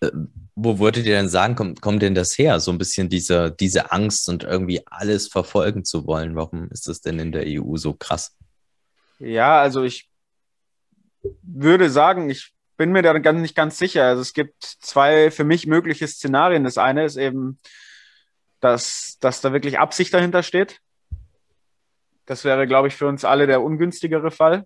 Äh, 0.00 0.10
wo 0.56 0.80
würdet 0.80 1.06
ihr 1.06 1.14
denn 1.14 1.28
sagen, 1.28 1.54
kommt, 1.54 1.80
kommt 1.80 2.02
denn 2.02 2.16
das 2.16 2.36
her? 2.36 2.58
So 2.58 2.72
ein 2.72 2.78
bisschen 2.78 3.08
diese, 3.08 3.52
diese 3.52 3.92
Angst 3.92 4.28
und 4.28 4.42
irgendwie 4.42 4.84
alles 4.86 5.28
verfolgen 5.28 5.84
zu 5.84 6.04
wollen. 6.04 6.34
Warum 6.34 6.68
ist 6.72 6.88
das 6.88 7.00
denn 7.00 7.20
in 7.20 7.30
der 7.30 7.44
EU 7.46 7.76
so 7.76 7.94
krass? 7.94 8.36
Ja, 9.20 9.60
also 9.60 9.84
ich 9.84 10.10
würde 11.42 11.90
sagen, 11.90 12.28
ich 12.28 12.52
bin 12.78 12.92
mir 12.92 13.02
da 13.02 13.12
ganz, 13.18 13.40
nicht 13.42 13.54
ganz 13.54 13.76
sicher. 13.76 14.04
Also 14.04 14.22
es 14.22 14.32
gibt 14.32 14.64
zwei 14.64 15.30
für 15.30 15.44
mich 15.44 15.66
mögliche 15.66 16.08
Szenarien. 16.08 16.64
Das 16.64 16.78
eine 16.78 17.04
ist 17.04 17.16
eben, 17.16 17.58
dass, 18.60 19.18
dass 19.20 19.42
da 19.42 19.52
wirklich 19.52 19.78
Absicht 19.78 20.14
dahinter 20.14 20.42
steht. 20.42 20.80
Das 22.24 22.44
wäre, 22.44 22.66
glaube 22.66 22.88
ich, 22.88 22.96
für 22.96 23.06
uns 23.06 23.26
alle 23.26 23.46
der 23.46 23.62
ungünstigere 23.62 24.30
Fall 24.30 24.64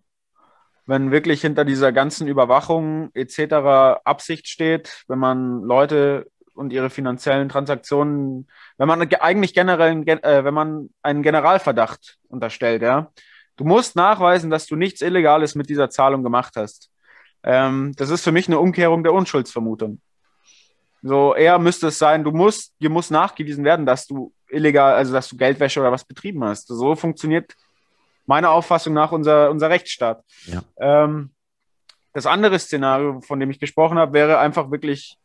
wenn 0.87 1.11
wirklich 1.11 1.41
hinter 1.41 1.65
dieser 1.65 1.93
ganzen 1.93 2.27
Überwachung 2.27 3.11
etc. 3.15 4.03
Absicht 4.05 4.49
steht, 4.49 5.05
wenn 5.09 5.19
man 5.19 5.63
Leute 5.63 6.31
und 6.55 6.73
ihre 6.73 6.91
finanziellen 6.91 7.49
Transaktionen, 7.49 8.49
wenn 8.79 8.89
man 8.89 9.01
eigentlich 9.15 9.55
generell, 9.55 10.07
äh, 10.07 10.45
wenn 10.45 10.55
man 10.55 10.91
einen 11.03 11.23
Generalverdacht 11.23 12.19
unterstellt, 12.29 12.83
ja, 12.83 13.11
du 13.57 13.65
musst 13.65 13.97
nachweisen, 13.97 14.51
dass 14.51 14.67
du 14.67 14.77
nichts 14.77 15.01
Illegales 15.01 15.55
mit 15.55 15.69
dieser 15.71 15.89
Zahlung 15.89 16.23
gemacht 16.23 16.55
hast. 16.57 16.91
Ähm, 17.45 17.93
das 17.97 18.11
ist 18.11 18.23
für 18.23 18.33
mich 18.33 18.49
eine 18.49 18.59
Umkehrung 18.59 19.03
der 19.03 19.13
Unschuldsvermutung. 19.13 20.01
So 21.03 21.35
eher 21.35 21.59
müsste 21.59 21.89
es 21.89 21.99
sein, 21.99 22.23
du 22.23 22.31
musst, 22.31 22.75
dir 22.81 22.91
muss 22.91 23.11
nachgewiesen 23.11 23.65
werden, 23.65 23.87
dass 23.87 24.07
du 24.07 24.33
illegal, 24.49 24.95
also 24.95 25.13
dass 25.13 25.29
du 25.29 25.37
Geldwäsche 25.37 25.81
oder 25.81 25.91
was 25.91 26.05
betrieben 26.05 26.45
hast. 26.45 26.69
So 26.69 26.95
funktioniert 26.95 27.55
meiner 28.27 28.51
Auffassung 28.51 28.95
nach 28.95 29.11
unser, 29.11 29.51
unser 29.51 29.69
Rechtsstaat. 29.69 30.23
Ja. 30.47 30.63
Ähm, 30.79 31.31
das 32.13 32.27
andere 32.27 32.59
Szenario, 32.59 33.21
von 33.21 33.41
dem 33.41 33.51
ich 33.51 33.59
gesprochen 33.59 33.99
habe, 33.99 34.13
wäre 34.13 34.39
einfach 34.39 34.71
wirklich 34.71 35.19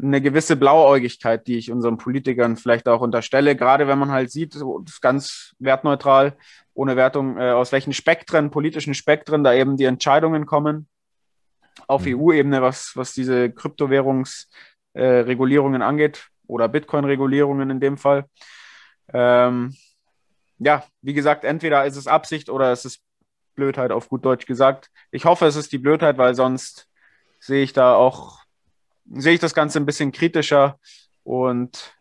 eine 0.00 0.20
gewisse 0.20 0.54
Blauäugigkeit, 0.54 1.46
die 1.48 1.58
ich 1.58 1.72
unseren 1.72 1.98
Politikern 1.98 2.56
vielleicht 2.56 2.86
auch 2.86 3.00
unterstelle, 3.00 3.56
gerade 3.56 3.88
wenn 3.88 3.98
man 3.98 4.12
halt 4.12 4.30
sieht, 4.30 4.52
so 4.52 4.84
ganz 5.00 5.56
wertneutral, 5.58 6.36
ohne 6.74 6.94
Wertung, 6.94 7.38
äh, 7.38 7.50
aus 7.50 7.72
welchen 7.72 7.92
Spektren, 7.92 8.52
politischen 8.52 8.94
Spektren 8.94 9.42
da 9.42 9.52
eben 9.54 9.76
die 9.76 9.84
Entscheidungen 9.84 10.46
kommen 10.46 10.86
auf 11.86 12.06
mhm. 12.06 12.20
EU-Ebene, 12.20 12.62
was, 12.62 12.92
was 12.94 13.12
diese 13.12 13.50
Kryptowährungsregulierungen 13.50 15.82
äh, 15.82 15.84
angeht 15.84 16.28
oder 16.46 16.68
Bitcoin-Regulierungen 16.68 17.70
in 17.70 17.80
dem 17.80 17.98
Fall. 17.98 18.24
Ähm, 19.12 19.74
ja, 20.58 20.84
wie 21.02 21.14
gesagt, 21.14 21.44
entweder 21.44 21.86
ist 21.86 21.96
es 21.96 22.06
Absicht 22.06 22.50
oder 22.50 22.72
es 22.72 22.84
ist 22.84 23.00
Blödheit 23.54 23.92
auf 23.92 24.08
gut 24.08 24.24
Deutsch 24.24 24.46
gesagt. 24.46 24.90
Ich 25.10 25.24
hoffe, 25.24 25.46
es 25.46 25.56
ist 25.56 25.72
die 25.72 25.78
Blödheit, 25.78 26.18
weil 26.18 26.34
sonst 26.34 26.88
sehe 27.40 27.62
ich 27.62 27.72
da 27.72 27.94
auch, 27.94 28.40
sehe 29.10 29.34
ich 29.34 29.40
das 29.40 29.54
Ganze 29.54 29.78
ein 29.78 29.86
bisschen 29.86 30.12
kritischer 30.12 30.78
und 31.22 31.94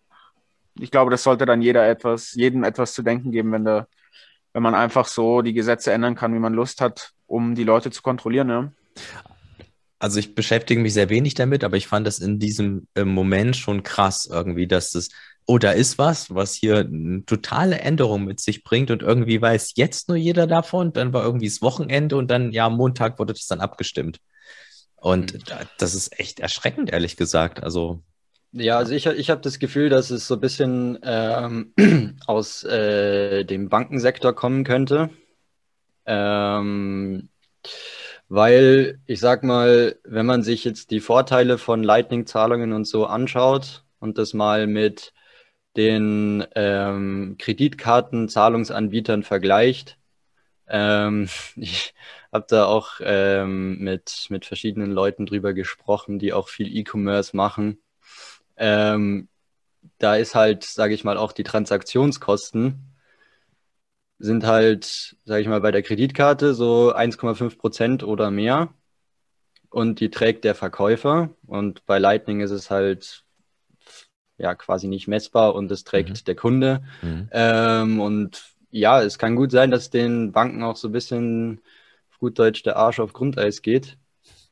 ich 0.80 0.92
glaube, 0.92 1.12
das 1.12 1.24
sollte 1.24 1.46
dann 1.46 1.62
jeder 1.62 1.88
etwas, 1.88 2.34
jedem 2.34 2.64
etwas 2.64 2.94
zu 2.94 3.02
denken 3.02 3.32
geben, 3.32 3.52
wenn 3.52 3.66
der, 3.66 3.88
wenn 4.54 4.64
man 4.64 4.76
einfach 4.76 5.06
so 5.06 5.42
die 5.42 5.54
Gesetze 5.54 5.92
ändern 5.92 6.16
kann, 6.16 6.34
wie 6.34 6.40
man 6.40 6.54
Lust 6.54 6.82
hat, 6.82 7.12
um 7.26 7.56
die 7.56 7.64
Leute 7.64 7.92
zu 7.92 8.02
kontrollieren. 8.02 8.50
Ja. 8.50 8.72
Also 10.00 10.20
ich 10.20 10.36
beschäftige 10.36 10.80
mich 10.80 10.94
sehr 10.94 11.10
wenig 11.10 11.34
damit, 11.34 11.64
aber 11.64 11.78
ich 11.78 11.88
fand 11.88 12.06
das 12.06 12.20
in 12.20 12.40
diesem 12.40 12.88
äh, 12.96 13.04
Moment 13.04 13.56
schon 13.56 13.84
krass 13.84 14.28
irgendwie, 14.32 14.68
dass 14.68 14.92
das 14.92 15.10
oh, 15.48 15.58
da 15.58 15.72
ist 15.72 15.98
was, 15.98 16.34
was 16.36 16.54
hier 16.54 16.80
eine 16.80 17.26
totale 17.26 17.80
Änderung 17.80 18.26
mit 18.26 18.42
sich 18.42 18.64
bringt 18.64 18.92
und 18.92 19.02
irgendwie 19.02 19.42
weiß 19.42 19.74
jetzt 19.76 20.10
nur 20.10 20.18
jeder 20.18 20.46
davon. 20.46 20.92
Dann 20.92 21.14
war 21.14 21.24
irgendwie 21.24 21.48
das 21.48 21.62
Wochenende 21.62 22.18
und 22.18 22.30
dann, 22.30 22.52
ja, 22.52 22.70
Montag 22.70 23.18
wurde 23.18 23.34
das 23.34 23.48
dann 23.48 23.62
abgestimmt. 23.62 24.20
Und 24.98 25.34
mhm. 25.34 25.68
das 25.78 25.96
ist 25.96 26.20
echt 26.20 26.42
erschreckend, 26.42 26.92
ehrlich 26.92 27.16
gesagt. 27.16 27.64
Also. 27.64 28.04
Ja, 28.52 28.78
also 28.78 28.94
ich, 28.94 29.06
ich 29.06 29.30
habe 29.30 29.42
das 29.42 29.58
Gefühl, 29.58 29.90
dass 29.90 30.10
es 30.10 30.28
so 30.28 30.34
ein 30.34 30.42
bisschen 30.42 31.00
ähm, 31.04 31.74
aus 32.28 32.66
äh, 32.66 33.46
dem 33.46 33.70
Bankensektor 33.70 34.34
kommen 34.34 34.66
könnte. 34.66 35.10
Ähm, 36.06 37.30
Weil 38.30 39.00
ich 39.06 39.20
sag 39.20 39.44
mal, 39.44 39.98
wenn 40.04 40.26
man 40.26 40.44
sich 40.44 40.66
jetzt 40.66 40.92
die 40.92 41.00
Vorteile 41.00 41.58
von 41.58 41.84
Lightning-Zahlungen 41.84 42.74
und 42.74 42.86
so 42.86 43.06
anschaut 43.06 43.86
und 44.00 44.18
das 44.18 44.34
mal 44.34 44.68
mit 44.68 45.14
den 45.78 46.46
ähm, 46.56 47.36
Kreditkartenzahlungsanbietern 47.40 49.24
vergleicht, 49.24 49.98
ähm, 50.68 51.30
ich 51.56 51.94
habe 52.32 52.46
da 52.50 52.66
auch 52.66 53.00
ähm, 53.02 53.80
mit, 53.80 54.28
mit 54.30 54.46
verschiedenen 54.46 54.92
Leuten 54.92 55.26
drüber 55.26 55.54
gesprochen, 55.54 56.20
die 56.20 56.34
auch 56.34 56.50
viel 56.50 56.76
E-Commerce 56.76 57.36
machen. 57.36 57.80
Ähm, 58.58 59.30
da 60.00 60.16
ist 60.16 60.36
halt, 60.36 60.64
sage 60.64 60.94
ich 60.94 61.04
mal, 61.04 61.18
auch 61.18 61.32
die 61.32 61.44
Transaktionskosten 61.44 62.97
sind 64.20 64.46
halt, 64.46 65.16
sage 65.26 65.42
ich 65.42 65.48
mal, 65.48 65.62
bei 65.62 65.72
der 65.72 65.84
Kreditkarte 65.84 66.54
so 66.54 66.94
1,5 66.94 67.58
Prozent 67.58 68.04
oder 68.04 68.32
mehr. 68.32 68.74
Und 69.70 70.00
die 70.00 70.10
trägt 70.10 70.44
der 70.44 70.56
Verkäufer. 70.56 71.30
Und 71.46 71.86
bei 71.86 72.00
Lightning 72.00 72.42
ist 72.42 72.52
es 72.52 72.72
halt 72.72 73.24
ja 74.38 74.56
quasi 74.56 74.88
nicht 74.88 75.08
messbar 75.08 75.56
und 75.56 75.72
es 75.72 75.84
trägt 75.84 76.10
mhm. 76.10 76.24
der 76.26 76.36
Kunde. 76.36 76.84
Mhm. 77.02 77.30
Ähm, 77.32 78.00
und 78.00 78.56
ja, 78.70 79.02
es 79.02 79.18
kann 79.18 79.36
gut 79.36 79.52
sein, 79.52 79.72
dass 79.72 79.90
den 79.90 80.32
Banken 80.32 80.64
auch 80.64 80.76
so 80.76 80.90
ein 80.90 80.94
bisschen 80.94 81.62
auf 82.12 82.20
gut 82.20 82.40
Deutsch 82.40 82.64
der 82.64 82.78
Arsch 82.78 83.00
auf 83.00 83.14
Grundeis 83.14 83.62
geht, 83.62 83.98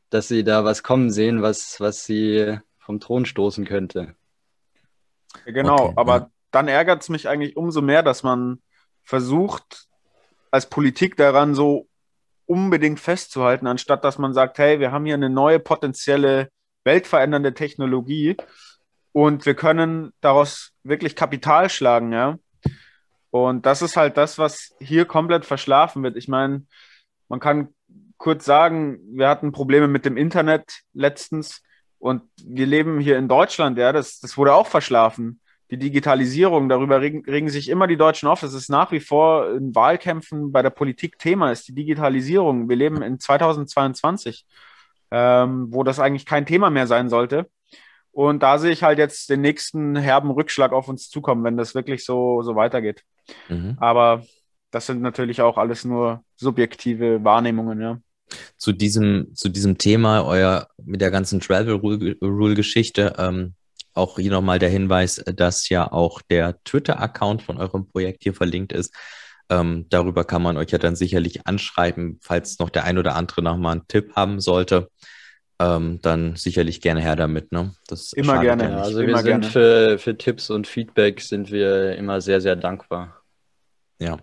dass 0.09 0.28
sie 0.28 0.43
da 0.43 0.63
was 0.63 0.84
kommen 0.84 1.11
sehen, 1.11 1.41
was, 1.41 1.80
was 1.80 2.05
sie 2.05 2.57
vom 2.78 2.99
Thron 2.99 3.26
stoßen 3.26 3.66
könnte. 3.66 4.16
Genau, 5.45 5.88
okay, 5.88 5.93
aber 5.95 6.16
ja. 6.16 6.32
dann 6.51 6.68
ärgert 6.68 7.01
es 7.01 7.09
mich 7.09 7.28
eigentlich 7.28 7.57
umso 7.57 7.82
mehr, 7.82 8.03
dass 8.03 8.24
man 8.24 8.61
versucht, 9.05 9.87
als 10.51 10.69
Politik 10.69 11.15
daran 11.15 11.55
so 11.55 11.87
unbedingt 12.45 12.99
festzuhalten, 12.99 13.67
anstatt 13.67 14.03
dass 14.03 14.17
man 14.17 14.33
sagt, 14.33 14.57
hey, 14.57 14.79
wir 14.79 14.91
haben 14.91 15.05
hier 15.05 15.15
eine 15.15 15.29
neue 15.29 15.59
potenzielle 15.59 16.49
weltverändernde 16.83 17.53
Technologie 17.53 18.35
und 19.11 19.45
wir 19.45 19.55
können 19.55 20.13
daraus 20.21 20.73
wirklich 20.83 21.15
Kapital 21.15 21.69
schlagen, 21.69 22.11
ja. 22.11 22.37
Und 23.31 23.65
das 23.65 23.81
ist 23.81 23.97
halt 23.97 24.17
das, 24.17 24.37
was 24.37 24.75
hier 24.79 25.05
komplett 25.05 25.45
verschlafen 25.45 26.03
wird. 26.03 26.15
Ich 26.15 26.27
meine, 26.27 26.65
man 27.27 27.39
kann 27.39 27.73
kurz 28.17 28.45
sagen, 28.45 28.99
wir 29.11 29.27
hatten 29.27 29.51
Probleme 29.51 29.87
mit 29.87 30.05
dem 30.05 30.15
Internet 30.15 30.81
letztens 30.93 31.61
und 31.99 32.23
wir 32.37 32.65
leben 32.65 32.99
hier 32.99 33.17
in 33.17 33.27
Deutschland, 33.27 33.77
ja, 33.77 33.91
das, 33.91 34.19
das 34.19 34.37
wurde 34.37 34.53
auch 34.53 34.67
verschlafen 34.67 35.41
die 35.72 35.78
Digitalisierung, 35.78 36.70
darüber 36.70 37.01
regen, 37.01 37.24
regen, 37.26 37.49
sich 37.49 37.70
immer 37.70 37.88
die 37.88 37.97
Deutschen 37.97 38.28
auf. 38.28 38.41
Das 38.41 38.53
ist 38.53 38.70
nach 38.70 38.91
wie 38.91 38.99
vor 38.99 39.51
in 39.51 39.74
Wahlkämpfen 39.74 40.51
bei 40.51 40.61
der 40.61 40.70
Politik 40.70 41.18
Thema, 41.18 41.51
ist 41.51 41.68
die 41.68 41.76
Digitalisierung. 41.76 42.70
Wir 42.70 42.76
leben 42.76 43.01
in 43.01 43.20
2022, 43.20 44.45
ähm, 45.11 45.68
wo 45.72 45.84
das 45.84 45.99
eigentlich 45.99 46.26
kein 46.26 46.45
Thema 46.45 46.70
mehr 46.70 46.88
sein 46.88 47.09
sollte. 47.09 47.49
Und 48.11 48.43
da 48.43 48.59
sehe 48.59 48.72
ich 48.72 48.84
halt 48.84 48.97
jetzt 48.97 49.30
den 49.30 49.41
nächsten 49.41 49.95
herben 49.95 50.32
Rückschlag 50.32 50.72
auf 50.72 50.88
uns 50.88 51.09
zukommen, 51.09 51.43
wenn 51.43 51.57
das 51.57 51.76
wirklich 51.76 52.05
so, 52.05 52.43
so 52.43 52.55
weitergeht. 52.55 53.03
Mhm. 53.49 53.76
Aber 53.80 54.24
das 54.72 54.86
sind 54.86 55.01
natürlich 55.01 55.41
auch 55.41 55.57
alles 55.57 55.84
nur 55.84 56.24
subjektive 56.36 57.24
Wahrnehmungen, 57.24 57.82
ja. 57.82 57.99
Zu 58.57 58.72
diesem, 58.72 59.36
zu 59.36 59.49
diesem 59.49 59.78
Thema, 59.78 60.26
euer 60.26 60.68
mit 60.84 61.01
der 61.01 61.11
ganzen 61.11 61.39
Travel 61.39 61.76
Rule-Geschichte, 61.76 63.16
ähm, 63.18 63.53
auch 63.95 64.17
hier 64.17 64.31
nochmal 64.31 64.59
der 64.59 64.69
Hinweis, 64.69 65.23
dass 65.25 65.69
ja 65.69 65.91
auch 65.91 66.21
der 66.21 66.61
Twitter-Account 66.63 67.41
von 67.41 67.57
eurem 67.57 67.87
Projekt 67.87 68.23
hier 68.23 68.33
verlinkt 68.33 68.73
ist. 68.73 68.93
Ähm, 69.49 69.85
darüber 69.89 70.23
kann 70.23 70.41
man 70.41 70.57
euch 70.57 70.71
ja 70.71 70.77
dann 70.77 70.95
sicherlich 70.95 71.45
anschreiben, 71.47 72.19
falls 72.21 72.59
noch 72.59 72.69
der 72.69 72.83
ein 72.83 72.97
oder 72.97 73.15
andere 73.15 73.41
nochmal 73.41 73.73
einen 73.73 73.87
Tipp 73.87 74.15
haben 74.15 74.39
sollte. 74.39 74.89
Ähm, 75.57 75.99
dann 76.01 76.35
sicherlich 76.35 76.81
gerne 76.81 77.01
her 77.01 77.15
damit. 77.15 77.51
Ne? 77.51 77.73
Das 77.87 78.11
immer 78.11 78.41
gerne. 78.41 78.63
Ja 78.63 78.77
also 78.81 78.99
immer 78.99 79.09
wir 79.09 79.17
sind 79.17 79.25
gerne. 79.25 79.49
Für, 79.49 79.99
für 79.99 80.17
Tipps 80.17 80.49
und 80.49 80.67
Feedback 80.67 81.21
sind 81.21 81.51
wir 81.51 81.95
immer 81.95 82.19
sehr, 82.19 82.41
sehr 82.41 82.57
dankbar. 82.57 83.21
Ja, 83.99 84.17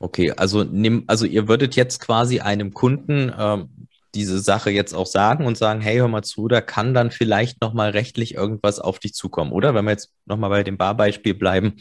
okay. 0.00 0.32
Also, 0.32 0.64
nimm, 0.64 1.04
also 1.06 1.26
ihr 1.26 1.46
würdet 1.46 1.76
jetzt 1.76 2.00
quasi 2.00 2.40
einem 2.40 2.74
Kunden 2.74 3.32
ähm, 3.38 3.68
diese 4.14 4.38
Sache 4.40 4.70
jetzt 4.70 4.94
auch 4.94 5.06
sagen 5.06 5.46
und 5.46 5.56
sagen, 5.56 5.80
hey, 5.80 5.96
hör 5.96 6.08
mal 6.08 6.22
zu, 6.22 6.48
da 6.48 6.60
kann 6.60 6.94
dann 6.94 7.10
vielleicht 7.10 7.60
nochmal 7.60 7.90
rechtlich 7.90 8.34
irgendwas 8.34 8.78
auf 8.78 8.98
dich 8.98 9.14
zukommen, 9.14 9.52
oder? 9.52 9.74
Wenn 9.74 9.84
wir 9.84 9.92
jetzt 9.92 10.12
nochmal 10.26 10.50
bei 10.50 10.62
dem 10.62 10.76
Barbeispiel 10.76 11.34
bleiben, 11.34 11.76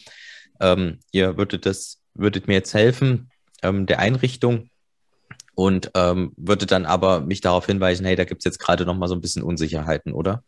ähm, 0.59 0.99
ihr 1.11 1.37
würdet 1.37 1.65
das, 1.65 1.99
würdet 2.13 2.47
mir 2.47 2.53
jetzt 2.53 2.73
helfen, 2.73 3.29
ähm, 3.63 3.85
der 3.85 3.99
Einrichtung 3.99 4.69
und 5.55 5.91
ähm, 5.95 6.31
würdet 6.37 6.71
dann 6.71 6.85
aber 6.85 7.21
mich 7.21 7.41
darauf 7.41 7.65
hinweisen, 7.65 8.05
hey, 8.05 8.15
da 8.15 8.23
gibt 8.23 8.41
es 8.41 8.45
jetzt 8.45 8.59
gerade 8.59 8.85
nochmal 8.85 9.09
so 9.09 9.15
ein 9.15 9.21
bisschen 9.21 9.43
Unsicherheiten, 9.43 10.13
oder? 10.13 10.43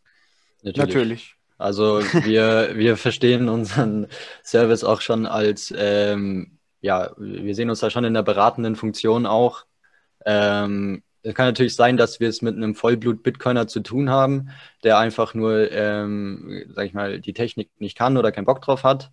Natürlich. 0.62 0.94
Natürlich. 0.94 1.34
Also 1.58 2.02
wir, 2.24 2.72
wir 2.74 2.96
verstehen 2.96 3.48
unseren 3.48 4.08
Service 4.42 4.84
auch 4.84 5.00
schon 5.00 5.26
als, 5.26 5.72
ähm, 5.76 6.58
ja, 6.80 7.12
wir 7.16 7.54
sehen 7.54 7.70
uns 7.70 7.80
da 7.80 7.90
schon 7.90 8.04
in 8.04 8.14
der 8.14 8.22
beratenden 8.22 8.76
Funktion 8.76 9.26
auch. 9.26 9.64
Ähm, 10.26 11.02
es 11.24 11.34
kann 11.34 11.46
natürlich 11.46 11.74
sein, 11.74 11.96
dass 11.96 12.20
wir 12.20 12.28
es 12.28 12.42
mit 12.42 12.54
einem 12.54 12.74
Vollblut-Bitcoiner 12.74 13.66
zu 13.66 13.80
tun 13.80 14.10
haben, 14.10 14.50
der 14.84 14.98
einfach 14.98 15.32
nur, 15.32 15.72
ähm, 15.72 16.64
sag 16.74 16.86
ich 16.86 16.92
mal, 16.92 17.18
die 17.18 17.32
Technik 17.32 17.70
nicht 17.78 17.96
kann 17.96 18.18
oder 18.18 18.30
keinen 18.30 18.44
Bock 18.44 18.60
drauf 18.60 18.84
hat. 18.84 19.10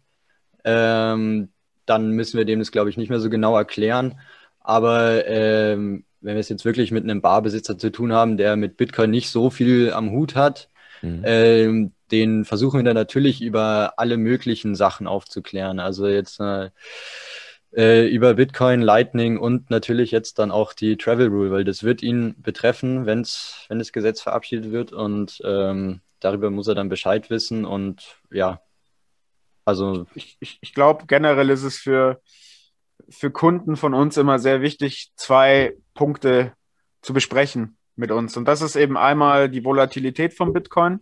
Ähm, 0.66 1.50
dann 1.86 2.12
müssen 2.12 2.38
wir 2.38 2.46
dem 2.46 2.60
das, 2.60 2.72
glaube 2.72 2.90
ich, 2.90 2.98
nicht 2.98 3.10
mehr 3.10 3.22
so 3.22 3.30
genau 3.30 3.58
erklären. 3.58 4.20
Aber 4.60 5.26
ähm, 5.26 6.04
wenn 6.20 6.36
wir 6.36 6.42
es 6.42 6.50
jetzt 6.50 6.66
wirklich 6.66 6.92
mit 6.92 7.06
einem 7.06 7.22
Barbesitzer 7.22 7.78
zu 7.78 7.92
tun 7.92 8.12
haben, 8.12 8.36
der 8.36 8.58
mit 8.58 8.76
Bitcoin 8.76 9.10
nicht 9.10 9.30
so 9.30 9.50
viel 9.50 9.94
am 9.94 10.12
Hut 10.12 10.36
hat, 10.36 10.70
mhm. 11.02 11.22
ähm, 11.26 11.92
den 12.12 12.44
versuchen 12.44 12.80
wir 12.80 12.84
dann 12.84 12.96
natürlich 12.96 13.42
über 13.42 13.94
alle 13.96 14.18
möglichen 14.18 14.76
Sachen 14.76 15.08
aufzuklären. 15.08 15.80
Also 15.80 16.08
jetzt 16.08 16.42
äh, 16.42 16.72
äh, 17.76 18.08
über 18.08 18.34
Bitcoin, 18.34 18.82
Lightning 18.82 19.38
und 19.38 19.70
natürlich 19.70 20.12
jetzt 20.12 20.40
dann 20.40 20.52
auch 20.52 20.74
die 20.74 20.98
Travel 20.98 21.28
Rule, 21.28 21.52
weil 21.52 21.64
das 21.64 21.84
wird 21.84 22.04
ihn 22.04 22.36
betreffen, 22.42 23.06
wenn's, 23.06 23.66
wenn 23.70 23.80
das 23.80 23.92
Gesetz 23.92 24.22
verabschiedet 24.22 24.72
wird 24.72 24.92
und 24.92 25.42
ähm, 25.46 26.02
darüber 26.20 26.50
muss 26.50 26.68
er 26.68 26.76
dann 26.76 26.90
Bescheid 26.90 27.30
wissen 27.30 27.66
und 27.66 28.18
ja, 28.32 28.62
also. 29.66 30.06
Ich, 30.16 30.38
ich, 30.40 30.58
ich 30.62 30.74
glaube, 30.74 31.06
generell 31.08 31.50
ist 31.50 31.64
es 31.64 31.78
für, 31.78 32.22
für 33.10 33.32
Kunden 33.32 33.76
von 33.76 33.94
uns 33.94 34.18
immer 34.18 34.40
sehr 34.40 34.62
wichtig, 34.62 35.12
zwei 35.16 35.78
Punkte 35.94 36.54
zu 37.02 37.14
besprechen 37.14 37.78
mit 37.96 38.12
uns. 38.12 38.38
Und 38.38 38.46
das 38.46 38.62
ist 38.62 38.76
eben 38.76 38.98
einmal 38.98 39.50
die 39.50 39.64
Volatilität 39.64 40.34
von 40.34 40.54
Bitcoin. 40.54 41.02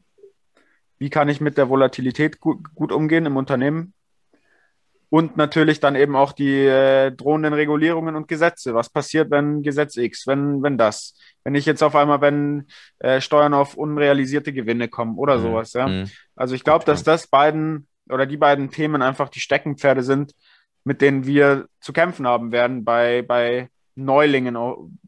Wie 0.98 1.10
kann 1.10 1.30
ich 1.30 1.40
mit 1.40 1.58
der 1.58 1.70
Volatilität 1.70 2.40
gut, 2.40 2.76
gut 2.76 2.92
umgehen 2.92 3.26
im 3.26 3.38
Unternehmen? 3.38 3.94
Und 5.12 5.38
natürlich 5.38 5.80
dann 5.80 5.96
eben 5.96 6.16
auch 6.16 6.34
die 6.34 6.66
äh, 6.66 7.12
drohenden 7.12 7.54
Regulierungen 7.54 8.16
und 8.16 8.28
Gesetze. 8.28 8.76
Was 8.76 8.90
passiert, 8.90 9.32
wenn 9.32 9.64
Gesetz 9.64 9.98
X, 9.98 10.28
wenn, 10.28 10.62
wenn 10.62 10.78
das? 10.78 11.18
Wenn 11.44 11.56
ich 11.56 11.66
jetzt 11.66 11.82
auf 11.82 11.96
einmal, 11.96 12.22
wenn 12.22 12.68
äh, 13.00 13.20
Steuern 13.20 13.56
auf 13.56 13.76
unrealisierte 13.76 14.54
Gewinne 14.54 14.88
kommen 14.88 15.18
oder 15.18 15.38
mhm. 15.38 15.42
sowas, 15.42 15.74
ja. 15.74 15.88
Mhm. 15.88 16.12
Also 16.36 16.54
ich 16.54 16.64
glaube, 16.64 16.86
dass 16.86 17.04
das 17.04 17.28
beiden 17.28 17.88
oder 18.08 18.26
die 18.26 18.38
beiden 18.38 18.70
Themen 18.70 19.02
einfach 19.02 19.30
die 19.30 19.40
Steckenpferde 19.40 20.04
sind, 20.04 20.34
mit 20.84 21.02
denen 21.02 21.26
wir 21.26 21.68
zu 21.80 21.94
kämpfen 21.94 22.28
haben 22.28 22.52
werden 22.52 22.84
bei, 22.84 23.22
bei 23.22 23.70
Neulingen 23.96 24.56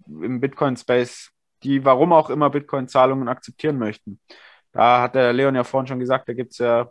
im 0.08 0.40
Bitcoin-Space, 0.40 1.32
die 1.64 1.86
warum 1.86 2.14
auch 2.14 2.30
immer 2.30 2.50
Bitcoin-Zahlungen 2.50 3.28
akzeptieren 3.28 3.78
möchten. 3.78 4.20
Da 4.72 5.02
hat 5.02 5.16
der 5.16 5.34
Leon 5.34 5.56
ja 5.56 5.64
vorhin 5.64 5.88
schon 5.88 6.00
gesagt, 6.00 6.30
da 6.30 6.34
gibt 6.34 6.52
es 6.52 6.60
ja 6.60 6.90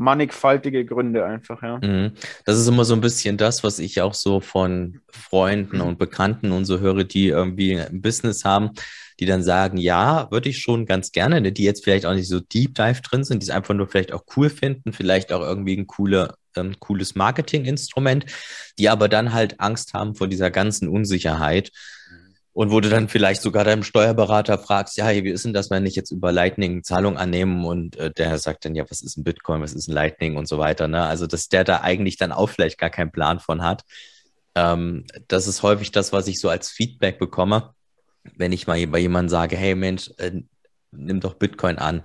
mannigfaltige 0.00 0.86
Gründe 0.86 1.26
einfach, 1.26 1.62
ja. 1.62 1.78
Mhm. 1.78 2.12
Das 2.46 2.58
ist 2.58 2.66
immer 2.66 2.86
so 2.86 2.94
ein 2.94 3.02
bisschen 3.02 3.36
das, 3.36 3.62
was 3.62 3.78
ich 3.78 4.00
auch 4.00 4.14
so 4.14 4.40
von 4.40 5.00
Freunden 5.10 5.82
und 5.82 5.98
Bekannten 5.98 6.52
und 6.52 6.64
so 6.64 6.80
höre, 6.80 7.04
die 7.04 7.28
irgendwie 7.28 7.78
ein 7.78 8.00
Business 8.00 8.44
haben, 8.44 8.70
die 9.20 9.26
dann 9.26 9.42
sagen, 9.42 9.76
ja, 9.76 10.30
würde 10.30 10.48
ich 10.48 10.58
schon 10.58 10.86
ganz 10.86 11.12
gerne, 11.12 11.42
ne, 11.42 11.52
die 11.52 11.64
jetzt 11.64 11.84
vielleicht 11.84 12.06
auch 12.06 12.14
nicht 12.14 12.28
so 12.28 12.40
deep 12.40 12.74
dive 12.74 13.02
drin 13.02 13.24
sind, 13.24 13.42
die 13.42 13.44
es 13.44 13.50
einfach 13.50 13.74
nur 13.74 13.88
vielleicht 13.88 14.12
auch 14.12 14.24
cool 14.36 14.48
finden, 14.48 14.94
vielleicht 14.94 15.32
auch 15.32 15.42
irgendwie 15.42 15.76
ein 15.76 15.86
cooler, 15.86 16.34
ähm, 16.56 16.76
cooles 16.80 17.14
Marketinginstrument, 17.14 18.24
die 18.78 18.88
aber 18.88 19.08
dann 19.08 19.34
halt 19.34 19.60
Angst 19.60 19.92
haben 19.92 20.14
vor 20.14 20.28
dieser 20.28 20.50
ganzen 20.50 20.88
Unsicherheit 20.88 21.70
und 22.52 22.72
wo 22.72 22.80
du 22.80 22.88
dann 22.88 23.08
vielleicht 23.08 23.42
sogar 23.42 23.64
deinem 23.64 23.84
Steuerberater 23.84 24.58
fragst, 24.58 24.96
ja, 24.96 25.08
wie 25.10 25.30
ist 25.30 25.44
denn 25.44 25.52
das, 25.52 25.70
wenn 25.70 25.86
ich 25.86 25.94
jetzt 25.94 26.10
über 26.10 26.32
Lightning 26.32 26.82
Zahlung 26.82 27.16
annehmen 27.16 27.64
und 27.64 27.96
äh, 27.96 28.10
der 28.10 28.38
sagt 28.38 28.64
dann, 28.64 28.74
ja, 28.74 28.84
was 28.90 29.02
ist 29.02 29.16
ein 29.16 29.24
Bitcoin, 29.24 29.62
was 29.62 29.72
ist 29.72 29.88
ein 29.88 29.94
Lightning 29.94 30.36
und 30.36 30.48
so 30.48 30.58
weiter. 30.58 30.88
Ne? 30.88 31.02
Also, 31.04 31.26
dass 31.26 31.48
der 31.48 31.64
da 31.64 31.80
eigentlich 31.82 32.16
dann 32.16 32.32
auch 32.32 32.48
vielleicht 32.48 32.78
gar 32.78 32.90
keinen 32.90 33.12
Plan 33.12 33.38
von 33.38 33.62
hat. 33.62 33.84
Ähm, 34.56 35.04
das 35.28 35.46
ist 35.46 35.62
häufig 35.62 35.92
das, 35.92 36.12
was 36.12 36.26
ich 36.26 36.40
so 36.40 36.48
als 36.48 36.70
Feedback 36.70 37.20
bekomme, 37.20 37.74
wenn 38.36 38.52
ich 38.52 38.66
mal 38.66 38.84
bei 38.88 38.98
jemandem 38.98 39.28
sage, 39.28 39.56
hey 39.56 39.76
Mensch, 39.76 40.10
äh, 40.18 40.42
nimm 40.90 41.20
doch 41.20 41.34
Bitcoin 41.34 41.78
an. 41.78 42.02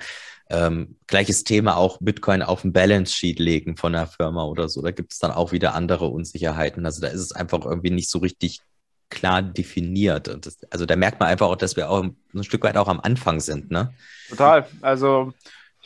Ähm, 0.48 0.98
gleiches 1.08 1.44
Thema 1.44 1.76
auch 1.76 1.98
Bitcoin 2.00 2.44
auf 2.44 2.64
ein 2.64 2.72
Balance 2.72 3.12
Sheet 3.16 3.40
legen 3.40 3.78
von 3.78 3.94
der 3.94 4.06
Firma 4.06 4.46
oder 4.46 4.70
so. 4.70 4.84
Da 4.84 4.92
gibt 4.92 5.12
es 5.12 5.18
dann 5.18 5.32
auch 5.32 5.52
wieder 5.52 5.74
andere 5.74 6.06
Unsicherheiten. 6.08 6.86
Also 6.86 7.02
da 7.02 7.08
ist 7.08 7.22
es 7.22 7.32
einfach 7.32 7.66
irgendwie 7.66 7.90
nicht 7.90 8.12
so 8.12 8.20
richtig 8.20 8.62
klar 9.10 9.42
definiert. 9.42 10.28
Und 10.28 10.46
das, 10.46 10.58
also 10.70 10.86
da 10.86 10.96
merkt 10.96 11.20
man 11.20 11.30
einfach 11.30 11.48
auch, 11.48 11.56
dass 11.56 11.76
wir 11.76 11.90
auch 11.90 12.04
ein 12.04 12.44
Stück 12.44 12.64
weit 12.64 12.78
auch 12.78 12.88
am 12.88 13.00
Anfang 13.00 13.40
sind, 13.40 13.72
ne? 13.72 13.94
Total. 14.30 14.68
Also 14.82 15.34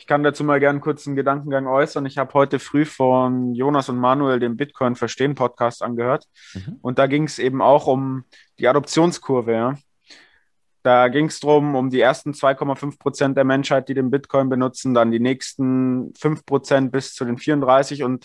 ich 0.00 0.06
kann 0.06 0.22
dazu 0.22 0.44
mal 0.44 0.60
gerne 0.60 0.80
kurz 0.80 1.06
einen 1.06 1.14
Gedankengang 1.14 1.66
äußern. 1.66 2.06
Ich 2.06 2.16
habe 2.16 2.32
heute 2.32 2.58
früh 2.58 2.86
von 2.86 3.54
Jonas 3.54 3.90
und 3.90 3.98
Manuel 3.98 4.40
den 4.40 4.56
Bitcoin 4.56 4.96
Verstehen 4.96 5.34
Podcast 5.34 5.82
angehört. 5.82 6.24
Mhm. 6.54 6.78
Und 6.80 6.98
da 6.98 7.06
ging 7.06 7.24
es 7.24 7.38
eben 7.38 7.60
auch 7.60 7.86
um 7.86 8.24
die 8.58 8.66
Adoptionskurve. 8.66 9.52
Ja? 9.52 9.74
Da 10.82 11.08
ging 11.08 11.26
es 11.26 11.40
darum, 11.40 11.74
um 11.74 11.90
die 11.90 12.00
ersten 12.00 12.32
2,5 12.32 12.98
Prozent 12.98 13.36
der 13.36 13.44
Menschheit, 13.44 13.90
die 13.90 13.94
den 13.94 14.10
Bitcoin 14.10 14.48
benutzen, 14.48 14.94
dann 14.94 15.10
die 15.10 15.20
nächsten 15.20 16.14
5 16.18 16.46
Prozent 16.46 16.92
bis 16.92 17.12
zu 17.12 17.26
den 17.26 17.36
34. 17.36 18.02
Und 18.02 18.24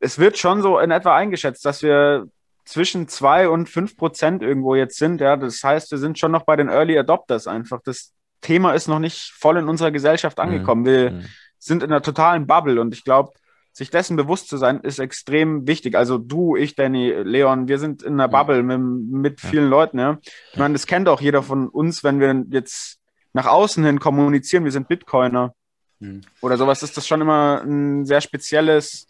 es 0.00 0.18
wird 0.18 0.36
schon 0.38 0.60
so 0.60 0.80
in 0.80 0.90
etwa 0.90 1.16
eingeschätzt, 1.16 1.64
dass 1.64 1.84
wir 1.84 2.26
zwischen 2.64 3.08
2 3.08 3.48
und 3.48 3.68
5 3.68 3.96
Prozent 3.96 4.42
irgendwo 4.42 4.74
jetzt 4.74 4.96
sind. 4.96 5.20
Ja, 5.20 5.36
das 5.36 5.62
heißt, 5.62 5.90
wir 5.90 5.98
sind 5.98 6.18
schon 6.18 6.32
noch 6.32 6.44
bei 6.44 6.56
den 6.56 6.68
Early 6.68 6.98
Adopters 6.98 7.46
einfach. 7.46 7.80
Das 7.84 8.12
Thema 8.40 8.72
ist 8.72 8.88
noch 8.88 8.98
nicht 8.98 9.32
voll 9.32 9.58
in 9.58 9.68
unserer 9.68 9.90
Gesellschaft 9.90 10.38
mhm. 10.38 10.44
angekommen. 10.44 10.84
Wir 10.84 11.10
mhm. 11.10 11.24
sind 11.58 11.82
in 11.82 11.90
einer 11.90 12.02
totalen 12.02 12.46
Bubble 12.46 12.80
und 12.80 12.94
ich 12.94 13.04
glaube, 13.04 13.32
sich 13.74 13.90
dessen 13.90 14.16
bewusst 14.16 14.48
zu 14.48 14.56
sein, 14.56 14.80
ist 14.80 15.00
extrem 15.00 15.66
wichtig. 15.66 15.96
Also 15.96 16.16
du, 16.16 16.54
ich, 16.54 16.76
Danny, 16.76 17.10
Leon, 17.10 17.66
wir 17.66 17.80
sind 17.80 18.04
in 18.04 18.14
einer 18.14 18.28
Bubble 18.28 18.62
mit, 18.62 18.80
mit 18.80 19.40
vielen 19.40 19.64
ja. 19.64 19.70
Leuten. 19.70 19.98
Ja. 19.98 20.18
Ich 20.52 20.58
meine, 20.58 20.74
das 20.74 20.86
kennt 20.86 21.08
auch 21.08 21.20
jeder 21.20 21.42
von 21.42 21.68
uns, 21.68 22.04
wenn 22.04 22.20
wir 22.20 22.44
jetzt 22.50 23.00
nach 23.32 23.46
außen 23.46 23.84
hin 23.84 23.98
kommunizieren, 23.98 24.62
wir 24.62 24.70
sind 24.70 24.86
Bitcoiner 24.86 25.54
mhm. 25.98 26.20
oder 26.40 26.56
sowas, 26.56 26.84
ist 26.84 26.96
das 26.96 27.06
schon 27.06 27.20
immer 27.20 27.62
ein 27.64 28.06
sehr 28.06 28.20
spezielles, 28.20 29.08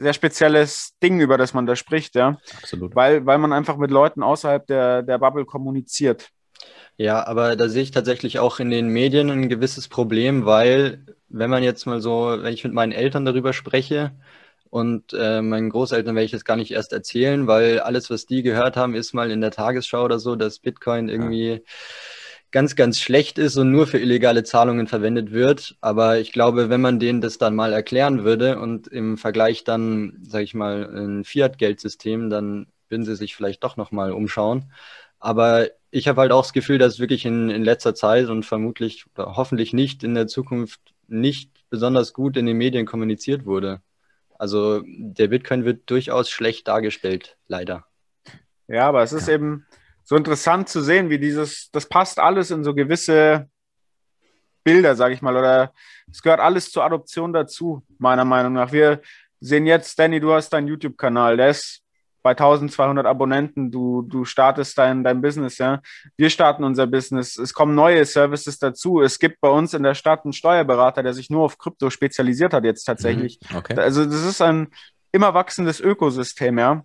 sehr 0.00 0.14
spezielles 0.14 0.94
Ding, 1.02 1.20
über 1.20 1.36
das 1.36 1.52
man 1.52 1.66
da 1.66 1.76
spricht, 1.76 2.14
ja. 2.14 2.38
Absolut. 2.62 2.94
Weil, 2.94 3.26
weil 3.26 3.38
man 3.38 3.52
einfach 3.52 3.76
mit 3.76 3.90
Leuten 3.90 4.22
außerhalb 4.22 4.66
der, 4.66 5.02
der 5.02 5.18
Bubble 5.18 5.44
kommuniziert. 5.44 6.30
Ja, 6.96 7.26
aber 7.26 7.56
da 7.56 7.68
sehe 7.68 7.82
ich 7.82 7.90
tatsächlich 7.90 8.38
auch 8.38 8.60
in 8.60 8.70
den 8.70 8.88
Medien 8.88 9.30
ein 9.30 9.48
gewisses 9.48 9.88
Problem, 9.88 10.46
weil 10.46 11.04
wenn 11.28 11.50
man 11.50 11.62
jetzt 11.62 11.86
mal 11.86 12.00
so, 12.00 12.36
wenn 12.40 12.52
ich 12.52 12.64
mit 12.64 12.72
meinen 12.72 12.92
Eltern 12.92 13.24
darüber 13.24 13.52
spreche 13.52 14.12
und 14.68 15.12
äh, 15.12 15.42
meinen 15.42 15.70
Großeltern 15.70 16.14
werde 16.14 16.24
ich 16.24 16.30
das 16.30 16.44
gar 16.44 16.56
nicht 16.56 16.72
erst 16.72 16.92
erzählen, 16.92 17.46
weil 17.46 17.80
alles, 17.80 18.10
was 18.10 18.26
die 18.26 18.42
gehört 18.42 18.76
haben, 18.76 18.94
ist 18.94 19.12
mal 19.14 19.30
in 19.30 19.40
der 19.40 19.50
Tagesschau 19.50 20.04
oder 20.04 20.18
so, 20.18 20.36
dass 20.36 20.58
Bitcoin 20.58 21.08
irgendwie 21.08 21.52
ja. 21.52 21.58
Ganz, 22.52 22.76
ganz 22.76 23.00
schlecht 23.00 23.38
ist 23.38 23.56
und 23.56 23.70
nur 23.70 23.86
für 23.86 23.98
illegale 23.98 24.42
Zahlungen 24.44 24.86
verwendet 24.86 25.32
wird. 25.32 25.76
Aber 25.80 26.18
ich 26.18 26.32
glaube, 26.32 26.68
wenn 26.68 26.80
man 26.80 26.98
denen 26.98 27.20
das 27.20 27.38
dann 27.38 27.54
mal 27.54 27.72
erklären 27.72 28.24
würde 28.24 28.58
und 28.58 28.88
im 28.88 29.18
Vergleich 29.18 29.64
dann, 29.64 30.18
sage 30.22 30.44
ich 30.44 30.54
mal, 30.54 30.88
ein 30.94 31.24
Fiat-Geldsystem, 31.24 32.30
dann 32.30 32.66
würden 32.88 33.04
sie 33.04 33.16
sich 33.16 33.36
vielleicht 33.36 33.62
doch 33.62 33.76
nochmal 33.76 34.12
umschauen. 34.12 34.72
Aber 35.18 35.68
ich 35.90 36.08
habe 36.08 36.20
halt 36.20 36.32
auch 36.32 36.42
das 36.42 36.52
Gefühl, 36.52 36.78
dass 36.78 36.98
wirklich 36.98 37.24
in, 37.24 37.50
in 37.50 37.62
letzter 37.62 37.94
Zeit 37.94 38.28
und 38.28 38.44
vermutlich 38.44 39.06
oder 39.14 39.36
hoffentlich 39.36 39.72
nicht 39.72 40.02
in 40.02 40.14
der 40.14 40.26
Zukunft 40.26 40.80
nicht 41.06 41.50
besonders 41.68 42.12
gut 42.12 42.36
in 42.36 42.46
den 42.46 42.56
Medien 42.56 42.86
kommuniziert 42.86 43.44
wurde. 43.44 43.80
Also 44.38 44.82
der 44.86 45.28
Bitcoin 45.28 45.64
wird 45.64 45.90
durchaus 45.90 46.30
schlecht 46.30 46.66
dargestellt, 46.68 47.36
leider. 47.46 47.84
Ja, 48.68 48.88
aber 48.88 49.02
es 49.02 49.12
ist 49.12 49.28
ja. 49.28 49.34
eben 49.34 49.66
so 50.10 50.16
interessant 50.16 50.68
zu 50.68 50.80
sehen, 50.80 51.08
wie 51.08 51.20
dieses, 51.20 51.70
das 51.70 51.86
passt 51.86 52.18
alles 52.18 52.50
in 52.50 52.64
so 52.64 52.74
gewisse 52.74 53.48
Bilder, 54.64 54.96
sage 54.96 55.14
ich 55.14 55.22
mal, 55.22 55.36
oder 55.36 55.72
es 56.10 56.20
gehört 56.20 56.40
alles 56.40 56.72
zur 56.72 56.82
Adoption 56.82 57.32
dazu, 57.32 57.84
meiner 57.96 58.24
Meinung 58.24 58.54
nach. 58.54 58.72
Wir 58.72 59.02
sehen 59.38 59.66
jetzt, 59.66 59.96
Danny, 60.00 60.18
du 60.18 60.32
hast 60.32 60.48
deinen 60.48 60.66
YouTube-Kanal, 60.66 61.36
der 61.36 61.50
ist 61.50 61.82
bei 62.24 62.32
1200 62.32 63.06
Abonnenten, 63.06 63.70
du, 63.70 64.02
du 64.02 64.24
startest 64.24 64.76
dein, 64.78 65.04
dein 65.04 65.22
Business, 65.22 65.58
ja. 65.58 65.80
Wir 66.16 66.28
starten 66.28 66.64
unser 66.64 66.88
Business. 66.88 67.38
Es 67.38 67.54
kommen 67.54 67.76
neue 67.76 68.04
Services 68.04 68.58
dazu. 68.58 69.00
Es 69.00 69.20
gibt 69.20 69.40
bei 69.40 69.48
uns 69.48 69.74
in 69.74 69.84
der 69.84 69.94
Stadt 69.94 70.24
einen 70.24 70.32
Steuerberater, 70.32 71.04
der 71.04 71.14
sich 71.14 71.30
nur 71.30 71.44
auf 71.44 71.56
Krypto 71.56 71.88
spezialisiert 71.88 72.52
hat 72.52 72.64
jetzt 72.64 72.82
tatsächlich. 72.82 73.38
Mhm, 73.48 73.58
okay. 73.58 73.78
Also 73.78 74.04
das 74.04 74.24
ist 74.24 74.42
ein 74.42 74.72
immer 75.12 75.34
wachsendes 75.34 75.78
Ökosystem, 75.78 76.58
ja. 76.58 76.84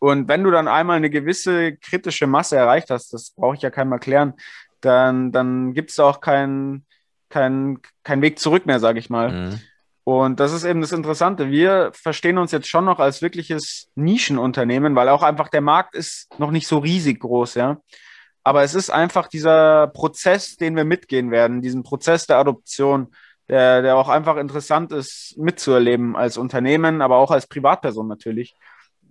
Und 0.00 0.26
wenn 0.28 0.42
du 0.42 0.50
dann 0.50 0.66
einmal 0.66 0.96
eine 0.96 1.10
gewisse 1.10 1.76
kritische 1.76 2.26
Masse 2.26 2.56
erreicht 2.56 2.90
hast, 2.90 3.12
das 3.12 3.30
brauche 3.30 3.54
ich 3.54 3.62
ja 3.62 3.70
keinem 3.70 3.92
erklären, 3.92 4.34
dann, 4.80 5.30
dann 5.30 5.74
gibt 5.74 5.90
es 5.90 6.00
auch 6.00 6.20
keinen 6.20 6.86
kein, 7.30 7.78
kein 8.02 8.20
Weg 8.20 8.38
zurück 8.38 8.66
mehr, 8.66 8.80
sage 8.80 8.98
ich 8.98 9.08
mal. 9.08 9.30
Mhm. 9.30 9.60
Und 10.04 10.40
das 10.40 10.52
ist 10.52 10.64
eben 10.64 10.80
das 10.80 10.92
Interessante. 10.92 11.50
Wir 11.50 11.92
verstehen 11.94 12.38
uns 12.38 12.50
jetzt 12.50 12.68
schon 12.68 12.84
noch 12.84 12.98
als 12.98 13.22
wirkliches 13.22 13.90
Nischenunternehmen, 13.94 14.94
weil 14.96 15.08
auch 15.08 15.22
einfach 15.22 15.48
der 15.48 15.60
Markt 15.60 15.94
ist 15.94 16.28
noch 16.38 16.50
nicht 16.50 16.66
so 16.66 16.78
riesig 16.78 17.20
groß, 17.20 17.54
ja. 17.54 17.78
Aber 18.42 18.62
es 18.62 18.74
ist 18.74 18.90
einfach 18.90 19.28
dieser 19.28 19.86
Prozess, 19.88 20.56
den 20.56 20.74
wir 20.74 20.84
mitgehen 20.84 21.30
werden, 21.30 21.62
diesen 21.62 21.82
Prozess 21.82 22.26
der 22.26 22.38
Adoption, 22.38 23.08
der, 23.48 23.82
der 23.82 23.96
auch 23.96 24.08
einfach 24.08 24.36
interessant 24.36 24.92
ist 24.92 25.36
mitzuerleben 25.36 26.16
als 26.16 26.38
Unternehmen, 26.38 27.02
aber 27.02 27.18
auch 27.18 27.30
als 27.30 27.46
Privatperson 27.46 28.08
natürlich. 28.08 28.56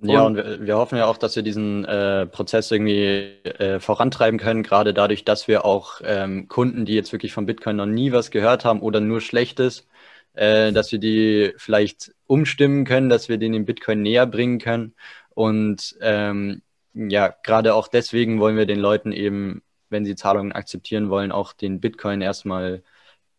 Ja, 0.02 0.22
und 0.22 0.38
wir, 0.38 0.66
wir, 0.66 0.78
hoffen 0.78 0.97
ja 0.97 1.06
auch, 1.06 1.18
dass 1.18 1.36
wir 1.36 1.43
diesen 1.43 1.84
äh, 1.86 2.26
Prozess 2.26 2.72
irgendwie 2.72 3.34
äh, 3.43 3.80
vorantreiben 3.80 4.39
können, 4.39 4.64
gerade 4.64 4.93
dadurch, 4.93 5.26
dass 5.26 5.47
wir 5.47 5.66
auch 5.66 6.02
ähm, 6.04 6.47
Kunden, 6.47 6.86
die 6.86 6.93
jetzt 6.93 7.12
wirklich 7.12 7.34
von 7.34 7.45
Bitcoin 7.45 7.76
noch 7.76 7.86
nie 7.86 8.12
was 8.12 8.32
gehört 8.32 8.64
haben 8.64 8.82
oder 8.82 9.02
nur 9.02 9.20
Schlechtes, 9.20 9.88
äh, 10.34 10.72
dass 10.72 10.91
wir 10.91 11.00
die 11.00 11.54
vielleicht 11.58 12.14
umstimmen 12.28 12.86
können, 12.86 13.10
dass 13.10 13.28
wir 13.28 13.38
den 13.38 13.54
in 13.54 13.66
Bitcoin 13.66 14.02
näher 14.02 14.26
bringen 14.26 14.60
können. 14.60 14.95
Und 15.32 15.97
ähm, 16.02 16.62
ja, 16.93 17.34
gerade 17.43 17.74
auch 17.74 17.88
deswegen 17.88 18.39
wollen 18.39 18.58
wir 18.58 18.66
den 18.66 18.80
Leuten 18.80 19.12
eben, 19.12 19.62
wenn 19.89 20.06
sie 20.06 20.16
Zahlungen 20.16 20.52
akzeptieren 20.54 21.10
wollen, 21.10 21.32
auch 21.32 21.54
den 21.54 21.82
Bitcoin 21.82 22.22
erstmal 22.22 22.84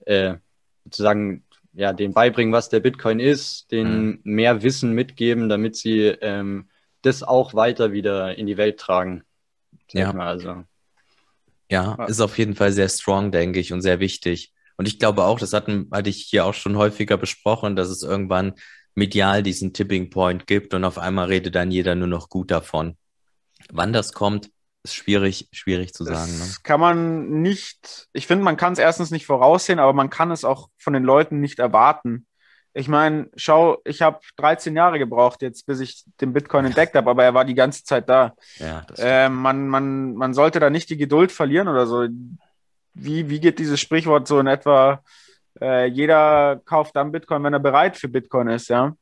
äh, 0.07 0.35
sozusagen 0.85 1.45
ja, 1.73 1.93
den 1.93 2.13
beibringen, 2.13 2.53
was 2.53 2.69
der 2.69 2.81
Bitcoin 2.81 3.21
ist, 3.21 3.71
den 3.71 4.07
mhm. 4.07 4.21
mehr 4.25 4.63
Wissen 4.63 4.93
mitgeben, 4.93 5.49
damit 5.49 5.77
sie 5.77 6.07
ähm, 6.07 6.69
das 7.03 7.23
auch 7.23 7.55
weiter 7.55 7.93
wieder 7.93 8.37
in 8.37 8.47
die 8.47 8.57
Welt 8.57 8.79
tragen. 8.79 9.23
Ja. 9.93 10.13
Also. 10.13 10.65
ja, 11.71 12.05
ist 12.07 12.21
auf 12.21 12.39
jeden 12.39 12.55
Fall 12.55 12.73
sehr 12.73 12.89
strong, 12.89 13.33
denke 13.33 13.61
ich, 13.61 13.73
und 13.73 13.83
sehr 13.83 14.01
wichtig. 14.01 14.53
Und 14.77 14.87
ich 14.87 14.99
glaube 14.99 15.25
auch, 15.25 15.39
das 15.39 15.53
hatten, 15.53 15.89
hatte 15.93 16.11
ich 16.11 16.23
hier 16.23 16.45
auch 16.45 16.55
schon 16.55 16.77
häufiger 16.77 17.17
besprochen, 17.17 17.77
dass 17.77 17.89
es 17.89 18.03
irgendwann 18.03 18.55
medial 18.95 19.43
diesen 19.43 19.73
Tipping 19.73 20.11
Point 20.11 20.47
gibt 20.47 20.75
und 20.75 20.85
auf 20.85 20.99
einmal 20.99 21.27
redet 21.27 21.55
dann 21.55 21.71
jeder 21.71 21.95
nur 21.95 22.09
noch 22.09 22.29
gut 22.29 22.51
davon. 22.51 22.97
Wann 23.71 23.93
das 23.93 24.13
kommt, 24.13 24.51
ist 24.83 24.95
schwierig, 24.95 25.49
schwierig 25.53 25.93
zu 25.93 26.05
sagen. 26.05 26.33
Das 26.39 26.49
ne? 26.49 26.55
kann 26.63 26.81
man 26.81 27.43
nicht, 27.43 28.09
ich 28.13 28.27
finde, 28.27 28.45
man 28.45 28.57
kann 28.57 28.73
es 28.73 28.79
erstens 28.79 29.11
nicht 29.11 29.27
voraussehen, 29.27 29.79
aber 29.79 29.93
man 29.93 30.11
kann 30.11 30.31
es 30.31 30.45
auch 30.45 30.69
von 30.79 30.93
den 30.93 31.05
Leuten 31.05 31.41
nicht 31.41 31.59
erwarten. 31.59 32.27
Ich 32.73 32.89
meine, 32.89 33.29
schau, 33.35 33.79
ich 33.85 34.01
habe 34.01 34.21
13 34.37 34.77
Jahre 34.77 34.99
gebraucht 34.99 35.43
jetzt, 35.43 35.67
bis 35.67 35.81
ich 35.81 36.05
den 36.21 36.33
Bitcoin 36.33 36.65
entdeckt 36.65 36.95
habe, 36.95 37.11
aber 37.11 37.25
er 37.25 37.35
war 37.35 37.45
die 37.45 37.57
ganze 37.57 37.85
Zeit 37.85 38.09
da. 38.09 38.35
Ja, 38.59 38.87
äh, 38.97 39.29
man, 39.29 39.69
man, 39.69 40.15
man 40.15 40.35
sollte 40.35 40.61
da 40.61 40.71
nicht 40.71 40.89
die 40.89 40.97
Geduld 40.97 41.33
verlieren 41.33 41.67
oder 41.67 41.87
so 41.87 42.07
wie, 42.95 43.29
wie 43.29 43.41
geht 43.41 43.59
dieses 43.59 43.81
Sprichwort 43.81 44.27
so 44.27 44.39
in 44.41 44.47
etwa? 44.47 45.03
Äh, 45.61 45.87
jeder 45.87 46.61
kauft 46.65 46.97
dann 46.97 47.13
Bitcoin, 47.13 47.43
wenn 47.45 47.53
er 47.53 47.61
bereit 47.61 47.97
für 47.97 48.09
Bitcoin 48.09 48.49
ist, 48.49 48.69
ja. 48.69 48.95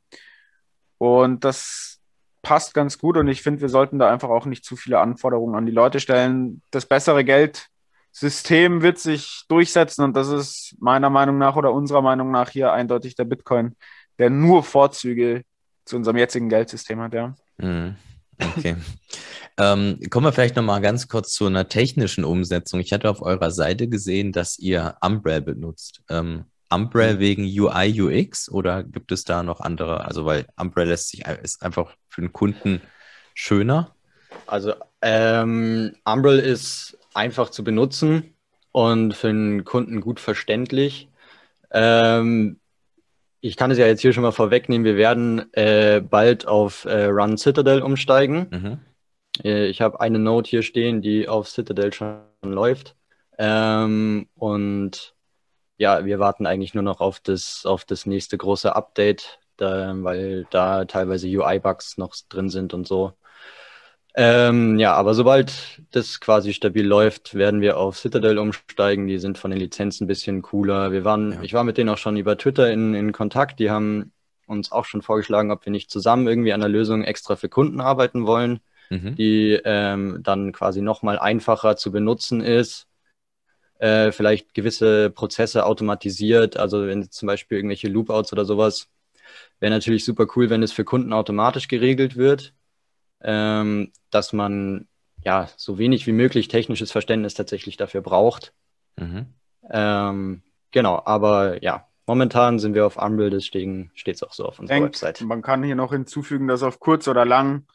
Und 0.97 1.43
das 1.43 1.98
passt 2.41 2.73
ganz 2.73 2.97
gut 2.97 3.17
und 3.17 3.27
ich 3.27 3.41
finde, 3.41 3.61
wir 3.61 3.69
sollten 3.69 3.99
da 3.99 4.11
einfach 4.11 4.29
auch 4.29 4.45
nicht 4.45 4.63
zu 4.65 4.75
viele 4.75 4.99
Anforderungen 4.99 5.55
an 5.55 5.65
die 5.65 5.71
Leute 5.71 5.99
stellen. 5.99 6.61
Das 6.71 6.85
bessere 6.85 7.23
Geldsystem 7.23 8.81
wird 8.81 8.99
sich 8.99 9.43
durchsetzen 9.47 10.03
und 10.03 10.15
das 10.15 10.29
ist 10.29 10.75
meiner 10.79 11.09
Meinung 11.09 11.37
nach 11.37 11.55
oder 11.55 11.73
unserer 11.73 12.01
Meinung 12.01 12.31
nach 12.31 12.49
hier 12.49 12.71
eindeutig 12.71 13.15
der 13.15 13.25
Bitcoin, 13.25 13.75
der 14.17 14.29
nur 14.29 14.63
Vorzüge 14.63 15.43
zu 15.85 15.95
unserem 15.95 16.17
jetzigen 16.17 16.49
Geldsystem 16.49 16.99
hat, 17.01 17.13
ja. 17.13 17.35
Mhm. 17.57 17.95
Okay. 18.39 18.75
ähm, 19.57 19.99
kommen 20.09 20.27
wir 20.27 20.31
vielleicht 20.31 20.55
nochmal 20.55 20.81
ganz 20.81 21.07
kurz 21.07 21.33
zu 21.33 21.45
einer 21.45 21.67
technischen 21.67 22.23
Umsetzung. 22.23 22.79
Ich 22.79 22.93
hatte 22.93 23.09
auf 23.09 23.21
eurer 23.21 23.51
Seite 23.51 23.89
gesehen, 23.89 24.31
dass 24.31 24.57
ihr 24.59 24.95
Umbrell 25.01 25.41
benutzt. 25.41 26.01
Ähm, 26.09 26.45
Umbrell 26.69 27.15
mhm. 27.15 27.19
wegen 27.19 27.43
UI, 27.43 28.01
UX 28.01 28.49
oder 28.49 28.83
gibt 28.83 29.11
es 29.11 29.23
da 29.23 29.43
noch 29.43 29.59
andere? 29.59 30.05
Also, 30.05 30.25
weil 30.25 30.45
Umbrell 30.57 30.87
lässt 30.87 31.09
sich, 31.09 31.25
ist 31.25 31.63
einfach 31.63 31.95
für 32.07 32.21
den 32.21 32.33
Kunden 32.33 32.81
schöner. 33.33 33.95
Also, 34.45 34.73
ähm, 35.01 35.95
Umbrell 36.05 36.39
ist 36.39 36.97
einfach 37.13 37.49
zu 37.49 37.63
benutzen 37.63 38.35
und 38.71 39.13
für 39.13 39.27
den 39.27 39.65
Kunden 39.65 40.01
gut 40.01 40.19
verständlich. 40.19 41.09
Ähm, 41.71 42.59
ich 43.41 43.55
kann 43.55 43.71
es 43.71 43.77
ja 43.77 43.87
jetzt 43.87 44.01
hier 44.01 44.13
schon 44.13 44.23
mal 44.23 44.31
vorwegnehmen, 44.31 44.85
wir 44.85 44.97
werden 44.97 45.51
äh, 45.53 46.01
bald 46.01 46.47
auf 46.47 46.85
äh, 46.85 47.05
Run 47.05 47.37
Citadel 47.37 47.81
umsteigen. 47.81 48.47
Mhm. 48.51 48.79
Äh, 49.43 49.67
ich 49.67 49.81
habe 49.81 50.01
eine 50.01 50.19
Note 50.19 50.49
hier 50.49 50.63
stehen, 50.63 51.01
die 51.01 51.27
auf 51.27 51.47
Citadel 51.47 51.93
schon 51.93 52.19
läuft. 52.43 52.95
Ähm, 53.37 54.27
und 54.35 55.15
ja, 55.79 56.05
wir 56.05 56.19
warten 56.19 56.45
eigentlich 56.45 56.73
nur 56.73 56.83
noch 56.83 56.99
auf 56.99 57.19
das, 57.21 57.65
auf 57.65 57.85
das 57.85 58.05
nächste 58.05 58.37
große 58.37 58.75
Update, 58.75 59.39
da, 59.57 59.93
weil 59.95 60.45
da 60.51 60.85
teilweise 60.85 61.27
UI-Bugs 61.27 61.97
noch 61.97 62.13
drin 62.27 62.49
sind 62.49 62.73
und 62.73 62.85
so. 62.85 63.13
Ähm, 64.13 64.77
ja, 64.77 64.93
aber 64.93 65.13
sobald 65.13 65.81
das 65.91 66.19
quasi 66.19 66.53
stabil 66.53 66.85
läuft, 66.85 67.33
werden 67.33 67.61
wir 67.61 67.77
auf 67.77 67.97
Citadel 67.97 68.37
umsteigen. 68.37 69.07
Die 69.07 69.19
sind 69.19 69.37
von 69.37 69.51
den 69.51 69.59
Lizenzen 69.59 70.03
ein 70.03 70.07
bisschen 70.07 70.41
cooler. 70.41 70.91
Wir 70.91 71.05
waren, 71.05 71.31
ja. 71.31 71.41
ich 71.43 71.53
war 71.53 71.63
mit 71.63 71.77
denen 71.77 71.89
auch 71.89 71.97
schon 71.97 72.17
über 72.17 72.37
Twitter 72.37 72.69
in, 72.69 72.93
in 72.93 73.13
Kontakt. 73.13 73.59
Die 73.59 73.71
haben 73.71 74.11
uns 74.47 74.73
auch 74.73 74.83
schon 74.83 75.01
vorgeschlagen, 75.01 75.51
ob 75.51 75.65
wir 75.65 75.71
nicht 75.71 75.89
zusammen 75.89 76.27
irgendwie 76.27 76.51
an 76.51 76.59
der 76.59 76.69
Lösung 76.69 77.05
extra 77.05 77.37
für 77.37 77.47
Kunden 77.47 77.79
arbeiten 77.79 78.25
wollen, 78.25 78.59
mhm. 78.89 79.15
die 79.15 79.57
ähm, 79.63 80.19
dann 80.23 80.51
quasi 80.51 80.81
nochmal 80.81 81.17
einfacher 81.17 81.77
zu 81.77 81.89
benutzen 81.89 82.41
ist. 82.41 82.88
Äh, 83.79 84.11
vielleicht 84.11 84.53
gewisse 84.53 85.09
Prozesse 85.09 85.65
automatisiert, 85.65 86.57
also 86.57 86.85
wenn 86.85 87.09
zum 87.09 87.27
Beispiel 87.27 87.57
irgendwelche 87.57 87.87
Loopouts 87.87 88.31
oder 88.33 88.45
sowas, 88.45 88.87
wäre 89.59 89.71
natürlich 89.71 90.05
super 90.05 90.27
cool, 90.35 90.49
wenn 90.49 90.63
es 90.63 90.71
für 90.71 90.85
Kunden 90.85 91.13
automatisch 91.13 91.67
geregelt 91.67 92.15
wird 92.15 92.53
ähm, 93.21 93.91
dass 94.09 94.33
man 94.33 94.87
ja 95.23 95.49
so 95.57 95.77
wenig 95.77 96.07
wie 96.07 96.11
möglich 96.11 96.47
technisches 96.47 96.91
Verständnis 96.91 97.33
tatsächlich 97.33 97.77
dafür 97.77 98.01
braucht. 98.01 98.53
Mhm. 98.97 99.27
Ähm, 99.69 100.41
genau, 100.71 101.01
aber 101.03 101.61
ja, 101.63 101.87
momentan 102.07 102.59
sind 102.59 102.73
wir 102.73 102.85
auf 102.85 102.97
Umbrel, 102.97 103.29
deswegen 103.29 103.91
steht 103.93 104.15
es 104.15 104.23
auch 104.23 104.33
so 104.33 104.45
auf 104.45 104.59
unserer 104.59 104.77
Denkt, 104.77 105.01
Website. 105.01 105.21
Man 105.21 105.41
kann 105.41 105.63
hier 105.63 105.75
noch 105.75 105.91
hinzufügen, 105.91 106.47
dass 106.47 106.63
auf 106.63 106.79
kurz 106.79 107.07
oder 107.07 107.25
lang 107.25 107.65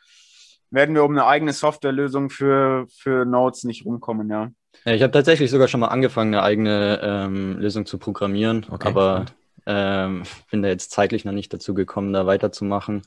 werden 0.70 0.94
wir 0.94 1.05
um 1.05 1.12
eine 1.12 1.26
eigene 1.26 1.52
Softwarelösung 1.52 2.30
für, 2.30 2.86
für 2.88 3.24
Nodes 3.24 3.64
nicht 3.64 3.84
rumkommen, 3.84 4.28
ja. 4.30 4.50
Ja 4.85 4.95
ich 4.95 5.03
habe 5.03 5.12
tatsächlich 5.12 5.51
sogar 5.51 5.68
schon 5.68 5.81
mal 5.81 5.89
angefangen, 5.89 6.35
eine 6.35 6.43
eigene 6.43 7.01
ähm, 7.03 7.59
Lösung 7.59 7.87
zu 7.87 7.99
programmieren, 7.99 8.66
okay, 8.70 8.89
aber 8.89 9.27
ähm, 9.66 10.25
bin 10.51 10.62
da 10.62 10.68
jetzt 10.68 10.91
zeitlich 10.91 11.25
noch 11.25 11.33
nicht 11.33 11.53
dazu 11.53 11.75
gekommen, 11.75 12.12
da 12.12 12.27
weiterzumachen. 12.27 13.03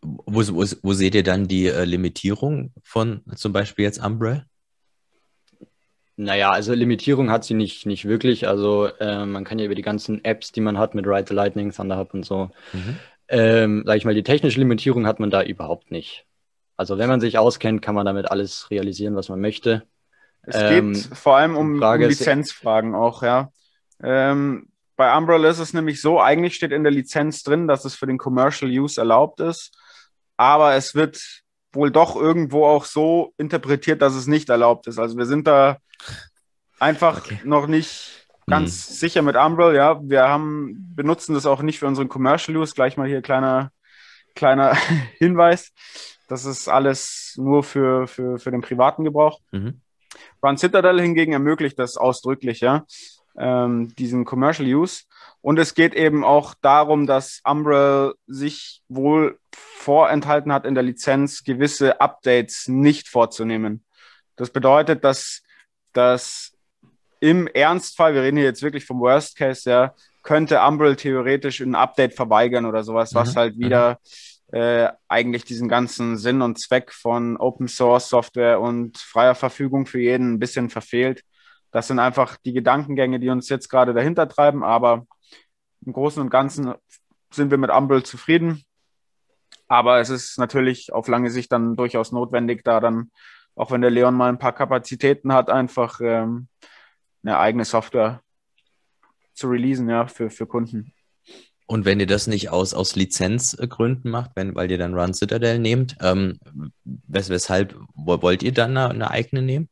Wo, 0.00 0.40
wo, 0.40 0.64
wo 0.82 0.92
seht 0.92 1.14
ihr 1.14 1.22
dann 1.22 1.48
die 1.48 1.66
äh, 1.66 1.84
Limitierung 1.84 2.72
von 2.82 3.22
zum 3.34 3.52
Beispiel 3.52 3.84
jetzt 3.84 4.02
Umbrell? 4.02 4.46
Naja, 6.16 6.50
also 6.50 6.72
Limitierung 6.72 7.30
hat 7.30 7.44
sie 7.44 7.52
nicht, 7.52 7.84
nicht 7.84 8.06
wirklich. 8.06 8.48
Also 8.48 8.86
äh, 9.00 9.26
man 9.26 9.44
kann 9.44 9.58
ja 9.58 9.66
über 9.66 9.74
die 9.74 9.82
ganzen 9.82 10.24
Apps, 10.24 10.50
die 10.50 10.62
man 10.62 10.78
hat 10.78 10.94
mit 10.94 11.06
Ride 11.06 11.26
the 11.28 11.34
Lightning, 11.34 11.72
Thunderhub 11.72 12.14
und 12.14 12.24
so, 12.24 12.50
mhm. 12.72 12.96
ähm, 13.28 13.82
sag 13.84 13.98
ich 13.98 14.06
mal, 14.06 14.14
die 14.14 14.22
technische 14.22 14.58
Limitierung 14.58 15.06
hat 15.06 15.20
man 15.20 15.30
da 15.30 15.42
überhaupt 15.42 15.90
nicht. 15.90 16.24
Also 16.78 16.96
wenn 16.96 17.08
man 17.08 17.20
sich 17.20 17.36
auskennt, 17.36 17.82
kann 17.82 17.94
man 17.94 18.06
damit 18.06 18.30
alles 18.30 18.70
realisieren, 18.70 19.14
was 19.14 19.28
man 19.28 19.40
möchte. 19.40 19.82
Es 20.46 20.56
ähm, 20.56 20.92
geht 20.92 21.16
vor 21.16 21.36
allem 21.36 21.56
um, 21.56 21.82
um 21.82 22.00
Lizenzfragen 22.00 22.94
auch, 22.94 23.22
ja. 23.22 23.50
Ähm, 24.02 24.68
bei 24.96 25.14
Umbrella 25.16 25.48
ist 25.50 25.58
es 25.58 25.74
nämlich 25.74 26.00
so, 26.00 26.20
eigentlich 26.20 26.54
steht 26.54 26.72
in 26.72 26.82
der 26.82 26.92
Lizenz 26.92 27.42
drin, 27.42 27.68
dass 27.68 27.84
es 27.84 27.94
für 27.94 28.06
den 28.06 28.18
Commercial 28.18 28.70
Use 28.70 29.00
erlaubt 29.00 29.40
ist, 29.40 29.76
aber 30.36 30.74
es 30.74 30.94
wird 30.94 31.42
wohl 31.72 31.90
doch 31.90 32.16
irgendwo 32.16 32.64
auch 32.64 32.86
so 32.86 33.34
interpretiert, 33.36 34.00
dass 34.00 34.14
es 34.14 34.26
nicht 34.26 34.48
erlaubt 34.48 34.86
ist. 34.86 34.98
Also 34.98 35.18
wir 35.18 35.26
sind 35.26 35.46
da 35.46 35.78
einfach 36.78 37.18
okay. 37.18 37.40
noch 37.44 37.66
nicht 37.66 38.26
ganz 38.46 38.88
hm. 38.88 38.94
sicher 38.94 39.22
mit 39.22 39.36
Umbrella. 39.36 39.72
Ja, 39.74 40.00
wir 40.02 40.28
haben 40.28 40.94
benutzen 40.94 41.34
das 41.34 41.44
auch 41.44 41.60
nicht 41.60 41.78
für 41.78 41.86
unseren 41.86 42.08
Commercial 42.08 42.56
Use. 42.56 42.74
Gleich 42.74 42.96
mal 42.96 43.08
hier 43.08 43.20
kleiner 43.20 43.72
kleiner 44.36 44.76
Hinweis. 45.18 45.72
Das 46.28 46.44
ist 46.44 46.68
alles 46.68 47.34
nur 47.36 47.62
für, 47.62 48.06
für, 48.06 48.38
für 48.38 48.50
den 48.50 48.60
privaten 48.60 49.04
Gebrauch. 49.04 49.40
Mhm. 49.52 49.80
Run 50.42 50.56
Citadel 50.56 51.00
hingegen 51.00 51.32
ermöglicht 51.32 51.78
das 51.78 51.96
ausdrücklich, 51.96 52.60
ja 52.60 52.84
ähm, 53.38 53.94
diesen 53.96 54.24
Commercial 54.24 54.68
Use. 54.68 55.04
Und 55.40 55.58
es 55.58 55.74
geht 55.74 55.94
eben 55.94 56.24
auch 56.24 56.54
darum, 56.60 57.06
dass 57.06 57.40
Umbrel 57.44 58.14
sich 58.26 58.82
wohl 58.88 59.38
vorenthalten 59.52 60.52
hat 60.52 60.66
in 60.66 60.74
der 60.74 60.82
Lizenz, 60.82 61.44
gewisse 61.44 62.00
Updates 62.00 62.66
nicht 62.68 63.08
vorzunehmen. 63.08 63.84
Das 64.36 64.50
bedeutet, 64.50 65.04
dass, 65.04 65.42
dass 65.92 66.52
im 67.20 67.46
Ernstfall, 67.46 68.14
wir 68.14 68.22
reden 68.22 68.36
hier 68.36 68.46
jetzt 68.46 68.62
wirklich 68.62 68.84
vom 68.84 69.00
Worst 69.00 69.36
Case, 69.36 69.70
ja, 69.70 69.94
könnte 70.22 70.60
Umbrel 70.60 70.96
theoretisch 70.96 71.60
ein 71.60 71.76
Update 71.76 72.14
verweigern 72.14 72.66
oder 72.66 72.82
sowas, 72.82 73.12
mhm. 73.12 73.18
was 73.18 73.36
halt 73.36 73.58
wieder 73.58 73.92
mhm. 73.92 73.96
Äh, 74.52 74.88
eigentlich 75.08 75.44
diesen 75.44 75.68
ganzen 75.68 76.16
Sinn 76.16 76.42
und 76.42 76.58
Zweck 76.58 76.92
von 76.92 77.36
Open 77.36 77.68
Source 77.68 78.08
Software 78.08 78.60
und 78.60 78.98
freier 78.98 79.34
Verfügung 79.34 79.86
für 79.86 80.00
jeden 80.00 80.34
ein 80.34 80.38
bisschen 80.38 80.70
verfehlt. 80.70 81.22
Das 81.72 81.88
sind 81.88 81.98
einfach 81.98 82.36
die 82.44 82.52
Gedankengänge, 82.52 83.18
die 83.18 83.28
uns 83.28 83.48
jetzt 83.48 83.68
gerade 83.68 83.92
dahinter 83.92 84.28
treiben, 84.28 84.62
aber 84.62 85.06
im 85.84 85.92
Großen 85.92 86.22
und 86.22 86.30
Ganzen 86.30 86.74
sind 87.30 87.50
wir 87.50 87.58
mit 87.58 87.70
Umbrel 87.70 88.02
zufrieden. 88.02 88.64
Aber 89.68 90.00
es 90.00 90.10
ist 90.10 90.38
natürlich 90.38 90.92
auf 90.92 91.08
lange 91.08 91.30
Sicht 91.30 91.50
dann 91.50 91.76
durchaus 91.76 92.12
notwendig, 92.12 92.62
da 92.62 92.80
dann, 92.80 93.10
auch 93.56 93.72
wenn 93.72 93.80
der 93.80 93.90
Leon 93.90 94.14
mal 94.14 94.28
ein 94.28 94.38
paar 94.38 94.52
Kapazitäten 94.54 95.32
hat, 95.32 95.50
einfach 95.50 96.00
ähm, 96.00 96.48
eine 97.24 97.38
eigene 97.38 97.64
Software 97.64 98.22
zu 99.34 99.48
releasen, 99.48 99.88
ja, 99.88 100.06
für, 100.06 100.30
für 100.30 100.46
Kunden. 100.46 100.92
Und 101.66 101.84
wenn 101.84 101.98
ihr 101.98 102.06
das 102.06 102.28
nicht 102.28 102.50
aus, 102.50 102.74
aus 102.74 102.94
Lizenzgründen 102.94 104.10
macht, 104.10 104.30
wenn, 104.36 104.54
weil 104.54 104.70
ihr 104.70 104.78
dann 104.78 104.94
Run 104.94 105.14
Citadel 105.14 105.58
nehmt, 105.58 105.96
ähm, 106.00 106.38
wes 106.84 107.28
weshalb 107.28 107.74
wollt 107.94 108.42
ihr 108.44 108.52
dann 108.52 108.76
eine, 108.76 108.90
eine 108.90 109.10
eigene 109.10 109.42
nehmen? 109.42 109.68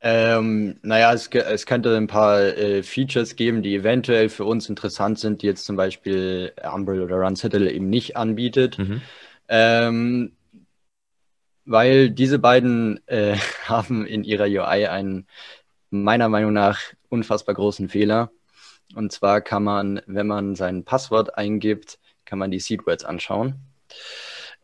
Ähm, 0.00 0.78
naja, 0.82 1.12
es, 1.12 1.26
es 1.28 1.66
könnte 1.66 1.96
ein 1.96 2.06
paar 2.06 2.40
äh, 2.40 2.84
Features 2.84 3.34
geben, 3.34 3.62
die 3.62 3.74
eventuell 3.74 4.28
für 4.28 4.44
uns 4.44 4.68
interessant 4.68 5.18
sind, 5.18 5.42
die 5.42 5.46
jetzt 5.46 5.64
zum 5.64 5.74
Beispiel 5.74 6.52
Umbrel 6.72 7.02
oder 7.02 7.16
Run 7.16 7.34
Citadel 7.34 7.68
eben 7.68 7.90
nicht 7.90 8.16
anbietet. 8.16 8.78
Mhm. 8.78 9.02
Ähm, 9.48 10.32
weil 11.64 12.10
diese 12.10 12.38
beiden 12.38 13.00
äh, 13.08 13.36
haben 13.64 14.06
in 14.06 14.22
ihrer 14.22 14.44
UI 14.44 14.86
einen 14.86 15.26
meiner 15.90 16.28
Meinung 16.28 16.52
nach 16.52 16.80
unfassbar 17.08 17.56
großen 17.56 17.88
Fehler. 17.88 18.30
Und 18.94 19.12
zwar 19.12 19.40
kann 19.40 19.64
man, 19.64 20.00
wenn 20.06 20.26
man 20.26 20.54
sein 20.54 20.84
Passwort 20.84 21.36
eingibt, 21.36 21.98
kann 22.24 22.38
man 22.38 22.50
die 22.50 22.60
Seedwords 22.60 23.04
anschauen. 23.04 23.56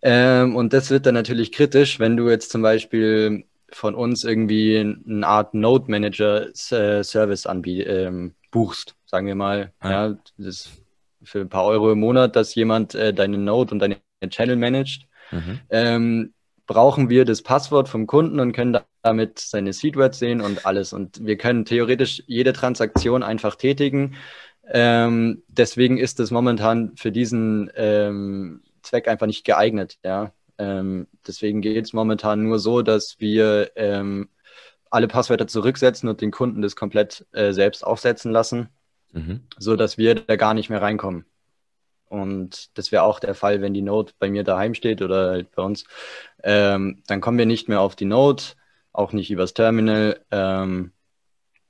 Ähm, 0.02 0.56
und 0.56 0.72
das 0.72 0.90
wird 0.90 1.06
dann 1.06 1.14
natürlich 1.14 1.52
kritisch, 1.52 2.00
wenn 2.00 2.16
du 2.16 2.28
jetzt 2.28 2.50
zum 2.50 2.62
Beispiel 2.62 3.44
von 3.70 3.94
uns 3.94 4.24
irgendwie 4.24 4.78
eine 4.78 5.26
Art 5.26 5.54
Node 5.54 5.90
Manager 5.90 6.48
äh, 6.48 7.02
Service 7.04 7.46
ähm, 7.46 8.34
buchst, 8.50 8.96
sagen 9.06 9.26
wir 9.26 9.34
mal. 9.34 9.72
Ah. 9.78 9.90
Ja, 9.90 10.08
das 10.36 10.46
ist 10.46 10.70
für 11.22 11.40
ein 11.40 11.48
paar 11.48 11.64
Euro 11.66 11.92
im 11.92 12.00
Monat, 12.00 12.36
dass 12.36 12.54
jemand 12.54 12.94
äh, 12.94 13.14
deine 13.14 13.38
Node 13.38 13.72
und 13.72 13.78
deine 13.78 13.98
Channel 14.28 14.56
managt. 14.56 15.06
Mhm. 15.30 15.60
Ähm, 15.70 16.34
brauchen 16.66 17.08
wir 17.08 17.24
das 17.24 17.42
Passwort 17.42 17.88
vom 17.88 18.06
Kunden 18.06 18.40
und 18.40 18.52
können 18.52 18.78
damit 19.02 19.38
seine 19.38 19.72
Seedwords 19.72 20.18
sehen 20.18 20.40
und 20.40 20.64
alles. 20.66 20.92
Und 20.92 21.24
wir 21.24 21.36
können 21.36 21.64
theoretisch 21.64 22.22
jede 22.26 22.52
Transaktion 22.52 23.22
einfach 23.22 23.56
tätigen. 23.56 24.14
Ähm, 24.68 25.42
deswegen 25.48 25.98
ist 25.98 26.20
es 26.20 26.30
momentan 26.30 26.96
für 26.96 27.12
diesen 27.12 27.70
ähm, 27.74 28.62
Zweck 28.82 29.08
einfach 29.08 29.26
nicht 29.26 29.44
geeignet. 29.44 29.98
Ja, 30.04 30.32
ähm, 30.58 31.08
deswegen 31.26 31.60
geht 31.60 31.84
es 31.84 31.92
momentan 31.92 32.44
nur 32.44 32.58
so, 32.58 32.82
dass 32.82 33.18
wir 33.18 33.72
ähm, 33.76 34.28
alle 34.90 35.08
Passwörter 35.08 35.46
zurücksetzen 35.46 36.08
und 36.08 36.20
den 36.20 36.30
Kunden 36.30 36.62
das 36.62 36.76
komplett 36.76 37.26
äh, 37.32 37.52
selbst 37.52 37.84
aufsetzen 37.84 38.30
lassen, 38.30 38.68
mhm. 39.12 39.40
so 39.58 39.74
dass 39.74 39.98
wir 39.98 40.14
da 40.14 40.36
gar 40.36 40.54
nicht 40.54 40.70
mehr 40.70 40.82
reinkommen. 40.82 41.24
Und 42.08 42.76
das 42.76 42.92
wäre 42.92 43.04
auch 43.04 43.20
der 43.20 43.34
Fall, 43.34 43.62
wenn 43.62 43.72
die 43.72 43.80
Node 43.80 44.12
bei 44.18 44.30
mir 44.30 44.44
daheim 44.44 44.74
steht 44.74 45.00
oder 45.00 45.30
halt 45.30 45.50
bei 45.52 45.62
uns. 45.62 45.84
Ähm, 46.42 47.02
dann 47.06 47.22
kommen 47.22 47.38
wir 47.38 47.46
nicht 47.46 47.70
mehr 47.70 47.80
auf 47.80 47.96
die 47.96 48.04
Node, 48.04 48.42
auch 48.92 49.12
nicht 49.12 49.30
übers 49.30 49.54
Terminal. 49.54 50.20
Ähm, 50.30 50.92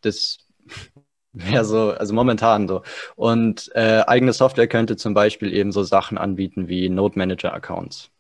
das 0.01 0.39
wäre 1.33 1.65
so, 1.65 1.91
also 1.93 2.15
momentan 2.15 2.69
so. 2.69 2.83
Und 3.17 3.71
äh, 3.75 4.03
eigene 4.07 4.33
Software 4.33 4.69
könnte 4.69 4.97
zum 4.97 5.15
Beispiel 5.15 5.53
eben 5.53 5.73
so 5.73 5.83
Sachen 5.83 6.19
anbieten 6.19 6.69
wie 6.69 6.89
Node 6.89 7.19
Manager 7.19 7.53
Accounts 7.55 8.13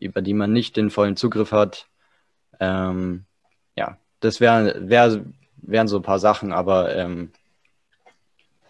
über 0.00 0.22
die 0.22 0.34
man 0.34 0.52
nicht 0.52 0.76
den 0.76 0.90
vollen 0.90 1.16
Zugriff 1.16 1.52
hat. 1.52 1.86
Ähm, 2.58 3.24
ja, 3.76 3.98
das 4.20 4.40
wären 4.40 4.88
wär, 4.88 5.24
wären 5.58 5.88
so 5.88 5.98
ein 5.98 6.02
paar 6.02 6.18
Sachen, 6.18 6.52
aber 6.52 6.96
ähm, 6.96 7.30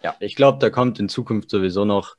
ja, 0.03 0.15
ich 0.19 0.35
glaube, 0.35 0.59
da 0.59 0.69
kommt 0.69 0.99
in 0.99 1.09
Zukunft 1.09 1.49
sowieso 1.49 1.85
noch 1.85 2.17